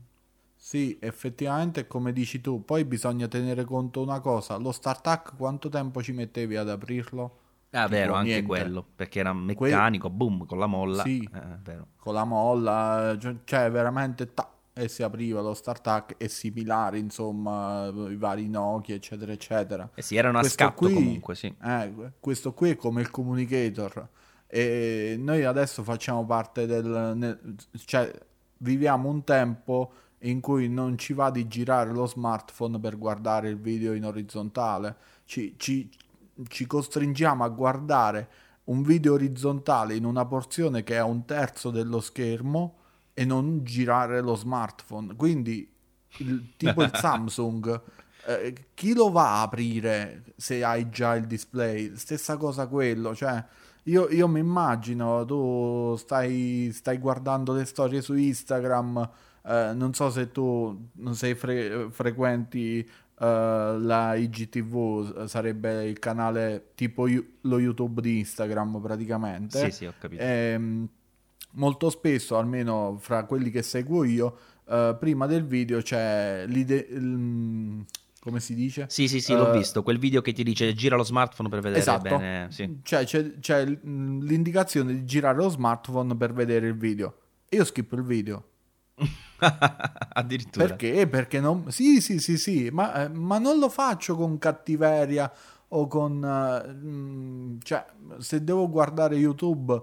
Sì, 0.64 0.96
effettivamente 0.98 1.86
come 1.86 2.10
dici 2.10 2.40
tu, 2.40 2.64
poi 2.64 2.86
bisogna 2.86 3.28
tenere 3.28 3.64
conto 3.64 4.00
una 4.00 4.20
cosa, 4.20 4.56
lo 4.56 4.72
StarTAC 4.72 5.36
quanto 5.36 5.68
tempo 5.68 6.02
ci 6.02 6.12
mettevi 6.12 6.56
ad 6.56 6.70
aprirlo? 6.70 7.38
Ah, 7.72 7.86
vero, 7.86 8.14
anche 8.14 8.30
niente. 8.30 8.46
quello, 8.46 8.82
perché 8.96 9.18
era 9.18 9.34
meccanico, 9.34 10.08
que... 10.08 10.14
boom, 10.14 10.46
con 10.46 10.58
la 10.58 10.64
molla. 10.64 11.02
Sì, 11.02 11.28
eh, 11.34 11.78
con 11.96 12.14
la 12.14 12.24
molla, 12.24 13.14
cioè, 13.20 13.36
cioè 13.44 13.70
veramente 13.70 14.32
ta, 14.32 14.50
e 14.72 14.88
si 14.88 15.02
apriva 15.02 15.42
lo 15.42 15.52
StarTAC 15.52 16.14
e 16.16 16.30
similari, 16.30 16.98
insomma, 16.98 17.92
i 18.08 18.16
vari 18.16 18.48
Nokia, 18.48 18.94
eccetera, 18.94 19.32
eccetera. 19.32 19.90
Eh 19.94 20.00
sì, 20.00 20.16
erano 20.16 20.38
a 20.38 20.40
questo 20.40 20.64
scatto 20.64 20.86
qui, 20.86 20.94
comunque, 20.94 21.34
sì. 21.34 21.54
Eh, 21.62 21.92
questo 22.18 22.54
qui 22.54 22.70
è 22.70 22.76
come 22.76 23.02
il 23.02 23.10
communicator. 23.10 24.08
E 24.46 25.16
noi 25.18 25.44
adesso 25.44 25.82
facciamo 25.82 26.24
parte 26.24 26.64
del... 26.64 27.54
cioè, 27.84 28.10
viviamo 28.56 29.10
un 29.10 29.24
tempo 29.24 29.92
in 30.24 30.40
cui 30.40 30.68
non 30.68 30.96
ci 30.98 31.12
va 31.12 31.30
di 31.30 31.46
girare 31.48 31.90
lo 31.90 32.06
smartphone 32.06 32.78
per 32.78 32.98
guardare 32.98 33.48
il 33.48 33.58
video 33.58 33.92
in 33.92 34.04
orizzontale. 34.04 34.96
Ci, 35.24 35.54
ci, 35.56 35.90
ci 36.48 36.66
costringiamo 36.66 37.44
a 37.44 37.48
guardare 37.48 38.28
un 38.64 38.82
video 38.82 39.14
orizzontale 39.14 39.94
in 39.94 40.04
una 40.04 40.24
porzione 40.24 40.82
che 40.82 40.96
è 40.96 41.02
un 41.02 41.24
terzo 41.24 41.70
dello 41.70 42.00
schermo 42.00 42.78
e 43.12 43.24
non 43.24 43.64
girare 43.64 44.20
lo 44.20 44.34
smartphone. 44.34 45.14
Quindi, 45.14 45.70
il, 46.18 46.54
tipo 46.56 46.82
il 46.82 46.90
Samsung, 46.96 47.80
eh, 48.26 48.54
chi 48.74 48.94
lo 48.94 49.10
va 49.10 49.40
a 49.40 49.42
aprire 49.42 50.24
se 50.36 50.64
hai 50.64 50.88
già 50.88 51.14
il 51.14 51.26
display? 51.26 51.96
Stessa 51.96 52.36
cosa 52.36 52.66
quello, 52.66 53.14
cioè. 53.14 53.44
Io, 53.88 54.08
io 54.08 54.26
mi 54.28 54.40
immagino, 54.40 55.26
tu 55.26 55.94
stai, 55.98 56.70
stai 56.72 56.96
guardando 56.96 57.52
le 57.52 57.66
storie 57.66 58.00
su 58.00 58.14
Instagram, 58.14 59.10
eh, 59.46 59.72
non 59.74 59.92
so 59.94 60.10
se 60.10 60.30
tu 60.30 60.88
non 60.94 61.14
sei 61.14 61.34
fre- 61.34 61.88
frequenti 61.90 62.88
Uh, 63.16 63.78
la 63.78 64.16
IGTV 64.16 65.26
sarebbe 65.26 65.84
il 65.84 66.00
canale 66.00 66.72
tipo 66.74 67.06
lo 67.06 67.58
YouTube 67.60 68.00
di 68.00 68.18
Instagram 68.18 68.80
praticamente. 68.80 69.66
Sì, 69.66 69.70
sì, 69.70 69.86
ho 69.86 69.94
capito. 69.96 70.20
E, 70.20 70.26
ehm, 70.26 70.88
molto 71.52 71.90
spesso, 71.90 72.36
almeno 72.36 72.96
fra 72.98 73.24
quelli 73.24 73.50
che 73.50 73.62
seguo 73.62 74.02
io, 74.02 74.36
uh, 74.64 74.98
prima 74.98 75.26
del 75.26 75.44
video 75.44 75.80
c'è 75.80 76.44
l'ide- 76.48 76.88
l- 76.90 77.84
come 78.18 78.40
si 78.40 78.54
dice? 78.54 78.86
Sì, 78.88 79.06
sì, 79.06 79.20
sì, 79.20 79.32
uh, 79.32 79.36
l'ho 79.36 79.52
visto. 79.52 79.84
Quel 79.84 79.98
video 79.98 80.20
che 80.20 80.32
ti 80.32 80.42
dice 80.42 80.72
gira 80.74 80.96
lo 80.96 81.04
smartphone 81.04 81.48
per 81.48 81.60
vedere 81.60 81.80
esatto. 81.80 82.02
bene. 82.02 82.48
Sì. 82.50 82.80
Cioè, 82.82 83.04
c'è, 83.04 83.38
c'è 83.38 83.64
l'indicazione 83.64 84.92
di 84.92 85.04
girare 85.04 85.36
lo 85.36 85.48
smartphone 85.50 86.16
per 86.16 86.32
vedere 86.32 86.66
il 86.66 86.76
video. 86.76 87.16
Io 87.50 87.64
schippo 87.64 87.94
il 87.94 88.02
video. 88.02 88.48
Addirittura. 90.14 90.66
Perché? 90.66 91.06
Perché 91.06 91.40
non... 91.40 91.70
Sì, 91.70 92.00
sì, 92.00 92.18
sì, 92.18 92.36
sì, 92.38 92.70
ma, 92.72 93.04
eh, 93.04 93.08
ma 93.08 93.38
non 93.38 93.58
lo 93.58 93.68
faccio 93.68 94.16
con 94.16 94.38
cattiveria 94.38 95.30
o 95.68 95.86
con... 95.86 96.22
Uh, 96.22 97.58
cioè, 97.62 97.84
se 98.18 98.44
devo 98.44 98.68
guardare 98.68 99.16
YouTube 99.16 99.72
uh, 99.72 99.82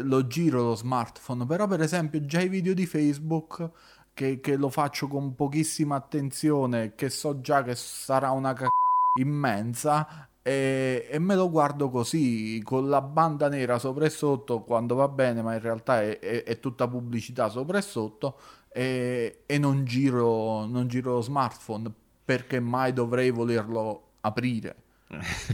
lo 0.00 0.26
giro 0.26 0.62
lo 0.62 0.74
smartphone, 0.74 1.46
però 1.46 1.66
per 1.66 1.80
esempio 1.80 2.24
già 2.24 2.40
i 2.40 2.48
video 2.48 2.74
di 2.74 2.86
Facebook... 2.86 3.70
Che, 4.14 4.38
che 4.38 4.54
lo 4.54 4.68
faccio 4.68 5.08
con 5.08 5.34
pochissima 5.34 5.96
attenzione, 5.96 6.94
che 6.94 7.10
so 7.10 7.40
già 7.40 7.64
che 7.64 7.74
sarà 7.74 8.30
una 8.30 8.52
cacata 8.52 8.70
immensa, 9.18 10.28
e, 10.46 11.08
e, 11.10 11.18
me 11.18 11.34
lo 11.34 11.48
guardo 11.48 11.88
così 11.88 12.60
con 12.62 12.90
la 12.90 13.00
banda 13.00 13.48
nera 13.48 13.78
sopra 13.78 14.04
e 14.04 14.10
sotto 14.10 14.60
quando 14.60 14.94
va 14.94 15.08
bene 15.08 15.40
ma 15.40 15.54
in 15.54 15.60
realtà 15.60 16.02
è, 16.02 16.18
è, 16.18 16.42
è 16.44 16.60
tutta 16.60 16.86
pubblicità 16.86 17.48
sopra 17.48 17.78
e 17.78 17.80
sotto 17.80 18.36
e, 18.76 19.42
e 19.46 19.58
non, 19.58 19.84
giro, 19.84 20.66
non 20.66 20.88
giro 20.88 21.14
lo 21.14 21.20
smartphone 21.20 21.90
perché 22.24 22.58
mai 22.58 22.92
dovrei 22.92 23.30
volerlo 23.30 24.14
aprire 24.20 24.74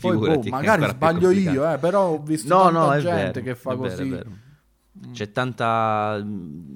Poi 0.00 0.16
boh, 0.16 0.42
magari 0.48 0.88
sbaglio 0.88 1.30
io, 1.30 1.70
eh, 1.70 1.78
però 1.78 2.08
ho 2.08 2.22
visto 2.22 2.54
no, 2.54 2.64
tanta 2.64 2.94
no, 2.94 3.00
gente 3.00 3.40
vero, 3.40 3.42
che 3.42 3.54
fa 3.54 3.76
così. 3.76 4.08
Vero, 4.08 4.30
mm. 4.30 5.12
c'è 5.12 5.32
tanta. 5.32 6.24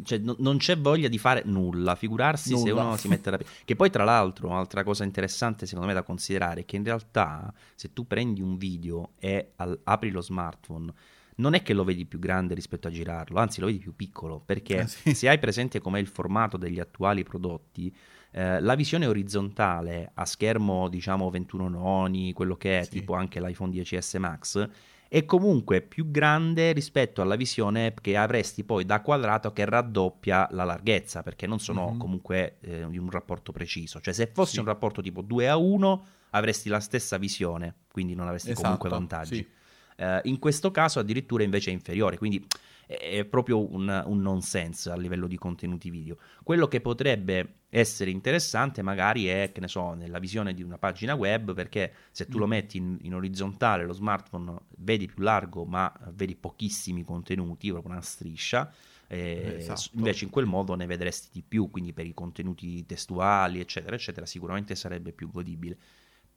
Cioè, 0.03 0.19
no, 0.19 0.37
non 0.39 0.59
c'è 0.59 0.79
voglia 0.79 1.09
di 1.09 1.19
fare 1.19 1.43
nulla. 1.45 1.95
Figurarsi 1.95 2.53
nulla. 2.53 2.65
se 2.65 2.71
uno 2.73 2.97
si 2.97 3.09
mette 3.09 3.31
la. 3.31 3.39
Che 3.65 3.77
poi, 3.77 3.91
tra 3.91 4.05
l'altro, 4.05 4.49
un'altra 4.49 4.83
cosa 4.83 5.05
interessante, 5.05 5.67
secondo 5.67 5.89
me, 5.89 5.95
da 5.95 6.03
considerare 6.03 6.63
è 6.63 6.65
che 6.65 6.77
in 6.77 6.85
realtà, 6.85 7.53
se 7.75 7.93
tu 7.93 8.07
prendi 8.07 8.43
un 8.43 8.57
video 8.57 9.13
e 9.19 9.53
al... 9.57 9.79
apri 9.85 10.11
lo 10.11 10.21
smartphone, 10.21 10.93
non 11.37 11.55
è 11.55 11.62
che 11.62 11.73
lo 11.75 11.85
vedi 11.85 12.07
più 12.07 12.18
grande 12.18 12.55
rispetto 12.55 12.88
a 12.88 12.90
girarlo, 12.90 13.38
anzi, 13.38 13.61
lo 13.61 13.66
vedi 13.66 13.79
più 13.79 13.94
piccolo. 13.94 14.40
Perché 14.44 14.81
eh 14.81 14.87
sì. 14.87 15.14
se 15.14 15.29
hai 15.29 15.38
presente 15.38 15.81
com'è 15.81 15.99
il 15.99 16.07
formato 16.07 16.57
degli 16.57 16.81
attuali 16.81 17.23
prodotti, 17.23 17.94
eh, 18.31 18.61
la 18.61 18.75
visione 18.75 19.07
orizzontale 19.07 20.11
a 20.14 20.25
schermo, 20.25 20.88
diciamo 20.88 21.31
21 21.31 21.68
noni, 21.68 22.33
quello 22.33 22.57
che 22.57 22.81
è, 22.81 22.83
sì. 22.85 22.90
tipo 22.90 23.14
anche 23.14 23.40
l'iPhone 23.40 23.73
10S 23.73 24.18
Max, 24.18 24.68
è 25.09 25.25
comunque 25.25 25.81
più 25.81 26.11
grande 26.11 26.73
rispetto 26.73 27.23
alla 27.23 27.37
visione 27.37 27.94
che 28.01 28.16
avresti 28.16 28.64
poi 28.64 28.85
da 28.85 29.01
quadrato 29.01 29.53
che 29.53 29.64
raddoppia 29.64 30.49
la 30.51 30.64
larghezza, 30.64 31.23
perché 31.23 31.47
non 31.47 31.61
sono 31.61 31.90
mm-hmm. 31.90 31.99
comunque 31.99 32.57
eh, 32.62 32.81
in 32.81 32.99
un 32.99 33.11
rapporto 33.11 33.53
preciso. 33.53 34.01
Cioè, 34.01 34.12
se 34.12 34.27
fosse 34.27 34.55
sì. 34.55 34.59
un 34.59 34.64
rapporto 34.64 35.01
tipo 35.01 35.23
2 35.23 35.49
a 35.49 35.57
1, 35.57 36.05
avresti 36.31 36.68
la 36.68 36.81
stessa 36.81 37.16
visione, 37.16 37.75
quindi 37.92 38.14
non 38.14 38.27
avresti 38.27 38.51
esatto, 38.51 38.62
comunque 38.62 38.88
vantaggi. 38.88 39.37
Sì. 39.37 39.49
Uh, 39.97 40.19
in 40.25 40.39
questo 40.41 40.71
caso 40.71 40.99
addirittura 40.99 41.45
invece 41.45 41.71
è 41.71 41.73
inferiore, 41.73 42.19
quindi 42.19 42.45
è 42.87 43.25
proprio 43.25 43.73
un, 43.73 44.03
un 44.07 44.21
nonsense 44.21 44.91
a 44.91 44.97
livello 44.97 45.27
di 45.27 45.39
contenuti 45.39 45.91
video. 45.91 46.19
Quello 46.43 46.69
che 46.69 46.81
potrebbe 46.81 47.61
essere 47.71 48.11
interessante 48.11 48.83
magari 48.83 49.27
è, 49.27 49.51
che 49.53 49.61
ne 49.61 49.69
so, 49.69 49.95
nella 49.95 50.19
visione 50.19 50.53
di 50.53 50.63
una 50.63 50.79
pagina 50.79 51.15
web, 51.15 51.55
perché 51.55 51.93
se 52.11 52.27
tu 52.27 52.39
lo 52.39 52.47
mm. 52.47 52.51
metti 52.51 52.77
in, 52.77 52.99
in 53.03 53.15
orizzontale 53.15 53.85
lo 53.85 53.93
smartphone 53.93 54.55
vedi 54.79 55.07
più 55.07 55.23
largo 55.23 55.65
ma 55.65 55.93
vedi 56.13 56.35
pochissimi 56.35 57.05
contenuti, 57.05 57.71
proprio 57.71 57.93
una 57.93 58.03
striscia, 58.03 58.71
eh, 59.07 59.57
esatto. 59.59 59.91
invece 59.95 60.25
in 60.25 60.31
quel 60.31 60.47
modo 60.47 60.75
ne 60.75 60.87
vedresti 60.87 61.29
di 61.33 61.43
più, 61.47 61.71
quindi 61.71 61.93
per 61.93 62.07
i 62.07 62.15
contenuti 62.15 62.85
testuali, 62.85 63.61
eccetera, 63.61 63.95
eccetera, 63.95 64.27
sicuramente 64.27 64.75
sarebbe 64.75 65.13
più 65.13 65.31
godibile. 65.31 65.79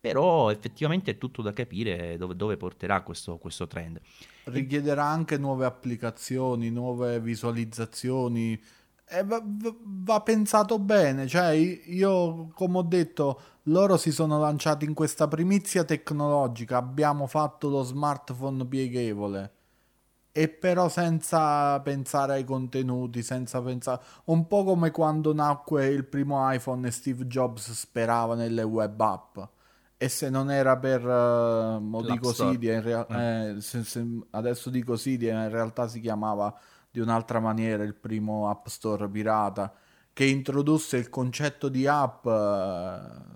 Però 0.08 0.50
effettivamente 0.50 1.12
è 1.12 1.18
tutto 1.18 1.42
da 1.42 1.54
capire 1.54 2.18
dove, 2.18 2.36
dove 2.36 2.58
porterà 2.58 3.02
questo, 3.02 3.38
questo 3.38 3.68
trend. 3.68 4.00
Richiederà 4.46 5.04
anche 5.04 5.38
nuove 5.38 5.66
applicazioni, 5.66 6.70
nuove 6.70 7.20
visualizzazioni. 7.20 8.60
Va, 9.24 9.42
va, 9.44 10.22
pensato 10.22 10.80
bene, 10.80 11.28
cioè 11.28 11.52
io 11.52 12.50
come 12.54 12.80
ho 12.80 12.82
detto 12.82 13.40
loro 13.64 13.96
si 13.96 14.12
sono 14.12 14.38
lanciati 14.38 14.84
in 14.84 14.94
questa 14.94 15.30
primizia 15.30 15.86
tecnologica, 15.86 16.76
abbiamo 16.76 17.26
fatto 17.26 17.70
lo 17.70 17.84
smartphone 17.84 18.66
pieghevole. 18.66 19.52
E 20.34 20.50
però 20.50 20.90
senza 20.90 21.80
pensare 21.80 22.34
ai 22.34 22.44
contenuti, 22.44 23.24
senza 23.24 23.62
pensare 23.62 24.02
un 24.26 24.46
po' 24.46 24.66
come 24.66 24.92
quando 24.92 25.34
nacque 25.34 25.88
il 25.88 26.06
primo 26.06 26.52
iPhone 26.52 26.86
e 26.88 26.92
Steve 26.92 27.26
Jobs 27.28 27.72
sperava 27.72 28.36
nelle 28.36 28.64
web 28.64 29.00
app 29.00 29.38
e 29.98 30.10
se 30.10 30.30
non 30.30 30.52
era 30.52 30.78
per 30.78 31.04
uh, 31.06 32.06
dico 32.06 32.32
Cydia, 32.32 32.80
rea- 32.82 33.08
eh. 33.08 33.56
Eh, 33.56 33.62
se, 33.62 33.84
se, 33.84 34.06
adesso 34.32 34.70
dico 34.70 34.96
Cydia, 34.96 35.44
in 35.44 35.50
realtà 35.50 35.88
si 35.88 36.00
chiamava 36.00 36.56
di 36.90 37.00
un'altra 37.00 37.40
maniera 37.40 37.84
il 37.84 37.96
primo 37.96 38.50
App 38.50 38.68
Store 38.68 39.10
pirata 39.10 39.74
che 40.18 40.26
introdusse 40.26 40.98
il 40.98 41.10
concetto 41.10 41.70
di 41.70 41.86
app 41.86 42.26
la, 42.26 43.30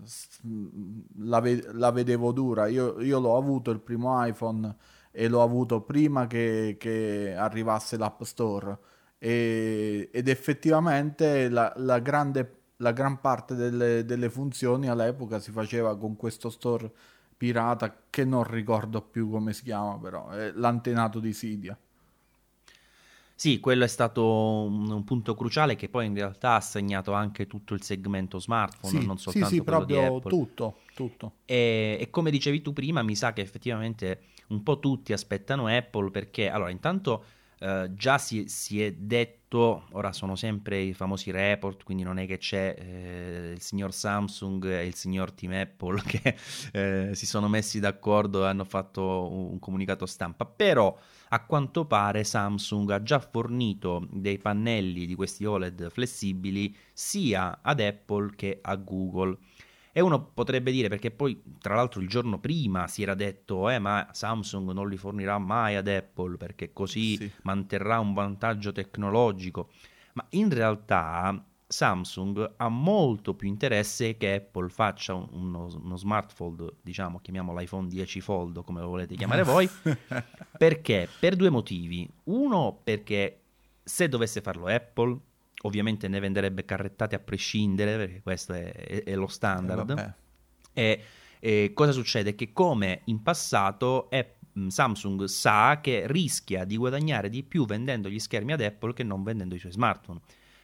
ve- 1.39 1.67
la 1.73 1.91
vedevo 1.91 2.31
dura. 2.31 2.65
Io, 2.65 2.99
io, 3.01 3.19
l'ho 3.19 3.37
avuto 3.37 3.69
il 3.69 3.79
primo 3.79 4.25
iPhone 4.25 4.75
e 5.11 5.27
l'ho 5.27 5.43
avuto 5.43 5.81
prima 5.81 6.25
che, 6.25 6.77
che 6.79 7.35
arrivasse 7.37 7.97
l'App 7.97 8.23
Store. 8.23 8.75
E, 9.19 10.09
ed 10.11 10.27
effettivamente 10.27 11.49
la, 11.49 11.71
la, 11.75 11.99
grande, 11.99 12.60
la 12.81 12.91
gran 12.91 13.19
parte 13.19 13.55
delle, 13.55 14.05
delle 14.05 14.29
funzioni 14.29 14.89
all'epoca 14.89 15.39
si 15.39 15.51
faceva 15.51 15.97
con 15.97 16.15
questo 16.15 16.49
store 16.49 16.91
pirata 17.37 17.95
che 18.09 18.25
non 18.25 18.43
ricordo 18.43 19.01
più 19.01 19.29
come 19.29 19.53
si 19.53 19.63
chiama 19.63 19.97
però 19.97 20.29
è 20.29 20.51
l'antenato 20.53 21.19
di 21.19 21.33
Sidia 21.33 21.77
sì, 23.41 23.59
quello 23.59 23.85
è 23.85 23.87
stato 23.87 24.23
un, 24.23 24.91
un, 24.91 25.03
punto 25.03 25.33
cruciale 25.33 25.75
che 25.75 25.89
poi 25.89 26.05
in 26.05 26.13
realtà 26.13 26.57
ha 26.57 26.61
segnato 26.61 27.13
anche 27.13 27.47
tutto 27.47 27.73
il 27.73 27.81
segmento 27.81 28.39
smartphone, 28.39 28.99
sì, 28.99 29.03
non 29.07 29.17
soltanto 29.17 29.47
sì, 29.47 29.55
sì, 29.55 29.63
Apple. 29.65 30.19
tutto, 30.29 30.77
tutto. 30.93 31.31
E, 31.45 31.97
e, 31.99 32.09
come 32.11 32.29
dicevi 32.29 32.61
tu 32.61 32.71
prima, 32.71 33.01
mi 33.01 33.15
sa 33.15 33.33
che 33.33 33.41
effettivamente 33.41 34.25
un 34.49 34.61
po' 34.61 34.77
tutti 34.77 35.11
aspettano 35.11 35.65
Apple 35.65 36.11
perché, 36.11 36.51
allora, 36.51 36.69
intanto 36.69 37.25
eh, 37.57 37.89
già 37.95 38.19
si, 38.19 38.47
si, 38.47 38.79
è 38.83 38.91
detto, 38.91 39.40
ora 39.59 40.11
sono 40.13 40.35
sempre 40.35 40.79
i 40.79 40.93
famosi 40.93 41.31
report, 41.31 41.83
quindi 41.83 42.03
non 42.03 42.19
è 42.19 42.25
che 42.25 42.37
c'è 42.37 42.75
eh, 42.77 43.51
il 43.53 43.61
signor 43.61 43.93
Samsung 43.93 44.65
e 44.65 44.85
il 44.85 44.95
signor 44.95 45.31
Team 45.31 45.53
Apple 45.53 46.01
che 46.07 46.35
eh, 46.71 47.15
si 47.15 47.25
sono 47.25 47.47
messi 47.47 47.79
d'accordo 47.79 48.43
e 48.43 48.47
hanno 48.47 48.65
fatto 48.65 49.29
un, 49.31 49.51
un 49.51 49.59
comunicato 49.59 50.05
stampa, 50.05 50.45
però 50.45 50.97
a 51.29 51.45
quanto 51.45 51.85
pare 51.85 52.23
Samsung 52.23 52.89
ha 52.91 53.01
già 53.01 53.19
fornito 53.19 54.07
dei 54.11 54.37
pannelli 54.37 55.05
di 55.05 55.15
questi 55.15 55.45
OLED 55.45 55.89
flessibili 55.89 56.75
sia 56.93 57.59
ad 57.61 57.79
Apple 57.79 58.31
che 58.35 58.59
a 58.61 58.75
Google. 58.75 59.37
E 59.93 59.99
uno 59.99 60.23
potrebbe 60.23 60.71
dire, 60.71 60.87
perché 60.87 61.11
poi 61.11 61.41
tra 61.59 61.75
l'altro 61.75 62.01
il 62.01 62.07
giorno 62.07 62.39
prima 62.39 62.87
si 62.87 63.03
era 63.03 63.13
detto, 63.13 63.69
eh 63.69 63.79
ma 63.79 64.07
Samsung 64.11 64.71
non 64.71 64.87
li 64.87 64.97
fornirà 64.97 65.37
mai 65.37 65.75
ad 65.75 65.87
Apple 65.87 66.37
perché 66.37 66.71
così 66.71 67.17
sì. 67.17 67.31
manterrà 67.43 67.99
un 67.99 68.13
vantaggio 68.13 68.71
tecnologico. 68.71 69.69
Ma 70.13 70.25
in 70.31 70.49
realtà 70.49 71.43
Samsung 71.71 72.53
ha 72.57 72.67
molto 72.67 73.33
più 73.33 73.47
interesse 73.47 74.17
che 74.17 74.35
Apple 74.35 74.69
faccia 74.69 75.13
uno, 75.13 75.69
uno 75.81 75.95
smartphone, 75.95 76.73
diciamo, 76.81 77.19
chiamiamolo 77.19 77.59
iPhone 77.59 77.87
10 77.87 78.21
Fold, 78.21 78.63
come 78.63 78.81
lo 78.81 78.87
volete 78.87 79.15
chiamare 79.15 79.43
voi, 79.43 79.69
perché? 80.57 81.07
Per 81.19 81.35
due 81.35 81.49
motivi. 81.49 82.09
Uno, 82.25 82.79
perché 82.83 83.39
se 83.83 84.09
dovesse 84.09 84.41
farlo 84.41 84.67
Apple, 84.67 85.17
ovviamente 85.61 86.07
ne 86.07 86.19
venderebbe 86.19 86.65
carrettate 86.65 87.15
a 87.15 87.19
prescindere, 87.19 87.97
perché 87.97 88.21
questo 88.21 88.53
è, 88.53 88.71
è, 88.71 89.03
è 89.03 89.15
lo 89.15 89.27
standard. 89.27 90.15
Eh, 90.73 90.81
e, 90.81 91.03
e, 91.39 91.71
cosa 91.73 91.91
succede? 91.91 92.35
Che 92.35 92.51
come 92.53 93.01
in 93.05 93.21
passato 93.21 94.07
Apple 94.09 94.69
Samsung 94.69 95.23
sa 95.25 95.79
che 95.81 96.03
rischia 96.07 96.65
di 96.65 96.77
guadagnare 96.77 97.29
di 97.29 97.43
più 97.43 97.65
vendendo 97.65 98.09
gli 98.09 98.19
schermi 98.19 98.53
ad 98.53 98.61
Apple 98.61 98.93
che 98.93 99.03
non 99.03 99.23
vendendo 99.23 99.55
i 99.55 99.59
suoi 99.59 99.71
smartphone. 99.71 100.19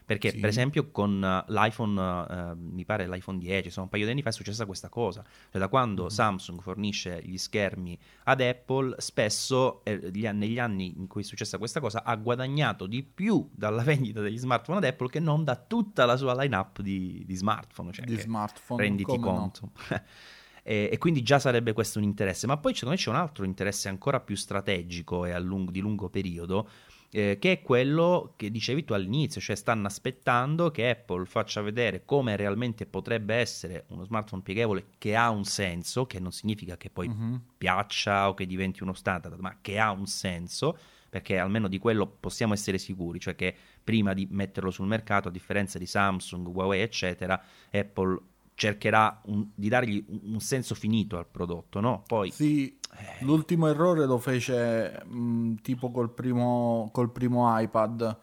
Perché, 0.07 0.31
sì. 0.31 0.39
per 0.39 0.47
esempio, 0.47 0.89
con 0.89 1.21
uh, 1.21 1.51
l'iPhone, 1.51 1.99
uh, 1.99 2.57
mi 2.57 2.85
pare 2.85 3.09
l'iPhone 3.09 3.39
10, 3.39 3.69
sono 3.69 3.83
un 3.83 3.91
paio 3.91 4.05
di 4.05 4.11
anni 4.11 4.21
fa, 4.21 4.29
è 4.29 4.31
successa 4.31 4.65
questa 4.65 4.87
cosa. 4.87 5.21
Cioè, 5.51 5.59
da 5.59 5.67
quando 5.67 6.03
mm-hmm. 6.03 6.11
Samsung 6.11 6.61
fornisce 6.61 7.21
gli 7.25 7.37
schermi 7.37 7.99
ad 8.23 8.39
Apple, 8.39 8.95
spesso 8.99 9.83
eh, 9.83 10.09
negli 10.31 10.59
anni 10.59 10.93
in 10.95 11.07
cui 11.07 11.23
è 11.23 11.25
successa 11.25 11.57
questa 11.57 11.81
cosa, 11.81 12.05
ha 12.05 12.15
guadagnato 12.15 12.85
di 12.85 13.03
più 13.03 13.49
dalla 13.51 13.83
vendita 13.83 14.21
degli 14.21 14.37
smartphone 14.37 14.77
ad 14.77 14.85
Apple 14.85 15.09
che 15.09 15.19
non 15.19 15.43
da 15.43 15.57
tutta 15.57 16.05
la 16.05 16.15
sua 16.15 16.41
lineup 16.41 16.79
di, 16.79 17.25
di 17.25 17.35
smartphone. 17.35 17.91
Cioè, 17.91 18.05
di 18.05 18.17
smartphone. 18.17 18.81
Renditi 18.81 19.19
conto. 19.19 19.71
No. 19.89 20.01
e, 20.63 20.89
e, 20.89 20.97
quindi 20.99 21.21
già 21.21 21.37
sarebbe 21.37 21.73
questo 21.73 21.97
un 21.97 22.05
interesse. 22.05 22.47
Ma 22.47 22.55
poi 22.55 22.73
secondo 22.73 22.95
me 22.95 23.01
c'è 23.01 23.09
un 23.09 23.17
altro 23.17 23.43
interesse 23.43 23.89
ancora 23.89 24.21
più 24.21 24.37
strategico 24.37 25.25
e 25.25 25.37
lungo, 25.41 25.71
di 25.71 25.81
lungo 25.81 26.07
periodo 26.07 26.69
eh, 27.11 27.37
che 27.39 27.51
è 27.53 27.61
quello 27.61 28.33
che 28.35 28.51
dicevi 28.51 28.83
tu 28.83 28.93
all'inizio, 28.93 29.39
cioè 29.39 29.55
stanno 29.55 29.87
aspettando 29.87 30.71
che 30.71 30.89
Apple 30.89 31.25
faccia 31.25 31.61
vedere 31.61 32.03
come 32.05 32.35
realmente 32.35 32.85
potrebbe 32.85 33.35
essere 33.35 33.85
uno 33.89 34.03
smartphone 34.03 34.41
pieghevole 34.41 34.87
che 34.97 35.15
ha 35.15 35.29
un 35.29 35.45
senso, 35.45 36.05
che 36.05 36.19
non 36.19 36.31
significa 36.31 36.77
che 36.77 36.89
poi 36.89 37.07
uh-huh. 37.07 37.41
piaccia 37.57 38.29
o 38.29 38.33
che 38.33 38.45
diventi 38.45 38.83
uno 38.83 38.93
standard, 38.93 39.39
ma 39.39 39.57
che 39.61 39.79
ha 39.79 39.91
un 39.91 40.05
senso, 40.05 40.77
perché 41.09 41.37
almeno 41.37 41.67
di 41.67 41.79
quello 41.79 42.07
possiamo 42.07 42.53
essere 42.53 42.77
sicuri, 42.77 43.19
cioè 43.19 43.35
che 43.35 43.55
prima 43.83 44.13
di 44.13 44.27
metterlo 44.29 44.69
sul 44.69 44.87
mercato, 44.87 45.29
a 45.29 45.31
differenza 45.31 45.79
di 45.79 45.85
Samsung, 45.85 46.45
Huawei, 46.47 46.81
eccetera, 46.81 47.41
Apple 47.71 48.19
cercherà 48.53 49.21
un, 49.25 49.47
di 49.53 49.69
dargli 49.69 50.03
un, 50.23 50.39
senso 50.39 50.73
finito 50.75 51.17
al 51.17 51.27
prodotto, 51.27 51.79
no? 51.79 52.03
Poi... 52.05 52.31
Sì. 52.31 52.75
L'ultimo 53.19 53.67
errore 53.67 54.05
lo 54.05 54.17
fece 54.19 55.01
mh, 55.05 55.17
mm, 55.19 55.55
tipo 55.61 55.91
col 55.91 56.09
primo, 56.11 56.89
col 56.91 57.11
primo 57.11 57.57
iPad, 57.59 58.17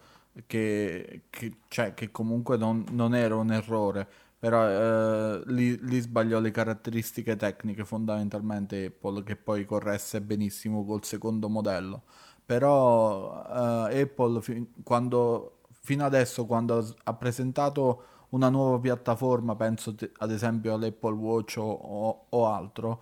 che, 0.45 1.23
che, 1.29 1.57
cioè, 1.67 1.93
che 1.93 2.11
comunque 2.11 2.57
non, 2.57 2.83
non, 2.91 3.15
era 3.15 3.35
un 3.35 3.51
errore, 3.51 4.07
però 4.37 4.67
eh, 4.67 5.43
lì, 5.47 5.77
lì, 5.85 5.99
sbagliò 5.99 6.39
le 6.39 6.51
caratteristiche 6.51 7.35
tecniche 7.35 7.85
fondamentalmente 7.85 8.85
Apple, 8.85 9.23
che 9.23 9.35
poi 9.35 9.65
corresse 9.65 10.21
benissimo 10.21 10.85
col 10.85 11.03
secondo 11.03 11.49
modello. 11.49 12.03
Però 12.45 13.87
eh, 13.89 14.01
Apple 14.01 14.41
fi- 14.41 14.67
quando, 14.83 15.59
fino 15.81 16.05
adesso 16.05 16.45
quando 16.45 16.95
ha 17.03 17.13
presentato 17.13 18.03
una 18.29 18.49
nuova 18.49 18.79
piattaforma, 18.79 19.55
penso 19.55 19.95
t- 19.95 20.11
ad 20.17 20.31
esempio 20.31 20.73
all'Apple 20.73 21.13
Watch 21.13 21.57
o, 21.57 21.63
o, 21.71 22.25
o 22.29 22.47
altro, 22.47 23.01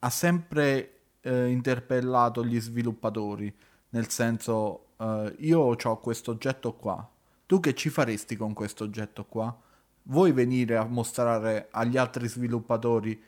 ha 0.00 0.10
sempre 0.10 1.00
eh, 1.20 1.48
interpellato 1.48 2.44
gli 2.44 2.60
sviluppatori, 2.60 3.52
nel 3.90 4.08
senso 4.08 4.88
eh, 4.98 5.34
io 5.38 5.60
ho 5.60 5.98
questo 5.98 6.32
oggetto 6.32 6.74
qua, 6.74 7.08
tu 7.46 7.60
che 7.60 7.74
ci 7.74 7.88
faresti 7.88 8.36
con 8.36 8.52
questo 8.52 8.84
oggetto 8.84 9.24
qua? 9.24 9.56
Vuoi 10.04 10.32
venire 10.32 10.76
a 10.76 10.84
mostrare 10.84 11.68
agli 11.70 11.96
altri 11.96 12.28
sviluppatori 12.28 13.20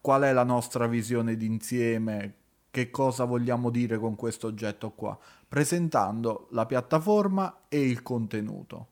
qual 0.00 0.22
è 0.22 0.32
la 0.32 0.44
nostra 0.44 0.86
visione 0.86 1.36
d'insieme, 1.36 2.34
che 2.70 2.90
cosa 2.90 3.24
vogliamo 3.24 3.70
dire 3.70 3.98
con 3.98 4.14
questo 4.16 4.46
oggetto 4.46 4.90
qua, 4.90 5.18
presentando 5.48 6.48
la 6.50 6.66
piattaforma 6.66 7.62
e 7.68 7.80
il 7.80 8.02
contenuto, 8.02 8.86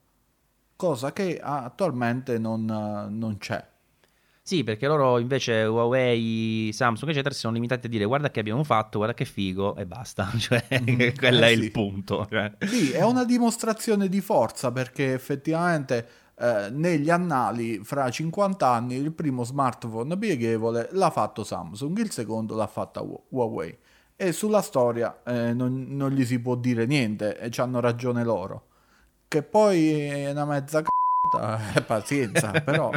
cosa 0.77 1.13
che 1.13 1.39
attualmente 1.41 2.39
non, 2.39 2.65
non 2.65 3.39
c'è. 3.39 3.74
Sì, 4.47 4.63
perché 4.63 4.87
loro 4.87 5.19
invece 5.19 5.65
Huawei, 5.65 6.69
Samsung, 6.71 7.11
eccetera, 7.11 7.33
si 7.33 7.41
sono 7.41 7.55
limitati 7.55 7.87
a 7.87 7.89
dire 7.89 8.05
guarda 8.05 8.31
che 8.31 8.41
abbiamo 8.41 8.63
fatto, 8.63 8.99
guarda 8.99 9.15
che 9.15 9.25
figo 9.25 9.75
e 9.75 9.87
basta. 9.87 10.31
Cioè, 10.37 10.63
mm, 10.85 11.17
quello 11.17 11.47
eh, 11.47 11.53
è 11.53 11.57
sì. 11.57 11.63
il 11.63 11.71
punto. 11.71 12.27
Cioè. 12.29 12.53
Sì, 12.67 12.91
è 12.91 13.03
una 13.03 13.25
dimostrazione 13.25 14.07
di 14.07 14.21
forza 14.21 14.71
perché 14.71 15.15
effettivamente 15.15 16.07
eh, 16.39 16.69
negli 16.71 17.09
annali 17.09 17.83
fra 17.85 18.11
50 18.11 18.69
anni 18.69 18.97
il 18.97 19.13
primo 19.13 19.45
smartphone 19.45 20.19
pieghevole 20.19 20.91
l'ha 20.93 21.09
fatto 21.09 21.43
Samsung, 21.43 21.97
il 21.97 22.11
secondo 22.11 22.55
l'ha 22.55 22.67
fatta 22.67 23.03
Huawei. 23.31 23.75
E 24.15 24.33
sulla 24.33 24.61
storia 24.61 25.23
eh, 25.25 25.55
non, 25.55 25.87
non, 25.89 26.11
gli 26.11 26.25
si 26.27 26.39
può 26.39 26.55
dire 26.55 26.85
niente 26.85 27.39
e 27.39 27.51
ci 27.51 27.63
hanno 27.63 27.81
ragione 27.81 28.23
loro. 28.23 28.67
Che 29.27 29.43
poi 29.43 29.91
è 29.91 30.31
una 30.33 30.45
mezza 30.45 30.83
c***a, 30.83 31.81
pazienza, 31.81 32.51
però... 32.61 32.91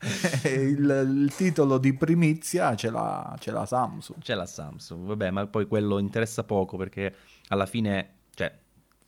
il, 0.44 1.22
il, 1.24 1.32
titolo 1.34 1.78
di 1.78 1.92
primizia 1.92 2.76
ce 2.76 2.90
l'ha, 2.90 3.34
ce 3.38 3.50
l'ha 3.50 3.66
Samsung. 3.66 4.22
Ce 4.22 4.34
l'ha 4.34 4.46
Samsung, 4.46 5.06
vabbè, 5.06 5.30
ma 5.30 5.46
poi 5.46 5.66
quello 5.66 5.98
interessa 5.98 6.44
poco 6.44 6.76
perché 6.76 7.14
alla 7.48 7.66
fine, 7.66 8.16
cioè, 8.34 8.56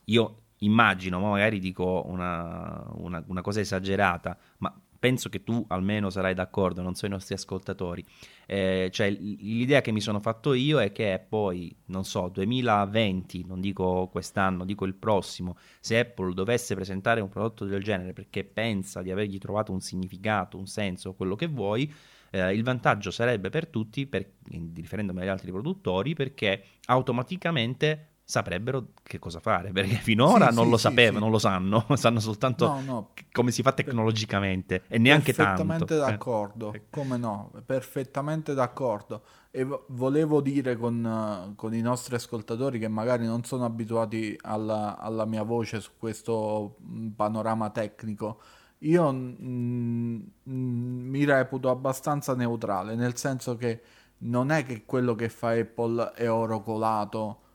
io 0.05 0.41
immagino, 0.59 1.19
ma 1.19 1.29
magari 1.29 1.59
dico 1.59 2.03
una, 2.07 2.85
una, 2.95 3.23
una 3.27 3.41
cosa 3.41 3.59
esagerata, 3.61 4.37
ma 4.57 4.73
penso 5.01 5.29
che 5.29 5.43
tu 5.43 5.65
almeno 5.69 6.11
sarai 6.11 6.35
d'accordo, 6.35 6.83
non 6.83 6.93
so 6.93 7.07
i 7.07 7.09
nostri 7.09 7.33
ascoltatori. 7.33 8.05
Eh, 8.45 8.89
cioè, 8.91 9.09
l'idea 9.09 9.81
che 9.81 9.91
mi 9.91 9.99
sono 9.99 10.19
fatto 10.19 10.53
io 10.53 10.79
è 10.79 10.91
che 10.91 11.25
poi, 11.27 11.75
non 11.85 12.05
so, 12.05 12.29
2020, 12.29 13.45
non 13.47 13.59
dico 13.59 14.09
quest'anno, 14.11 14.63
dico 14.63 14.85
il 14.85 14.93
prossimo, 14.93 15.57
se 15.79 15.97
Apple 15.97 16.35
dovesse 16.35 16.75
presentare 16.75 17.19
un 17.19 17.29
prodotto 17.29 17.65
del 17.65 17.81
genere 17.81 18.13
perché 18.13 18.43
pensa 18.43 19.01
di 19.01 19.09
avergli 19.09 19.39
trovato 19.39 19.71
un 19.71 19.81
significato, 19.81 20.59
un 20.59 20.67
senso, 20.67 21.15
quello 21.15 21.35
che 21.35 21.47
vuoi, 21.47 21.91
eh, 22.29 22.53
il 22.53 22.61
vantaggio 22.61 23.09
sarebbe 23.09 23.49
per 23.49 23.65
tutti, 23.65 24.05
per, 24.05 24.33
riferendomi 24.51 25.21
agli 25.21 25.29
altri 25.29 25.49
produttori, 25.49 26.13
perché 26.13 26.63
automaticamente 26.85 28.10
saprebbero 28.31 28.93
che 29.03 29.19
cosa 29.19 29.41
fare, 29.41 29.71
perché 29.73 29.95
finora 29.99 30.49
sì, 30.49 30.55
non 30.55 30.63
sì, 30.65 30.69
lo 30.71 30.77
sapevano, 30.77 31.17
sì, 31.17 31.21
non 31.23 31.31
lo 31.31 31.37
sanno, 31.37 31.85
sanno 31.97 32.19
soltanto 32.21 32.65
no, 32.65 32.81
no. 32.85 33.09
come 33.33 33.51
si 33.51 33.61
fa 33.61 33.73
tecnologicamente 33.73 34.83
e 34.87 34.97
neanche 34.97 35.33
perfettamente 35.33 35.65
tanto. 35.67 35.85
Perfettamente 35.85 36.17
d'accordo, 36.17 36.73
eh. 36.73 36.83
come 36.89 37.17
no, 37.17 37.51
perfettamente 37.65 38.53
d'accordo. 38.53 39.23
E 39.51 39.67
volevo 39.87 40.39
dire 40.39 40.77
con, 40.77 41.53
con, 41.57 41.73
i 41.73 41.81
nostri 41.81 42.15
ascoltatori 42.15 42.79
che 42.79 42.87
magari 42.87 43.25
non 43.25 43.43
sono 43.43 43.65
abituati 43.65 44.37
alla, 44.43 44.97
alla 44.97 45.25
mia 45.25 45.43
voce 45.43 45.81
su 45.81 45.91
questo 45.97 46.77
mm, 46.81 47.09
panorama 47.09 47.69
tecnico, 47.69 48.39
io 48.79 49.11
mh, 49.11 50.31
mh, 50.43 50.53
mi 50.53 51.25
reputo 51.25 51.69
abbastanza 51.69 52.33
neutrale, 52.33 52.95
nel 52.95 53.17
senso 53.17 53.57
che 53.57 53.81
non 54.19 54.51
è 54.51 54.65
che 54.65 54.85
quello 54.85 55.15
che 55.15 55.27
fa 55.27 55.49
Apple 55.49 56.13
è 56.13 56.31
oro 56.31 56.61
colato 56.61 57.49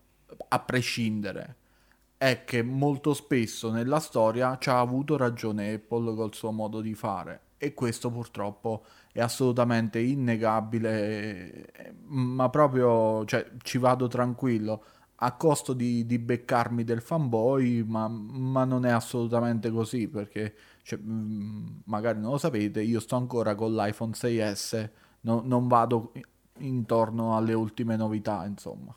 a 0.49 0.59
prescindere, 0.61 1.57
è 2.19 2.45
che 2.45 2.63
molto 2.63 3.15
spesso 3.15 3.71
nella 3.71 4.01
storia 4.01 4.57
ci 4.59 4.71
ha 4.71 4.79
avuto 4.81 5.17
ragione 5.17 5.75
Apple 5.75 6.15
col 6.15 6.35
suo 6.35 6.51
modo 6.51 6.81
di 6.81 6.95
fare 6.95 7.41
e 7.59 7.75
questo 7.75 8.11
purtroppo 8.11 8.85
è 9.13 9.21
assolutamente 9.21 9.99
innegabile, 9.99 11.95
ma 12.07 12.49
proprio 12.51 13.25
cioè, 13.25 13.51
ci 13.63 13.79
vado 13.79 14.09
tranquillo 14.09 14.85
a 15.17 15.33
costo 15.33 15.73
di, 15.73 16.05
di 16.05 16.19
beccarmi 16.19 16.85
del 16.85 17.01
fanboy, 17.01 17.83
ma, 17.83 18.09
ma, 18.09 18.65
non 18.65 18.85
è 18.85 18.91
assolutamente 18.91 19.71
così 19.71 20.09
perché 20.09 20.55
cioè, 20.83 20.99
magari 21.85 22.21
non 22.21 22.33
lo 22.33 22.39
sapete, 22.39 22.83
io 22.83 23.01
sto 23.01 23.17
ancora 23.17 23.55
con 23.55 23.75
l'iPhone 23.75 24.13
6S, 24.13 24.91
no, 25.23 25.41
non 25.45 25.69
vado 25.69 26.13
intorno 26.59 27.37
alle 27.37 27.55
ultime 27.55 27.97
novità, 27.97 28.45
insomma. 28.45 28.95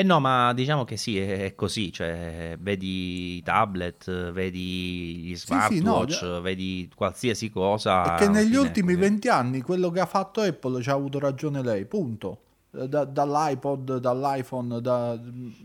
Eh 0.00 0.02
no, 0.02 0.18
ma 0.18 0.54
diciamo 0.54 0.84
che 0.84 0.96
sì, 0.96 1.18
è 1.18 1.54
così, 1.54 1.92
cioè 1.92 2.56
vedi 2.58 3.36
i 3.36 3.42
tablet, 3.42 4.30
vedi 4.32 5.16
gli 5.16 5.36
smartwatch, 5.36 6.12
sì, 6.12 6.18
sì, 6.20 6.24
no, 6.24 6.40
vedi 6.40 6.90
qualsiasi 6.96 7.50
cosa. 7.50 8.14
E 8.16 8.18
che 8.18 8.30
negli 8.30 8.56
ultimi 8.56 8.94
venti 8.94 9.28
anni 9.28 9.60
quello 9.60 9.90
che 9.90 10.00
ha 10.00 10.06
fatto 10.06 10.40
Apple 10.40 10.80
ci 10.80 10.88
ha 10.88 10.94
avuto 10.94 11.18
ragione 11.18 11.62
lei, 11.62 11.84
punto. 11.84 12.38
Da, 12.72 13.04
dall'iPod, 13.04 13.98
dall'iPhone, 13.98 14.80
da, 14.80 15.20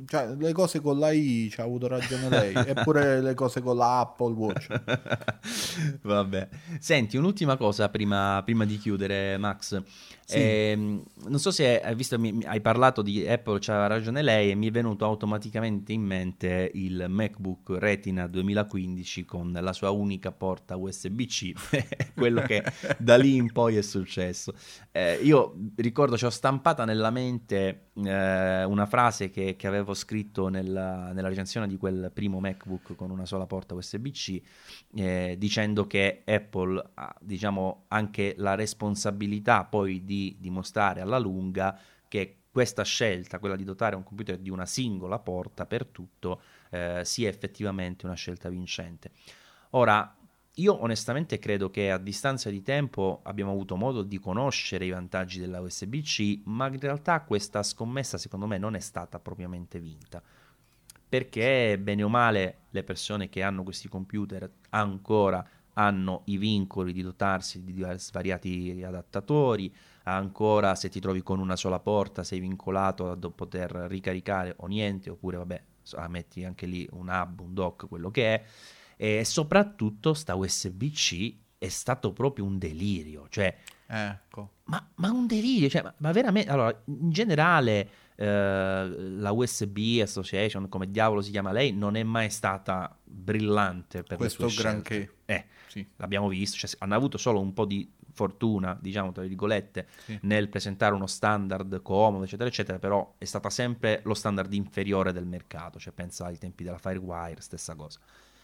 cioè 0.07 0.35
le 0.35 0.51
cose 0.53 0.81
con 0.81 0.97
la 0.97 1.11
I 1.11 1.49
ci 1.51 1.61
ha 1.61 1.63
avuto 1.63 1.87
ragione 1.87 2.29
lei, 2.29 2.53
eppure 2.65 3.21
le 3.21 3.35
cose 3.35 3.61
con 3.61 3.77
la 3.77 3.99
Apple 3.99 4.33
Watch. 4.33 4.67
Vabbè, 6.01 6.49
senti, 6.79 7.15
un'ultima 7.17 7.57
cosa 7.57 7.89
prima, 7.89 8.41
prima 8.43 8.65
di 8.65 8.79
chiudere, 8.79 9.37
Max. 9.37 9.83
Sì. 10.27 10.37
Eh, 10.37 10.75
non 10.75 11.39
so 11.39 11.51
se 11.51 11.79
hai 11.79 11.93
visto, 11.93 12.17
mi, 12.17 12.43
hai 12.45 12.59
parlato 12.59 13.03
di 13.03 13.27
Apple, 13.27 13.59
c'aveva 13.59 13.85
ragione 13.85 14.23
lei, 14.23 14.49
e 14.49 14.55
mi 14.55 14.67
è 14.67 14.71
venuto 14.71 15.05
automaticamente 15.05 15.93
in 15.93 16.01
mente 16.01 16.71
il 16.73 17.05
MacBook 17.07 17.75
Retina 17.77 18.25
2015 18.25 19.23
con 19.23 19.55
la 19.61 19.73
sua 19.73 19.91
unica 19.91 20.31
porta 20.31 20.75
USB-C, 20.75 21.51
quello 22.17 22.41
che 22.41 22.63
da 22.97 23.17
lì 23.17 23.35
in 23.35 23.51
poi 23.51 23.75
è 23.75 23.83
successo. 23.83 24.55
Eh, 24.91 25.19
io 25.21 25.55
ricordo, 25.75 26.17
ci 26.17 26.25
ho 26.25 26.31
stampata 26.31 26.83
nella 26.95 27.11
mente 27.11 27.89
eh, 27.93 28.63
una 28.63 28.85
frase 28.87 29.29
che, 29.29 29.55
che 29.55 29.67
avevo 29.67 29.93
scritto 29.93 30.47
nella, 30.47 31.11
nella, 31.11 31.27
recensione 31.27 31.67
di 31.67 31.77
quel 31.77 32.09
primo 32.13 32.39
MacBook 32.39 32.95
con 32.95 33.11
una 33.11 33.25
sola 33.25 33.45
porta 33.45 33.75
USB-C, 33.75 34.41
eh, 34.95 35.35
dicendo 35.37 35.85
che 35.85 36.23
Apple 36.25 36.83
ha 36.95 37.15
diciamo, 37.19 37.85
anche 37.89 38.33
la 38.37 38.55
responsabilità 38.55 39.65
poi 39.65 40.03
di 40.03 40.15
di 40.15 40.37
dimostrare 40.39 41.01
alla 41.01 41.19
lunga 41.19 41.77
che 42.07 42.37
questa 42.51 42.83
scelta, 42.83 43.39
quella 43.39 43.57
di 43.57 43.65
dotare 43.65 43.97
un 43.97 44.03
computer 44.03 44.37
di 44.37 44.49
una 44.49 44.65
singola 44.65 45.19
porta 45.19 45.65
per 45.65 45.85
tutto, 45.85 46.41
eh, 46.69 47.01
sia 47.03 47.27
effettivamente 47.27 48.05
una 48.05 48.15
scelta 48.15 48.47
vincente. 48.47 49.11
Ora, 49.71 50.15
io 50.55 50.81
onestamente 50.81 51.37
credo 51.37 51.69
che 51.69 51.91
a 51.91 51.97
distanza 51.97 52.49
di 52.49 52.61
tempo 52.61 53.19
abbiamo 53.23 53.51
avuto 53.51 53.75
modo 53.75 54.03
di 54.03 54.19
conoscere 54.19 54.85
i 54.85 54.89
vantaggi 54.89 55.39
della 55.39 55.59
USB-C, 55.59 56.41
ma 56.45 56.67
in 56.67 56.79
realtà 56.79 57.21
questa 57.21 57.61
scommessa 57.61 58.17
secondo 58.17 58.45
me 58.45 58.57
non 58.57 58.75
è 58.75 58.79
stata 58.79 59.19
propriamente 59.19 59.79
vinta. 59.79 60.21
Perché 61.07 61.77
bene 61.77 62.03
o 62.03 62.09
male 62.09 62.59
le 62.69 62.83
persone 62.83 63.27
che 63.27 63.43
hanno 63.43 63.63
questi 63.63 63.89
computer 63.89 64.49
ancora 64.69 65.45
hanno 65.73 66.21
i 66.25 66.37
vincoli 66.37 66.93
di 66.93 67.01
dotarsi 67.01 67.63
di 67.63 67.85
svariati 67.95 68.81
adattatori, 68.81 69.73
ancora 70.03 70.73
se 70.75 70.87
ti 70.87 71.01
trovi 71.01 71.21
con 71.21 71.39
una 71.39 71.57
sola 71.57 71.79
porta 71.79 72.23
sei 72.23 72.39
vincolato 72.39 73.11
a 73.11 73.17
poter 73.17 73.71
ricaricare 73.89 74.53
o 74.59 74.67
niente, 74.67 75.09
oppure 75.09 75.35
vabbè, 75.35 75.63
metti 76.07 76.45
anche 76.45 76.65
lì 76.65 76.87
un 76.91 77.09
hub, 77.09 77.41
un 77.41 77.53
dock, 77.53 77.87
quello 77.89 78.09
che 78.09 78.35
è, 78.35 78.43
e 78.95 79.23
soprattutto 79.25 80.13
sta 80.13 80.35
USB-C 80.35 81.35
è 81.57 81.67
stato 81.69 82.13
proprio 82.13 82.45
un 82.45 82.57
delirio, 82.57 83.27
cioè... 83.29 83.55
Ecco. 83.87 84.51
Ma, 84.65 84.89
ma 84.95 85.11
un 85.11 85.27
delirio, 85.27 85.69
cioè, 85.69 85.83
ma, 85.83 85.93
ma 85.97 86.11
veramente... 86.11 86.49
Allora, 86.49 86.81
in 86.85 87.09
generale... 87.11 87.89
Uh, 88.15 88.23
la 89.19 89.31
USB 89.33 89.99
Association, 90.01 90.69
come 90.69 90.89
diavolo 90.89 91.21
si 91.21 91.31
chiama 91.31 91.51
lei, 91.51 91.73
non 91.73 91.97
è 91.97 92.03
mai 92.03 92.29
stata 92.29 92.97
brillante 93.03 94.03
per 94.03 94.15
questo 94.15 94.47
granché. 94.55 95.15
Eh, 95.25 95.45
sì. 95.67 95.85
l'abbiamo 95.97 96.29
visto, 96.29 96.55
cioè, 96.55 96.69
hanno 96.79 96.95
avuto 96.95 97.17
solo 97.17 97.41
un 97.41 97.51
po' 97.51 97.65
di 97.65 97.91
fortuna, 98.15 98.77
diciamo 98.79 99.11
tra 99.11 99.23
virgolette, 99.23 99.87
sì. 100.05 100.17
nel 100.21 100.47
presentare 100.47 100.95
uno 100.95 101.05
standard 101.05 101.81
comodo, 101.81 102.23
eccetera, 102.23 102.47
eccetera, 102.47 102.79
però 102.79 103.15
è 103.17 103.25
stata 103.25 103.49
sempre 103.49 103.99
lo 104.05 104.13
standard 104.13 104.51
inferiore 104.53 105.11
del 105.11 105.25
mercato, 105.25 105.77
cioè 105.77 105.93
pensa 105.93 106.25
ai 106.25 106.37
tempi 106.37 106.63
della 106.63 106.77
Firewire, 106.77 107.41
stessa 107.41 107.75
cosa. 107.75 107.99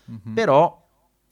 Mm-hmm. 0.09 0.33
Però, 0.33 0.87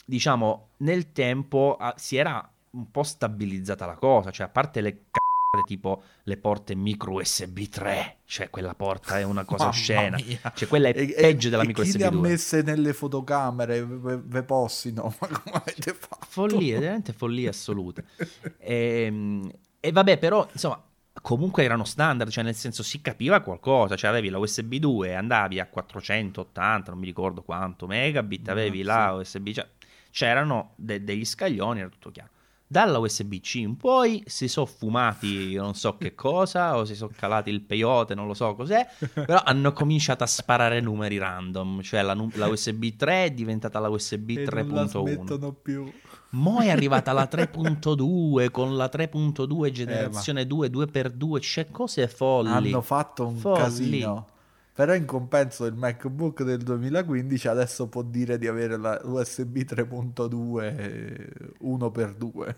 diciamo, 0.06 0.70
nel 0.78 1.12
tempo 1.12 1.78
ah, 1.80 1.94
si 1.98 2.16
era 2.16 2.48
un 2.72 2.92
po' 2.92 3.04
stabilizzata 3.04 3.86
la 3.86 3.96
cosa, 3.96 4.32
cioè 4.32 4.48
a 4.48 4.50
parte 4.50 4.82
le 4.82 5.06
c- 5.12 5.18
tipo 5.66 6.04
le 6.24 6.38
porte 6.38 6.76
micro 6.76 7.14
USB 7.14 7.64
3, 7.64 8.18
cioè 8.26 8.50
quella 8.50 8.76
porta 8.76 9.18
è 9.18 9.24
una 9.24 9.46
cosa 9.46 9.68
oscena, 9.68 10.18
cioè 10.54 10.68
quella 10.68 10.90
è 10.90 10.98
e, 10.98 11.14
peggio 11.14 11.48
e, 11.48 11.50
della 11.50 11.64
micro 11.64 11.82
USB 11.84 11.98
2. 11.98 12.10
le 12.10 12.16
ha 12.16 12.20
messe 12.20 12.62
nelle 12.62 12.94
fotocamere, 12.94 13.84
ve, 13.84 14.20
ve 14.24 14.44
possino, 14.44 15.14
ma 15.20 15.28
come 15.28 15.56
avete 15.56 15.94
fatto? 15.94 16.26
Follia, 16.28 16.80
veramente 16.80 17.14
follia 17.14 17.50
assoluta. 17.50 18.04
e, 18.58 19.04
ehm, 19.06 19.52
e 19.80 19.92
vabbè, 19.92 20.18
però, 20.20 20.48
insomma, 20.52 20.84
comunque 21.22 21.64
erano 21.64 21.84
standard, 21.84 22.30
cioè 22.30 22.44
nel 22.44 22.56
senso 22.56 22.84
si 22.84 23.02
capiva 23.02 23.40
qualcosa, 23.42 23.96
cioè 23.96 24.10
avevi 24.10 24.30
la 24.30 24.38
USB 24.38 24.76
2, 24.76 25.16
andavi 25.16 25.60
a 25.60 25.68
480, 25.68 26.92
non 26.92 27.00
mi 27.00 27.06
ricordo 27.06 27.42
quanto 27.42 27.88
megabit, 27.88 28.48
mm, 28.48 28.52
avevi 28.52 28.82
mm, 28.82 28.86
la 28.86 29.22
sì. 29.24 29.38
USB, 29.38 29.50
cioè 29.50 29.68
c'erano 30.12 30.74
de- 30.76 31.04
degli 31.04 31.26
scaglioni, 31.26 31.80
era 31.80 31.90
tutto 31.90 32.12
chiaro. 32.12 32.32
Dalla 32.72 33.00
USB-C 33.00 33.56
in 33.56 33.78
poi 33.78 34.22
si 34.28 34.48
sono 34.48 34.68
fumati 34.68 35.56
non 35.56 35.74
so 35.74 35.98
che 35.98 36.14
cosa, 36.14 36.78
o 36.78 36.86
si 36.86 36.94
sono 36.94 37.12
calati 37.16 37.50
il 37.50 37.62
peyote, 37.62 38.14
non 38.14 38.28
lo 38.28 38.36
so 38.36 38.54
cos'è, 38.54 38.88
però 39.14 39.42
hanno 39.44 39.74
cominciato 39.74 40.24
a 40.24 40.28
sparare 40.28 40.80
numeri 40.80 41.18
random, 41.18 41.82
cioè 41.82 42.04
la, 42.04 42.14
la 42.34 42.48
USB 42.48 42.96
3 42.96 43.26
è 43.26 43.32
diventata 43.32 43.80
la 43.80 43.90
USB 43.90 44.30
3.1. 44.32 44.66
Non 44.66 44.76
la 44.76 44.88
smettono 44.88 45.52
più. 45.54 45.92
Mo' 46.32 46.60
è 46.60 46.70
arrivata 46.70 47.12
la 47.12 47.28
3.2 47.32 48.52
con 48.52 48.76
la 48.76 48.90
3.2 48.92 49.72
generazione 49.72 50.42
eh, 50.42 50.48
2, 50.48 50.70
2x2, 50.70 51.40
c'è 51.40 51.70
cose 51.70 52.08
folli. 52.08 52.50
Hanno 52.50 52.82
fatto 52.82 53.28
un 53.28 53.38
folli. 53.38 53.60
casino. 53.60 54.28
Però 54.80 54.96
in 54.96 55.04
compenso 55.04 55.66
il 55.66 55.74
MacBook 55.74 56.42
del 56.44 56.60
2015 56.60 57.50
adesso 57.50 57.88
può 57.88 58.02
dire 58.02 58.38
di 58.38 58.48
avere 58.48 58.78
la 58.78 58.98
USB 59.04 59.58
3.2 59.58 61.58
1x2. 61.62 62.56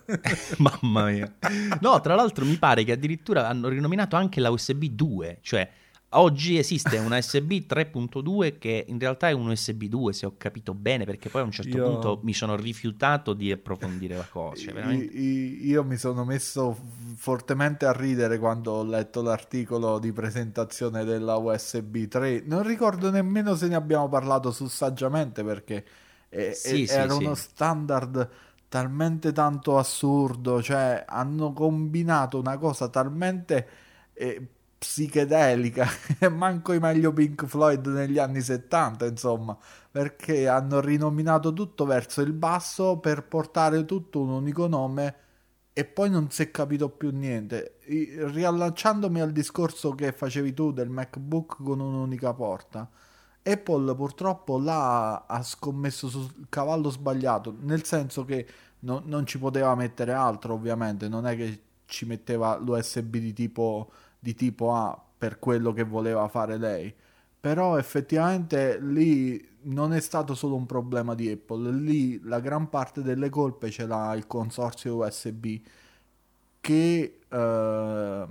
Mamma 0.58 1.10
mia. 1.10 1.34
No, 1.80 2.00
tra 2.00 2.14
l'altro 2.14 2.46
mi 2.46 2.58
pare 2.58 2.84
che 2.84 2.92
addirittura 2.92 3.48
hanno 3.48 3.70
rinominato 3.70 4.18
anche 4.18 4.40
la 4.40 4.52
USB 4.52 4.84
2, 4.84 5.40
cioè 5.42 5.68
Oggi 6.14 6.58
esiste 6.58 6.98
una 6.98 7.20
USB 7.20 7.52
3.2 7.66 8.58
che 8.58 8.84
in 8.86 9.00
realtà 9.00 9.30
è 9.30 9.32
un 9.32 9.48
USB 9.48 9.84
2, 9.84 10.12
se 10.12 10.26
ho 10.26 10.34
capito 10.36 10.74
bene, 10.74 11.06
perché 11.06 11.30
poi 11.30 11.40
a 11.40 11.46
un 11.46 11.52
certo 11.52 11.78
io... 11.78 11.90
punto 11.90 12.20
mi 12.24 12.34
sono 12.34 12.58
rifiutato 12.58 13.32
di 13.32 13.50
approfondire 13.50 14.18
la 14.18 14.28
cosa. 14.30 14.62
Cioè, 14.62 14.74
veramente... 14.74 15.16
Io 15.16 15.86
mi 15.86 15.96
sono 15.96 16.26
messo 16.26 16.78
fortemente 17.16 17.86
a 17.86 17.94
ridere 17.94 18.40
quando 18.40 18.74
ho 18.74 18.84
letto 18.84 19.22
l'articolo 19.22 20.00
di 20.00 20.12
presentazione 20.12 21.06
della 21.06 21.38
USB 21.38 22.08
3. 22.08 22.44
Non 22.46 22.64
ricordo 22.64 23.10
nemmeno 23.10 23.56
se 23.56 23.70
ne 23.70 23.76
abbiamo 23.76 24.10
parlato 24.10 24.52
su 24.52 24.68
Saggiamente 24.68 25.46
perché 25.46 25.86
è, 26.28 26.52
sì, 26.52 26.84
è, 26.84 26.86
sì, 26.88 26.94
era 26.94 27.14
sì. 27.14 27.24
uno 27.24 27.36
standard 27.36 28.30
talmente 28.68 29.32
tanto 29.32 29.78
assurdo, 29.78 30.62
cioè 30.62 31.06
hanno 31.08 31.54
combinato 31.54 32.38
una 32.38 32.58
cosa 32.58 32.90
talmente... 32.90 33.68
Eh, 34.14 34.48
psichedelica, 34.82 35.88
manco 36.32 36.74
i 36.74 36.80
meglio 36.80 37.14
Pink 37.14 37.46
Floyd 37.46 37.86
negli 37.86 38.18
anni 38.18 38.42
70, 38.42 39.06
insomma, 39.06 39.56
perché 39.92 40.48
hanno 40.48 40.80
rinominato 40.80 41.54
tutto 41.54 41.86
verso 41.86 42.22
il 42.22 42.34
basso 42.34 42.98
per 42.98 43.24
portare 43.28 43.86
tutto 43.86 44.22
un 44.22 44.30
unico 44.30 44.66
nome 44.66 45.16
e 45.72 45.86
poi 45.86 46.10
non 46.10 46.32
si 46.32 46.42
è 46.42 46.50
capito 46.50 46.90
più 46.90 47.12
niente. 47.12 47.78
Riallacciandomi 47.86 49.22
al 49.22 49.32
discorso 49.32 49.94
che 49.94 50.12
facevi 50.12 50.52
tu 50.56 50.72
del 50.72 50.90
MacBook 50.90 51.62
con 51.64 51.80
un'unica 51.80 52.34
porta, 52.34 52.90
Apple 53.44 53.94
purtroppo 53.96 54.58
là 54.58 55.26
ha 55.28 55.44
scommesso 55.44 56.10
sul 56.10 56.48
cavallo 56.50 56.90
sbagliato, 56.90 57.56
nel 57.62 57.84
senso 57.86 58.26
che 58.26 58.48
no, 58.80 59.04
non 59.06 59.28
ci 59.28 59.38
poteva 59.38 59.76
mettere 59.76 60.12
altro, 60.14 60.54
ovviamente, 60.56 61.08
non 61.08 61.28
è 61.28 61.36
che 61.36 61.62
ci 61.86 62.06
metteva 62.06 62.58
l'USB 62.58 63.18
di 63.18 63.34
tipo 63.34 63.92
di 64.22 64.36
tipo 64.36 64.74
A 64.74 65.02
per 65.18 65.40
quello 65.40 65.74
che 65.74 65.84
voleva 65.84 66.28
fare 66.28 66.58
lei. 66.58 66.94
Però 67.40 67.78
effettivamente 67.78 68.80
lì 68.80 69.50
non 69.64 69.94
è 69.94 70.00
stato 70.00 70.36
solo 70.36 70.56
un 70.56 70.66
problema 70.66 71.16
di 71.16 71.30
Apple, 71.30 71.72
lì 71.72 72.22
la 72.24 72.40
gran 72.40 72.70
parte 72.70 73.02
delle 73.02 73.30
colpe 73.30 73.72
ce 73.72 73.86
l'ha 73.86 74.14
il 74.16 74.28
consorzio 74.28 74.96
USB 74.98 75.60
che 76.60 77.20
eh, 77.28 78.26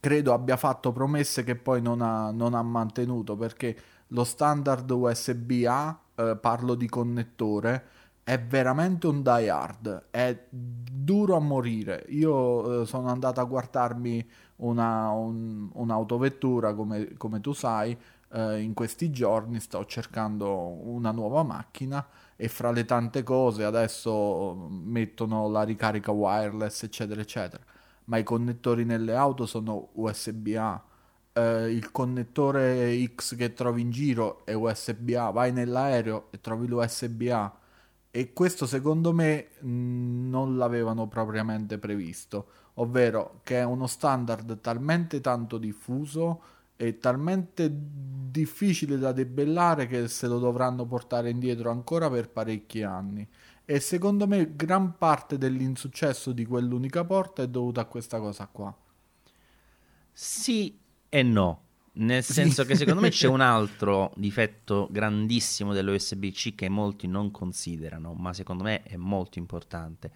credo 0.00 0.32
abbia 0.32 0.56
fatto 0.56 0.92
promesse 0.92 1.44
che 1.44 1.56
poi 1.56 1.82
non 1.82 2.00
ha, 2.00 2.30
non 2.30 2.54
ha 2.54 2.62
mantenuto 2.62 3.36
perché 3.36 3.76
lo 4.08 4.24
standard 4.24 4.90
USB 4.90 5.64
A, 5.66 5.98
eh, 6.14 6.36
parlo 6.40 6.74
di 6.74 6.88
connettore, 6.88 7.84
è 8.24 8.40
veramente 8.40 9.06
un 9.08 9.22
die 9.22 9.50
hard, 9.50 10.06
è 10.10 10.46
duro 10.50 11.36
a 11.36 11.40
morire. 11.40 12.04
Io 12.10 12.82
eh, 12.82 12.86
sono 12.86 13.08
andato 13.08 13.40
a 13.40 13.44
guardarmi 13.44 14.24
una, 14.56 15.10
un, 15.10 15.68
un'autovettura, 15.72 16.74
come, 16.74 17.14
come, 17.16 17.40
tu 17.40 17.52
sai, 17.52 17.96
eh, 18.32 18.60
in 18.60 18.74
questi 18.74 19.10
giorni 19.10 19.58
sto 19.60 19.84
cercando 19.86 20.54
una 20.56 21.10
nuova 21.10 21.42
macchina 21.42 22.06
e 22.36 22.48
fra 22.48 22.70
le 22.70 22.84
tante 22.84 23.22
cose 23.24 23.64
adesso 23.64 24.68
mettono 24.70 25.48
la 25.48 25.64
ricarica 25.64 26.12
wireless, 26.12 26.84
eccetera, 26.84 27.20
eccetera. 27.20 27.62
Ma 28.04 28.18
i 28.18 28.22
connettori 28.24 28.84
nelle 28.84 29.14
auto 29.16 29.46
sono 29.46 29.88
USB-A. 29.94 30.82
Eh, 31.34 31.70
il 31.72 31.90
connettore 31.90 33.04
X 33.14 33.36
che 33.36 33.52
trovi 33.52 33.80
in 33.80 33.90
giro 33.90 34.44
è 34.44 34.52
USB-A, 34.52 35.30
vai 35.30 35.52
nell'aereo 35.52 36.28
e 36.30 36.40
trovi 36.40 36.66
l'USB-A 36.68 37.60
e 38.14 38.34
questo 38.34 38.66
secondo 38.66 39.14
me 39.14 39.52
non 39.60 40.58
l'avevano 40.58 41.08
propriamente 41.08 41.78
previsto, 41.78 42.46
ovvero 42.74 43.40
che 43.42 43.60
è 43.60 43.64
uno 43.64 43.86
standard 43.86 44.60
talmente 44.60 45.22
tanto 45.22 45.56
diffuso 45.56 46.42
e 46.76 46.98
talmente 46.98 47.72
difficile 47.72 48.98
da 48.98 49.12
debellare 49.12 49.86
che 49.86 50.08
se 50.08 50.26
lo 50.26 50.38
dovranno 50.38 50.84
portare 50.84 51.30
indietro 51.30 51.70
ancora 51.70 52.10
per 52.10 52.28
parecchi 52.28 52.82
anni. 52.82 53.26
E 53.64 53.80
secondo 53.80 54.26
me 54.26 54.56
gran 54.56 54.98
parte 54.98 55.38
dell'insuccesso 55.38 56.32
di 56.32 56.44
quell'unica 56.44 57.04
porta 57.04 57.42
è 57.42 57.48
dovuta 57.48 57.80
a 57.80 57.86
questa 57.86 58.18
cosa 58.18 58.46
qua. 58.46 58.76
Sì 60.12 60.78
e 61.08 61.22
no. 61.22 61.60
Nel 61.94 62.24
senso 62.24 62.64
che 62.64 62.74
secondo 62.74 63.00
me 63.00 63.10
c'è 63.10 63.28
un 63.28 63.40
altro 63.42 64.12
difetto 64.16 64.88
grandissimo 64.90 65.72
dell'USB-C 65.74 66.54
che 66.54 66.68
molti 66.68 67.06
non 67.06 67.30
considerano, 67.30 68.14
ma 68.14 68.32
secondo 68.32 68.62
me 68.62 68.82
è 68.82 68.96
molto 68.96 69.38
importante. 69.38 70.10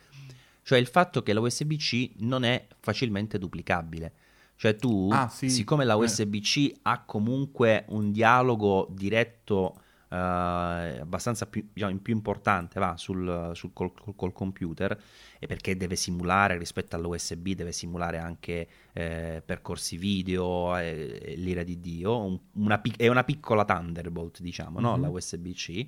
Cioè 0.63 0.79
il 0.79 0.87
fatto 0.87 1.23
che 1.23 1.33
la 1.33 1.41
USB-C 1.41 2.13
non 2.19 2.45
è 2.45 2.67
facilmente 2.81 3.39
duplicabile. 3.39 4.13
Cioè 4.57 4.75
tu, 4.75 5.11
ah, 5.13 5.29
sì. 5.29 5.51
siccome 5.51 5.85
la 5.85 5.97
USB-C 5.97 6.57
eh. 6.57 6.77
ha 6.83 7.05
comunque 7.05 7.85
un 7.89 8.11
dialogo 8.11 8.89
diretto 8.91 9.83
abbastanza 10.09 11.47
più, 11.47 11.69
diciamo, 11.73 11.97
più, 11.99 12.15
importante 12.15 12.79
va, 12.79 12.97
sul, 12.97 13.51
sul 13.55 13.73
col, 13.73 13.93
col, 14.15 14.33
computer 14.33 14.97
e 15.39 15.47
perché 15.47 15.77
deve 15.77 15.97
simulare 15.97 16.57
rispetto 16.59 16.95
all'USB 16.95 17.49
deve 17.49 17.73
simulare 17.73 18.19
anche 18.19 18.69
eh, 18.93 19.43
percorsi 19.45 19.97
video 19.97 20.77
eh, 20.77 21.35
l'ira 21.37 21.65
di 21.65 21.81
Dio 21.81 22.25
un, 22.25 22.39
una, 22.55 22.81
è 22.97 23.09
una 23.09 23.25
piccola 23.25 23.65
Thunderbolt 23.65 24.41
diciamo 24.41 24.79
mm-hmm. 24.81 24.91
no? 24.91 24.97
la 24.97 25.09
USB-C 25.09 25.87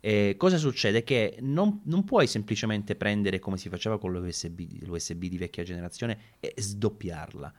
eh, 0.00 0.34
cosa 0.36 0.58
succede? 0.58 1.02
Che 1.02 1.38
non, 1.40 1.80
non, 1.84 2.04
puoi 2.04 2.26
semplicemente 2.26 2.94
prendere 2.94 3.38
come 3.38 3.56
si 3.56 3.70
faceva 3.70 3.98
con 3.98 4.12
l'USB, 4.12 4.82
l'USB 4.82 5.24
di 5.24 5.38
vecchia 5.38 5.62
generazione 5.62 6.18
e 6.40 6.52
sdoppiarla 6.54 7.54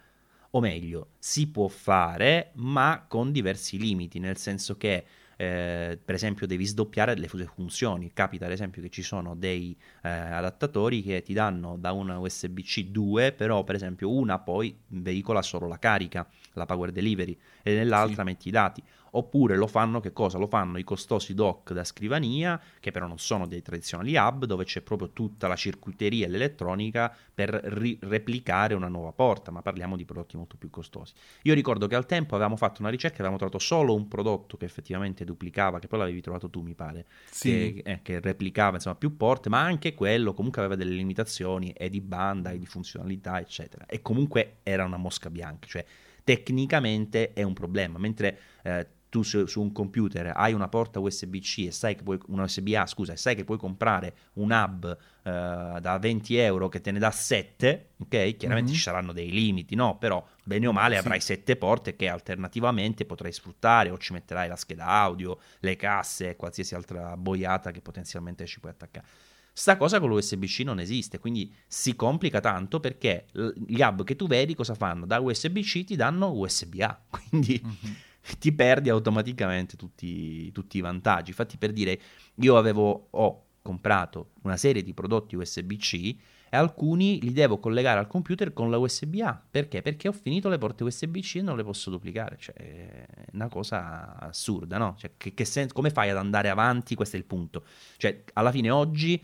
o 0.52 0.60
meglio, 0.60 1.10
si 1.20 1.48
può 1.48 1.68
fare 1.68 2.52
ma 2.56 3.06
con 3.08 3.32
diversi 3.32 3.80
limiti 3.80 4.20
nel 4.20 4.38
senso 4.38 4.78
che 4.78 5.06
eh, 5.38 6.00
per 6.04 6.16
esempio 6.16 6.48
devi 6.48 6.66
sdoppiare 6.66 7.16
le 7.16 7.28
funzioni. 7.28 8.12
Capita 8.14 8.46
ad 8.46 8.52
esempio 8.52 8.82
che 8.82 8.90
ci 8.90 9.02
sono 9.02 9.36
dei 9.36 9.76
eh, 10.04 10.10
adattatori 10.10 11.02
che 11.02 11.22
ti 11.22 11.34
danno 11.34 11.78
da 11.78 11.92
una 11.92 12.18
USB-C 12.20 12.86
2, 12.86 13.32
però 13.34 13.64
per 13.64 13.76
esempio 13.76 14.12
una 14.12 14.40
poi 14.40 14.76
veicola 14.88 15.42
solo 15.42 15.68
la 15.68 15.80
carica, 15.80 16.28
la 16.54 16.66
power 16.66 16.92
delivery, 16.92 17.38
e 17.62 17.74
nell'altra 17.74 18.24
sì. 18.24 18.30
metti 18.30 18.48
i 18.48 18.52
dati. 18.52 18.84
Oppure 19.18 19.56
lo 19.56 19.68
fanno 19.68 20.00
che 20.00 20.12
cosa? 20.12 20.38
Lo 20.38 20.48
fanno 20.48 20.78
i 20.78 20.84
costosi 20.84 21.34
dock 21.34 21.74
da 21.74 21.84
scrivania, 21.84 22.60
che 22.80 22.92
però 22.92 23.08
non 23.08 23.18
sono 23.18 23.48
dei 23.48 23.62
tradizionali 23.62 24.16
hub, 24.16 24.46
dove 24.46 24.66
c'è 24.66 24.82
proprio 24.82 25.12
tutta 25.12 25.48
la 25.48 25.56
circuiteria 25.56 26.26
e 26.26 26.30
l'elettronica 26.30 27.16
per 27.34 27.50
ri- 27.50 27.98
replicare 28.02 28.74
una 28.74 28.88
nuova 28.88 29.14
porta, 29.14 29.52
ma 29.52 29.62
parliamo 29.62 29.96
di 29.96 30.04
prodotti 30.04 30.36
molto 30.36 30.58
più 30.58 30.70
costosi. 30.70 31.14
Io 31.44 31.54
ricordo 31.54 31.88
che 31.88 31.96
al 31.96 32.06
tempo 32.06 32.36
avevamo 32.36 32.58
fatto 32.58 32.82
una 32.82 32.90
ricerca 32.90 33.16
e 33.16 33.20
avevamo 33.20 33.38
trovato 33.38 33.60
solo 33.60 33.96
un 33.96 34.08
prodotto 34.08 34.58
che 34.58 34.66
effettivamente 34.66 35.24
duplicava, 35.24 35.80
che 35.80 35.88
poi 35.88 36.00
l'avevi 36.00 36.22
trovato 36.22 36.50
tu, 36.50 36.62
mi 36.62 36.76
pare, 36.76 37.06
sì. 37.30 37.82
che, 37.84 37.92
eh, 37.92 38.00
che 38.02 38.20
replicava 38.20 38.76
insomma 38.76 38.96
più 38.96 39.16
porte, 39.16 39.48
ma 39.50 39.62
anche 39.62 39.94
quello 39.94 40.34
comunque 40.34 40.62
aveva 40.62 40.76
delle 40.76 40.94
limitazioni 40.96 41.72
e 41.72 41.90
di 41.90 42.02
banda 42.02 42.52
e 42.52 42.58
di 42.58 42.66
funzionalità, 42.66 43.40
eccetera. 43.40 43.86
E 43.86 44.02
comunque 44.02 44.58
era 44.64 44.84
una 44.84 44.98
mosca 44.98 45.30
bianca, 45.30 45.68
cioè 45.68 45.86
tecnicamente 46.24 47.34
è 47.34 47.44
un 47.44 47.54
problema, 47.54 48.00
mentre 48.00 48.40
eh, 48.64 48.88
tu 49.16 49.24
su, 49.24 49.46
su, 49.46 49.62
un 49.62 49.72
computer 49.72 50.34
hai 50.36 50.52
una 50.52 50.68
porta 50.68 51.00
USB-C 51.00 51.68
e 51.68 51.72
sai 51.72 51.96
che 51.96 52.04
puoi, 52.04 52.20
una 52.28 52.44
USB-A, 52.44 52.86
scusa, 52.86 53.14
e 53.14 53.16
sai 53.16 53.34
che 53.34 53.46
puoi 53.46 53.58
comprare 53.58 54.14
un 54.34 54.52
hub 54.52 54.98
uh, 55.24 55.80
da 55.80 55.98
20 55.98 56.36
euro 56.36 56.68
che 56.68 56.82
te 56.82 56.92
ne 56.92 57.00
dà 57.00 57.12
7, 57.12 57.92
ok? 58.00 58.36
Chiaramente 58.36 58.72
mm-hmm. 58.72 58.74
ci 58.74 58.82
saranno 58.82 59.14
dei 59.14 59.32
limiti, 59.32 59.74
no? 59.76 59.98
Però 59.98 60.22
bene 60.44 60.68
o 60.68 60.74
male 60.74 60.96
sì. 60.96 61.00
avrai 61.00 61.22
7 61.22 61.56
porte 61.56 61.96
che 61.96 62.10
alternativamente 62.10 63.06
potrai 63.06 63.32
sfruttare 63.32 63.90
o 63.90 63.98
ci 63.98 64.12
metterai 64.12 64.50
la 64.50 64.58
scheda 64.58 64.86
audio, 64.86 65.40
le 65.60 65.78
casse, 65.78 66.36
qualsiasi 66.36 66.76
altra 66.76 67.16
boiata 67.16 67.72
che 67.72 67.80
potenzialmente 67.80 68.46
ci 68.46 68.60
puoi 68.60 68.74
attaccare. 68.74 69.08
Sta 69.54 69.78
cosa 69.78 70.02
con 70.02 70.10
l'USB-C 70.10 70.64
non 70.66 70.82
esiste, 70.82 71.20
quindi 71.20 71.56
si 71.66 71.96
complica 71.96 72.42
tanto 72.42 72.82
perché 72.82 73.28
gli 73.32 73.82
hub 73.82 74.04
che 74.04 74.18
tu 74.18 74.28
vedi 74.28 74.54
cosa 74.54 74.76
fanno? 74.76 75.06
Da 75.06 75.22
USB-C 75.22 75.86
ti 75.86 75.96
danno 75.96 76.34
USB-A, 76.34 77.04
quindi 77.08 77.62
mm-hmm. 77.64 77.94
ti 78.40 78.52
perdi 78.52 78.90
automaticamente 78.90 79.76
tutti, 79.76 80.52
tutti, 80.52 80.78
i 80.78 80.82
vantaggi. 80.82 81.30
Infatti 81.30 81.58
per 81.58 81.72
dire, 81.72 82.00
io 82.36 82.58
avevo, 82.58 83.08
ho 83.12 83.44
comprato 83.62 84.32
una 84.44 84.58
serie 84.58 84.84
di 84.84 84.94
prodotti 84.94 85.36
USB-C 85.36 86.16
e 86.50 86.58
alcuni 86.58 87.20
li 87.22 87.34
devo 87.34 87.60
collegare 87.60 88.00
al 88.00 88.08
computer 88.08 88.54
con 88.54 88.70
la 88.70 88.78
USB-A. 88.78 89.44
Perché? 89.50 89.82
Perché 89.82 90.08
ho 90.08 90.12
finito 90.14 90.50
le 90.50 90.58
porte 90.58 90.84
USB-C 90.84 91.36
e 91.36 91.42
non 91.42 91.58
le 91.58 91.64
posso 91.64 91.90
duplicare. 91.90 92.38
Cioè, 92.40 92.56
è 92.56 93.06
una 93.34 93.50
cosa 93.50 94.18
assurda, 94.20 94.78
no? 94.78 94.96
Cioè, 94.98 95.12
che, 95.18 95.34
che 95.34 95.46
sen- 95.46 95.72
come 95.72 95.90
fai 95.90 96.10
ad 96.10 96.18
andare 96.18 96.50
avanti? 96.50 96.96
Questo 96.96 97.16
è 97.16 97.20
il 97.20 97.26
punto. 97.26 97.66
Cioè, 97.98 98.24
alla 98.34 98.52
fine 98.52 98.70
oggi 98.70 99.22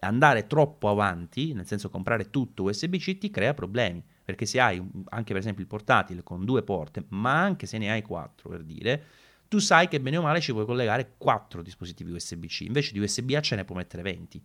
andare 0.00 0.46
troppo 0.46 0.88
avanti, 0.88 1.52
nel 1.52 1.66
senso 1.66 1.90
comprare 1.90 2.30
tutto 2.30 2.64
USB-C, 2.64 3.18
ti 3.18 3.30
crea 3.30 3.54
problemi. 3.54 4.02
Perché 4.30 4.46
se 4.46 4.60
hai 4.60 4.82
anche 5.08 5.32
per 5.32 5.40
esempio 5.40 5.62
il 5.62 5.68
portatile 5.68 6.22
con 6.22 6.44
due 6.44 6.62
porte, 6.62 7.04
ma 7.08 7.40
anche 7.42 7.66
se 7.66 7.78
ne 7.78 7.90
hai 7.90 8.02
quattro 8.02 8.48
per 8.48 8.62
dire, 8.62 9.04
tu 9.48 9.58
sai 9.58 9.88
che 9.88 10.00
bene 10.00 10.16
o 10.16 10.22
male 10.22 10.40
ci 10.40 10.52
puoi 10.52 10.64
collegare 10.64 11.14
quattro 11.18 11.62
dispositivi 11.62 12.12
USB-C, 12.12 12.60
invece 12.60 12.92
di 12.92 13.00
USB-A 13.00 13.40
ce 13.40 13.56
ne 13.56 13.64
puoi 13.64 13.78
mettere 13.78 14.02
20 14.02 14.42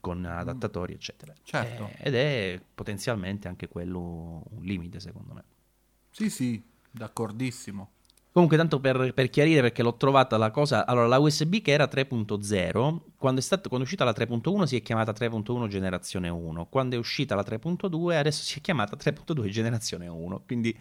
con 0.00 0.20
mm. 0.20 0.24
adattatori, 0.24 0.94
eccetera. 0.94 1.32
Certo. 1.42 1.90
Eh, 1.98 2.08
ed 2.08 2.14
è 2.14 2.60
potenzialmente 2.74 3.46
anche 3.46 3.68
quello 3.68 4.42
un 4.50 4.62
limite, 4.62 4.98
secondo 4.98 5.34
me. 5.34 5.44
Sì, 6.10 6.30
sì, 6.30 6.62
d'accordissimo. 6.90 7.92
Comunque, 8.32 8.56
tanto 8.56 8.78
per, 8.78 9.12
per, 9.12 9.28
chiarire, 9.28 9.60
perché 9.60 9.82
l'ho 9.82 9.96
trovata 9.96 10.36
la 10.36 10.52
cosa. 10.52 10.86
Allora, 10.86 11.08
la 11.08 11.18
USB 11.18 11.56
che 11.56 11.72
era 11.72 11.88
3.0, 11.90 13.00
quando 13.16 13.40
è, 13.40 13.42
stato, 13.42 13.68
quando 13.68 13.84
è 13.84 13.88
uscita 13.88 14.04
la 14.04 14.12
3.1 14.12 14.62
si 14.64 14.76
è 14.76 14.82
chiamata 14.82 15.12
3.1 15.12 15.66
generazione 15.66 16.28
1. 16.28 16.66
Quando 16.66 16.94
è 16.94 16.98
uscita 16.98 17.34
la 17.34 17.42
3.2, 17.42 18.16
adesso 18.16 18.44
si 18.44 18.58
è 18.58 18.60
chiamata 18.60 18.96
3.2 18.96 19.48
generazione 19.48 20.06
1. 20.06 20.42
Quindi 20.46 20.76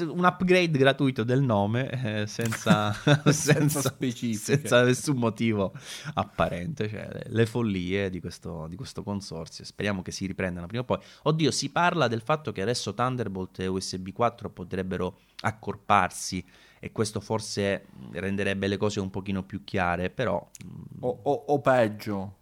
un 0.00 0.24
upgrade 0.24 0.76
gratuito 0.76 1.24
del 1.24 1.42
nome 1.42 1.90
eh, 1.90 2.26
senza, 2.26 2.92
senza, 3.30 3.94
senza, 4.34 4.82
nessun 4.82 5.16
motivo 5.16 5.72
apparente. 6.14 6.88
Cioè, 6.88 7.08
le, 7.12 7.24
le 7.28 7.46
follie 7.46 8.10
di 8.10 8.20
questo, 8.20 8.66
di 8.68 8.76
questo 8.76 9.02
consorzio. 9.02 9.64
Speriamo 9.64 10.02
che 10.02 10.10
si 10.10 10.26
riprendano 10.26 10.66
prima 10.66 10.82
o 10.82 10.86
poi. 10.86 10.98
Oddio, 11.22 11.50
si 11.50 11.70
parla 11.70 12.08
del 12.08 12.20
fatto 12.20 12.52
che 12.52 12.62
adesso 12.62 12.94
Thunderbolt 12.94 13.60
e 13.60 13.66
USB 13.66 14.08
4 14.10 14.50
potrebbero 14.50 15.18
accorparsi 15.40 16.44
e 16.80 16.92
questo 16.92 17.20
forse 17.20 17.86
renderebbe 18.12 18.68
le 18.68 18.76
cose 18.76 19.00
un 19.00 19.10
pochino 19.10 19.42
più 19.42 19.64
chiare, 19.64 20.10
però... 20.10 20.44
Mm, 20.64 21.02
o, 21.02 21.20
o, 21.22 21.32
o 21.48 21.60
peggio, 21.60 22.36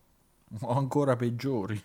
o 0.60 0.76
ancora 0.76 1.16
peggiori. 1.16 1.82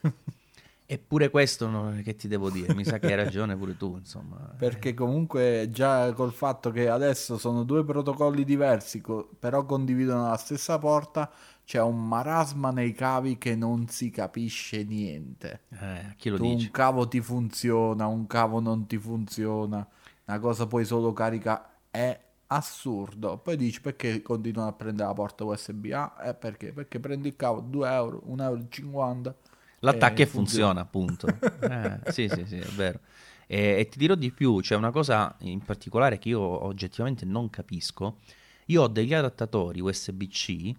Eppure 0.93 1.29
questo 1.29 1.69
no, 1.69 2.01
che 2.03 2.15
ti 2.15 2.27
devo 2.27 2.49
dire, 2.49 2.73
mi 2.73 2.83
sa 2.83 2.99
che 2.99 3.07
hai 3.07 3.15
ragione 3.15 3.55
pure 3.55 3.77
tu, 3.77 3.95
insomma. 3.97 4.37
Perché 4.57 4.93
comunque 4.93 5.69
già 5.71 6.11
col 6.13 6.33
fatto 6.33 6.71
che 6.71 6.89
adesso 6.89 7.37
sono 7.37 7.63
due 7.63 7.85
protocolli 7.85 8.43
diversi, 8.43 8.99
co- 8.99 9.29
però 9.39 9.65
condividono 9.65 10.27
la 10.27 10.37
stessa 10.37 10.77
porta, 10.79 11.31
c'è 11.63 11.81
un 11.81 12.07
marasma 12.07 12.71
nei 12.71 12.91
cavi 12.93 13.37
che 13.37 13.55
non 13.55 13.87
si 13.87 14.09
capisce 14.09 14.83
niente. 14.83 15.61
Eh, 15.69 16.15
chi 16.17 16.29
lo 16.29 16.37
tu, 16.37 16.43
dice? 16.43 16.65
Un 16.65 16.71
cavo 16.71 17.07
ti 17.07 17.21
funziona, 17.21 18.07
un 18.07 18.27
cavo 18.27 18.59
non 18.59 18.85
ti 18.85 18.97
funziona 18.97 19.87
una 20.31 20.39
cosa 20.39 20.65
poi 20.65 20.85
solo 20.85 21.11
carica 21.13 21.69
è 21.89 22.17
assurdo. 22.47 23.37
Poi 23.37 23.57
dici 23.57 23.81
perché 23.81 24.21
continuano 24.21 24.69
a 24.69 24.73
prendere 24.73 25.07
la 25.07 25.13
porta 25.13 25.43
USB? 25.43 25.91
Ah, 25.91 26.15
eh, 26.23 26.33
perché? 26.33 26.71
Perché 26.71 26.99
prendi 26.99 27.27
il 27.29 27.35
cavo 27.35 27.59
2 27.59 27.91
euro, 27.91 28.21
1,50 28.27 29.29
euro. 29.29 29.35
L'attacco 29.81 30.21
e 30.21 30.25
funziona, 30.25 30.81
appunto. 30.81 31.27
eh, 31.61 31.99
sì, 32.11 32.27
sì, 32.29 32.45
sì, 32.45 32.57
è 32.57 32.69
vero. 32.75 32.99
E, 33.47 33.77
e, 33.79 33.87
ti 33.89 33.97
dirò 33.97 34.15
di 34.15 34.31
più, 34.31 34.59
c'è 34.61 34.75
una 34.75 34.91
cosa 34.91 35.35
in 35.41 35.61
particolare 35.61 36.17
che 36.17 36.29
io 36.29 36.39
oggettivamente 36.39 37.25
non 37.25 37.49
capisco. 37.49 38.19
Io 38.67 38.83
ho 38.83 38.87
degli 38.87 39.13
adattatori 39.13 39.81
USB-C 39.81 40.73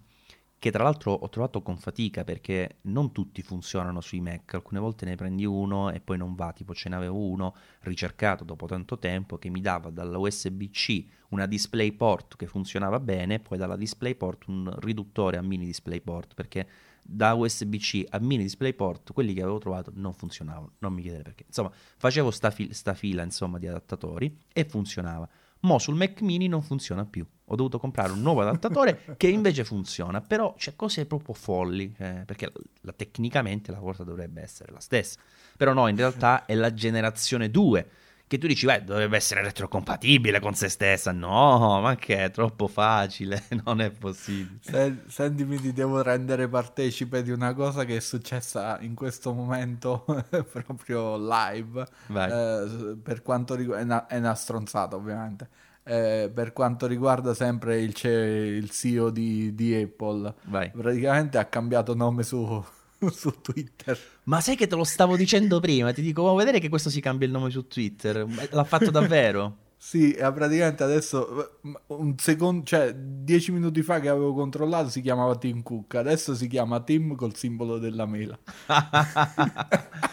che 0.63 0.71
tra 0.71 0.83
l'altro 0.83 1.11
ho 1.11 1.27
trovato 1.27 1.61
con 1.61 1.75
fatica 1.75 2.23
perché 2.23 2.77
non 2.83 3.11
tutti 3.11 3.41
funzionano 3.41 3.99
sui 3.99 4.21
Mac, 4.21 4.53
alcune 4.53 4.79
volte 4.79 5.03
ne 5.03 5.15
prendi 5.15 5.43
uno 5.43 5.91
e 5.91 5.99
poi 5.99 6.17
non 6.17 6.35
va, 6.35 6.53
tipo 6.53 6.73
ce 6.73 6.87
n'avevo 6.87 7.17
uno 7.17 7.53
ricercato 7.81 8.45
dopo 8.45 8.65
tanto 8.65 8.97
tempo 8.97 9.37
che 9.37 9.49
mi 9.49 9.59
dava 9.59 9.89
dalla 9.89 10.17
USB-C 10.17 11.05
una 11.31 11.47
DisplayPort 11.47 12.37
che 12.37 12.47
funzionava 12.47 13.01
bene, 13.01 13.41
poi 13.41 13.57
dalla 13.57 13.75
DisplayPort 13.75 14.47
un 14.47 14.73
riduttore 14.79 15.35
a 15.35 15.41
mini 15.41 15.65
DisplayPort 15.65 16.33
perché 16.33 16.65
da 17.03 17.33
USB-C 17.33 18.05
a 18.09 18.19
mini 18.19 18.43
DisplayPort 18.43 19.11
quelli 19.11 19.33
che 19.33 19.41
avevo 19.41 19.57
trovato 19.57 19.91
non 19.93 20.13
funzionavano, 20.13 20.73
non 20.79 20.93
mi 20.93 21.01
chiedere 21.01 21.23
perché. 21.23 21.43
Insomma, 21.47 21.71
facevo 21.97 22.31
sta, 22.31 22.49
fil- 22.49 22.73
sta 22.73 22.93
fila 22.93 23.21
insomma, 23.23 23.59
di 23.59 23.67
adattatori 23.67 24.35
e 24.51 24.63
funzionava. 24.63 25.27
Mo 25.61 25.79
sul 25.79 25.95
Mac 25.95 26.21
mini 26.21 26.47
non 26.47 26.61
funziona 26.61 27.05
più. 27.05 27.25
Ho 27.45 27.55
dovuto 27.55 27.79
comprare 27.79 28.11
un 28.11 28.21
nuovo 28.21 28.41
adattatore 28.41 29.15
che 29.17 29.27
invece 29.27 29.63
funziona, 29.63 30.21
però 30.21 30.55
c'è 30.55 30.75
cose 30.75 31.05
proprio 31.05 31.33
folli, 31.33 31.93
eh, 31.97 32.23
perché 32.25 32.51
la, 32.81 32.93
tecnicamente 32.93 33.71
la 33.71 33.79
cosa 33.79 34.03
dovrebbe 34.03 34.41
essere 34.41 34.71
la 34.71 34.79
stessa. 34.79 35.19
Però 35.55 35.73
no, 35.73 35.87
in 35.87 35.95
realtà 35.95 36.45
è 36.45 36.55
la 36.55 36.73
generazione 36.73 37.49
2 37.49 37.89
che 38.27 38.37
tu 38.37 38.47
dici, 38.47 38.65
beh, 38.65 38.83
dovrebbe 38.83 39.17
essere 39.17 39.41
retrocompatibile 39.41 40.39
con 40.39 40.55
se 40.55 40.69
stessa. 40.69 41.11
No, 41.11 41.79
ma 41.81 41.95
che 41.95 42.23
è 42.23 42.31
troppo 42.31 42.67
facile, 42.67 43.43
non 43.63 43.81
è 43.81 43.91
possibile. 43.91 45.03
Sentimi, 45.07 45.59
ti 45.59 45.71
devo 45.71 46.01
rendere 46.01 46.47
partecipe 46.47 47.21
di 47.21 47.31
una 47.31 47.53
cosa 47.53 47.85
che 47.85 47.97
è 47.97 47.99
successa 47.99 48.79
in 48.79 48.95
questo 48.95 49.33
momento 49.33 50.05
proprio 50.51 51.17
live. 51.17 51.85
Eh, 52.07 52.97
per 53.01 53.21
quanto 53.21 53.55
riguarda, 53.55 53.81
è 53.81 53.85
una, 53.85 54.07
è 54.07 54.17
una 54.17 54.35
stronzata 54.35 54.95
ovviamente. 54.95 55.49
Eh, 55.85 56.31
per 56.33 56.53
quanto 56.53 56.87
riguarda 56.87 57.33
sempre 57.33 57.81
il, 57.81 57.93
il 58.05 58.69
CEO 58.69 59.09
di, 59.09 59.53
di 59.53 59.75
Apple, 59.75 60.33
Vai. 60.43 60.71
praticamente 60.71 61.37
ha 61.37 61.45
cambiato 61.45 61.93
nome 61.93 62.23
su, 62.23 62.63
su 63.11 63.41
Twitter. 63.41 63.99
Ma 64.25 64.39
sai 64.39 64.55
che 64.55 64.67
te 64.67 64.75
lo 64.75 64.85
stavo 64.85 65.17
dicendo 65.17 65.59
prima? 65.59 65.91
Ti 65.91 66.01
dico, 66.01 66.21
vuoi 66.21 66.37
vedere 66.37 66.59
che 66.59 66.69
questo 66.69 66.89
si 66.89 67.01
cambia 67.01 67.27
il 67.27 67.33
nome 67.33 67.49
su 67.49 67.67
Twitter? 67.67 68.25
L'ha 68.51 68.63
fatto 68.63 68.89
davvero? 68.89 69.57
sì, 69.75 70.15
praticamente 70.17 70.81
adesso, 70.83 71.59
un 71.87 72.15
secondo, 72.17 72.63
cioè 72.63 72.93
dieci 72.95 73.51
minuti 73.51 73.81
fa 73.83 73.99
che 73.99 74.07
avevo 74.07 74.33
controllato 74.33 74.87
si 74.89 75.01
chiamava 75.01 75.35
Tim 75.35 75.61
Cook, 75.61 75.95
adesso 75.95 76.35
si 76.35 76.47
chiama 76.47 76.79
Tim 76.79 77.15
col 77.15 77.35
simbolo 77.35 77.79
della 77.79 78.05
mela. 78.05 78.39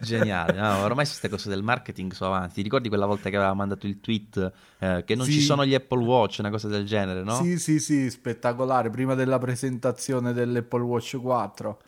Geniale, 0.00 0.58
no, 0.58 0.84
ormai 0.84 1.04
queste 1.04 1.28
cose 1.28 1.50
del 1.50 1.62
marketing 1.62 2.12
sono 2.12 2.34
avanti. 2.34 2.54
Ti 2.54 2.62
ricordi 2.62 2.88
quella 2.88 3.04
volta 3.04 3.28
che 3.28 3.36
aveva 3.36 3.52
mandato 3.52 3.86
il 3.86 4.00
tweet 4.00 4.52
eh, 4.78 5.02
che 5.04 5.14
non 5.14 5.26
sì. 5.26 5.32
ci 5.32 5.40
sono 5.40 5.66
gli 5.66 5.74
Apple 5.74 6.02
Watch, 6.02 6.38
una 6.38 6.50
cosa 6.50 6.68
del 6.68 6.86
genere, 6.86 7.22
no? 7.22 7.34
Sì, 7.42 7.58
sì, 7.58 7.78
sì, 7.78 8.08
spettacolare. 8.08 8.88
Prima 8.90 9.14
della 9.14 9.38
presentazione 9.38 10.32
dell'Apple 10.32 10.82
Watch 10.82 11.18
4 11.20 11.78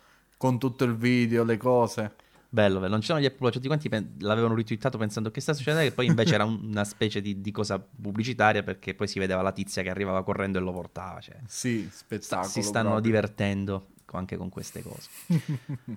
con 0.40 0.58
tutto 0.58 0.84
il 0.84 0.96
video, 0.96 1.44
le 1.44 1.58
cose. 1.58 2.14
Bello, 2.48 2.80
bello. 2.80 2.92
Non 2.92 3.00
c'erano 3.00 3.20
gli 3.20 3.26
Apple 3.26 3.50
tutti 3.50 3.66
quanti 3.66 3.90
pen- 3.90 4.14
l'avevano 4.20 4.54
retweetato 4.54 4.96
pensando 4.96 5.30
che 5.30 5.42
sta 5.42 5.52
succedendo, 5.52 5.86
e 5.86 5.92
poi 5.92 6.06
invece 6.06 6.32
era 6.32 6.46
un- 6.46 6.60
una 6.62 6.84
specie 6.84 7.20
di, 7.20 7.42
di, 7.42 7.50
cosa 7.50 7.78
pubblicitaria 7.78 8.62
perché 8.62 8.94
poi 8.94 9.06
si 9.06 9.18
vedeva 9.18 9.42
la 9.42 9.52
tizia 9.52 9.82
che 9.82 9.90
arrivava 9.90 10.24
correndo 10.24 10.56
e 10.56 10.62
lo 10.62 10.72
portava. 10.72 11.20
Cioè. 11.20 11.36
Sì, 11.46 11.86
spettacolo. 11.92 12.48
Si 12.48 12.62
stanno 12.62 12.88
proprio. 12.88 13.12
divertendo 13.12 13.88
anche 14.12 14.38
con 14.38 14.48
queste 14.48 14.82
cose. 14.82 15.10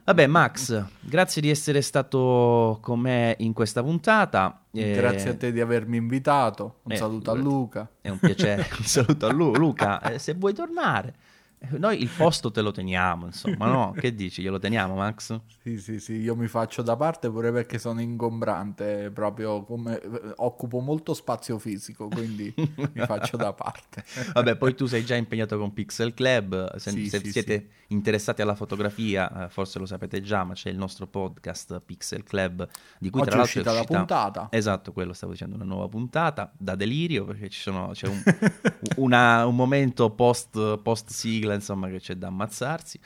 Vabbè, 0.03 0.27
Max, 0.27 0.87
grazie 0.99 1.41
di 1.41 1.49
essere 1.49 1.81
stato 1.81 2.79
con 2.81 2.99
me 2.99 3.37
in 3.39 3.53
questa 3.53 3.81
puntata. 3.81 4.61
Grazie 4.69 5.29
a 5.29 5.35
te 5.37 5.53
di 5.53 5.61
avermi 5.61 5.95
invitato. 5.95 6.79
Un 6.83 6.91
eh, 6.91 6.97
saluto 6.97 7.31
a 7.31 7.33
Luca. 7.33 7.89
È 8.01 8.09
un 8.09 8.19
piacere. 8.19 8.67
un 8.77 8.85
saluto 8.85 9.25
a 9.25 9.31
Lu- 9.31 9.55
Luca. 9.55 10.01
Eh, 10.01 10.19
se 10.19 10.33
vuoi 10.33 10.53
tornare. 10.53 11.31
Noi 11.71 12.01
il 12.01 12.09
posto 12.09 12.51
te 12.51 12.61
lo 12.61 12.71
teniamo, 12.71 13.27
insomma, 13.27 13.67
no? 13.67 13.91
Che 13.97 14.13
dici? 14.13 14.41
Glielo 14.41 14.59
teniamo, 14.59 14.95
Max? 14.95 15.39
Sì, 15.61 15.79
sì, 15.79 15.99
sì, 15.99 16.13
io 16.15 16.35
mi 16.35 16.47
faccio 16.47 16.81
da 16.81 16.97
parte 16.97 17.29
pure 17.29 17.51
perché 17.51 17.79
sono 17.79 18.01
ingombrante, 18.01 19.09
proprio 19.11 19.63
come 19.63 20.01
occupo 20.35 20.79
molto 20.79 21.13
spazio 21.13 21.57
fisico, 21.57 22.09
quindi 22.09 22.53
mi 22.55 23.05
faccio 23.05 23.37
da 23.37 23.53
parte. 23.53 24.03
Vabbè, 24.33 24.57
poi 24.57 24.75
tu 24.75 24.85
sei 24.87 25.05
già 25.05 25.15
impegnato 25.15 25.57
con 25.57 25.71
Pixel 25.73 26.13
Club, 26.13 26.75
se, 26.75 26.91
sì, 26.91 27.07
se 27.07 27.19
sì, 27.19 27.31
siete 27.31 27.69
sì. 27.69 27.93
interessati 27.93 28.41
alla 28.41 28.55
fotografia, 28.55 29.45
eh, 29.45 29.49
forse 29.49 29.79
lo 29.79 29.85
sapete 29.85 30.21
già, 30.21 30.43
ma 30.43 30.53
c'è 30.53 30.69
il 30.69 30.77
nostro 30.77 31.07
podcast 31.07 31.79
Pixel 31.79 32.23
Club 32.23 32.67
di 32.99 33.09
cui 33.09 33.21
Oggi 33.21 33.29
tra 33.29 33.39
l'altro 33.39 33.59
è 33.59 33.61
uscita, 33.61 33.71
uscita 33.71 33.93
la 33.93 33.99
puntata. 33.99 34.47
Esatto, 34.51 34.91
quello 34.91 35.13
stavo 35.13 35.31
dicendo, 35.31 35.55
una 35.55 35.63
nuova 35.63 35.87
puntata 35.87 36.51
da 36.57 36.75
delirio 36.75 37.23
perché 37.23 37.47
ci 37.47 37.61
sono, 37.61 37.91
c'è 37.93 38.07
un, 38.07 38.21
una, 38.97 39.45
un 39.45 39.55
momento 39.55 40.09
post, 40.09 40.77
post 40.79 41.09
sigla 41.09 41.52
insomma 41.53 41.89
che 41.89 41.99
c'è 41.99 42.15
da 42.15 42.27
ammazzarsi. 42.27 42.99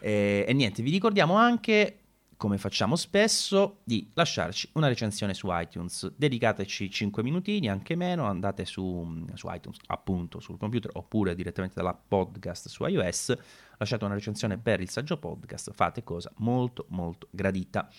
E, 0.00 0.44
e, 0.46 0.52
niente, 0.52 0.82
vi 0.82 0.90
ricordiamo 0.90 1.34
anche 1.34 2.00
come 2.40 2.56
facciamo 2.56 2.96
spesso, 2.96 3.80
di 3.84 4.10
lasciarci 4.14 4.70
una 4.72 4.88
recensione 4.88 5.34
su 5.34 5.48
iTunes. 5.50 6.10
Dedicateci 6.16 6.90
5 6.90 7.22
minutini, 7.22 7.68
anche 7.68 7.96
meno, 7.96 8.24
andate 8.24 8.64
su, 8.64 9.26
su 9.34 9.46
iTunes, 9.50 9.76
appunto, 9.88 10.40
sul 10.40 10.56
computer, 10.56 10.90
oppure 10.94 11.34
direttamente 11.34 11.74
dalla 11.76 11.92
podcast 11.92 12.68
su 12.68 12.86
iOS, 12.86 13.36
lasciate 13.76 14.06
una 14.06 14.14
recensione 14.14 14.56
per 14.56 14.80
il 14.80 14.88
saggio 14.88 15.18
podcast, 15.18 15.72
fate 15.72 16.02
cosa 16.02 16.32
molto 16.36 16.86
molto 16.88 17.28
gradita. 17.30 17.90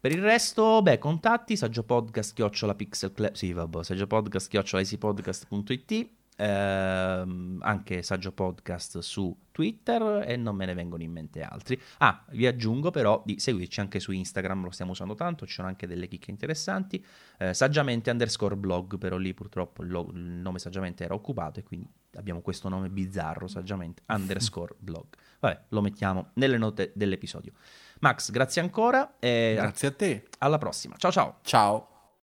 Per 0.00 0.10
il 0.10 0.22
resto, 0.22 0.80
beh, 0.80 0.96
contatti, 0.96 1.54
saggiopodcast 1.54 2.32
chiocciola 2.32 2.74
sì 3.32 3.52
vabbè, 3.52 3.84
saggiopodcast 3.84 4.48
chiocciola 4.48 4.82
ehm, 6.40 7.58
anche 7.62 8.02
Saggio 8.02 8.32
Podcast 8.32 8.98
su 8.98 9.36
Twitter 9.52 10.24
e 10.26 10.36
non 10.36 10.56
me 10.56 10.64
ne 10.66 10.74
vengono 10.74 11.02
in 11.02 11.12
mente 11.12 11.42
altri. 11.42 11.80
Ah, 11.98 12.24
vi 12.30 12.46
aggiungo 12.46 12.90
però 12.90 13.22
di 13.24 13.38
seguirci 13.38 13.80
anche 13.80 14.00
su 14.00 14.12
Instagram, 14.12 14.64
lo 14.64 14.70
stiamo 14.70 14.92
usando 14.92 15.14
tanto, 15.14 15.46
ci 15.46 15.54
sono 15.54 15.68
anche 15.68 15.86
delle 15.86 16.08
chicche 16.08 16.30
interessanti. 16.30 17.04
Eh, 17.38 17.52
saggiamente 17.54 18.10
underscore 18.10 18.56
blog, 18.56 18.96
però 18.98 19.16
lì 19.16 19.34
purtroppo 19.34 19.82
il, 19.82 19.90
lo- 19.90 20.10
il 20.14 20.20
nome 20.20 20.58
saggiamente 20.58 21.04
era 21.04 21.14
occupato 21.14 21.60
e 21.60 21.62
quindi 21.62 21.88
abbiamo 22.14 22.40
questo 22.40 22.68
nome 22.68 22.88
bizzarro, 22.88 23.46
saggiamente 23.46 24.02
underscore 24.08 24.74
blog. 24.80 25.04
Vabbè, 25.40 25.60
lo 25.68 25.80
mettiamo 25.80 26.30
nelle 26.34 26.58
note 26.58 26.92
dell'episodio. 26.94 27.52
Max, 28.00 28.30
grazie 28.30 28.62
ancora. 28.62 29.16
E 29.18 29.52
grazie 29.56 29.88
a 29.88 29.92
te. 29.92 30.28
Alla 30.38 30.58
prossima. 30.58 30.96
Ciao 30.96 31.10
ciao. 31.12 31.38
Ciao. 31.42 31.99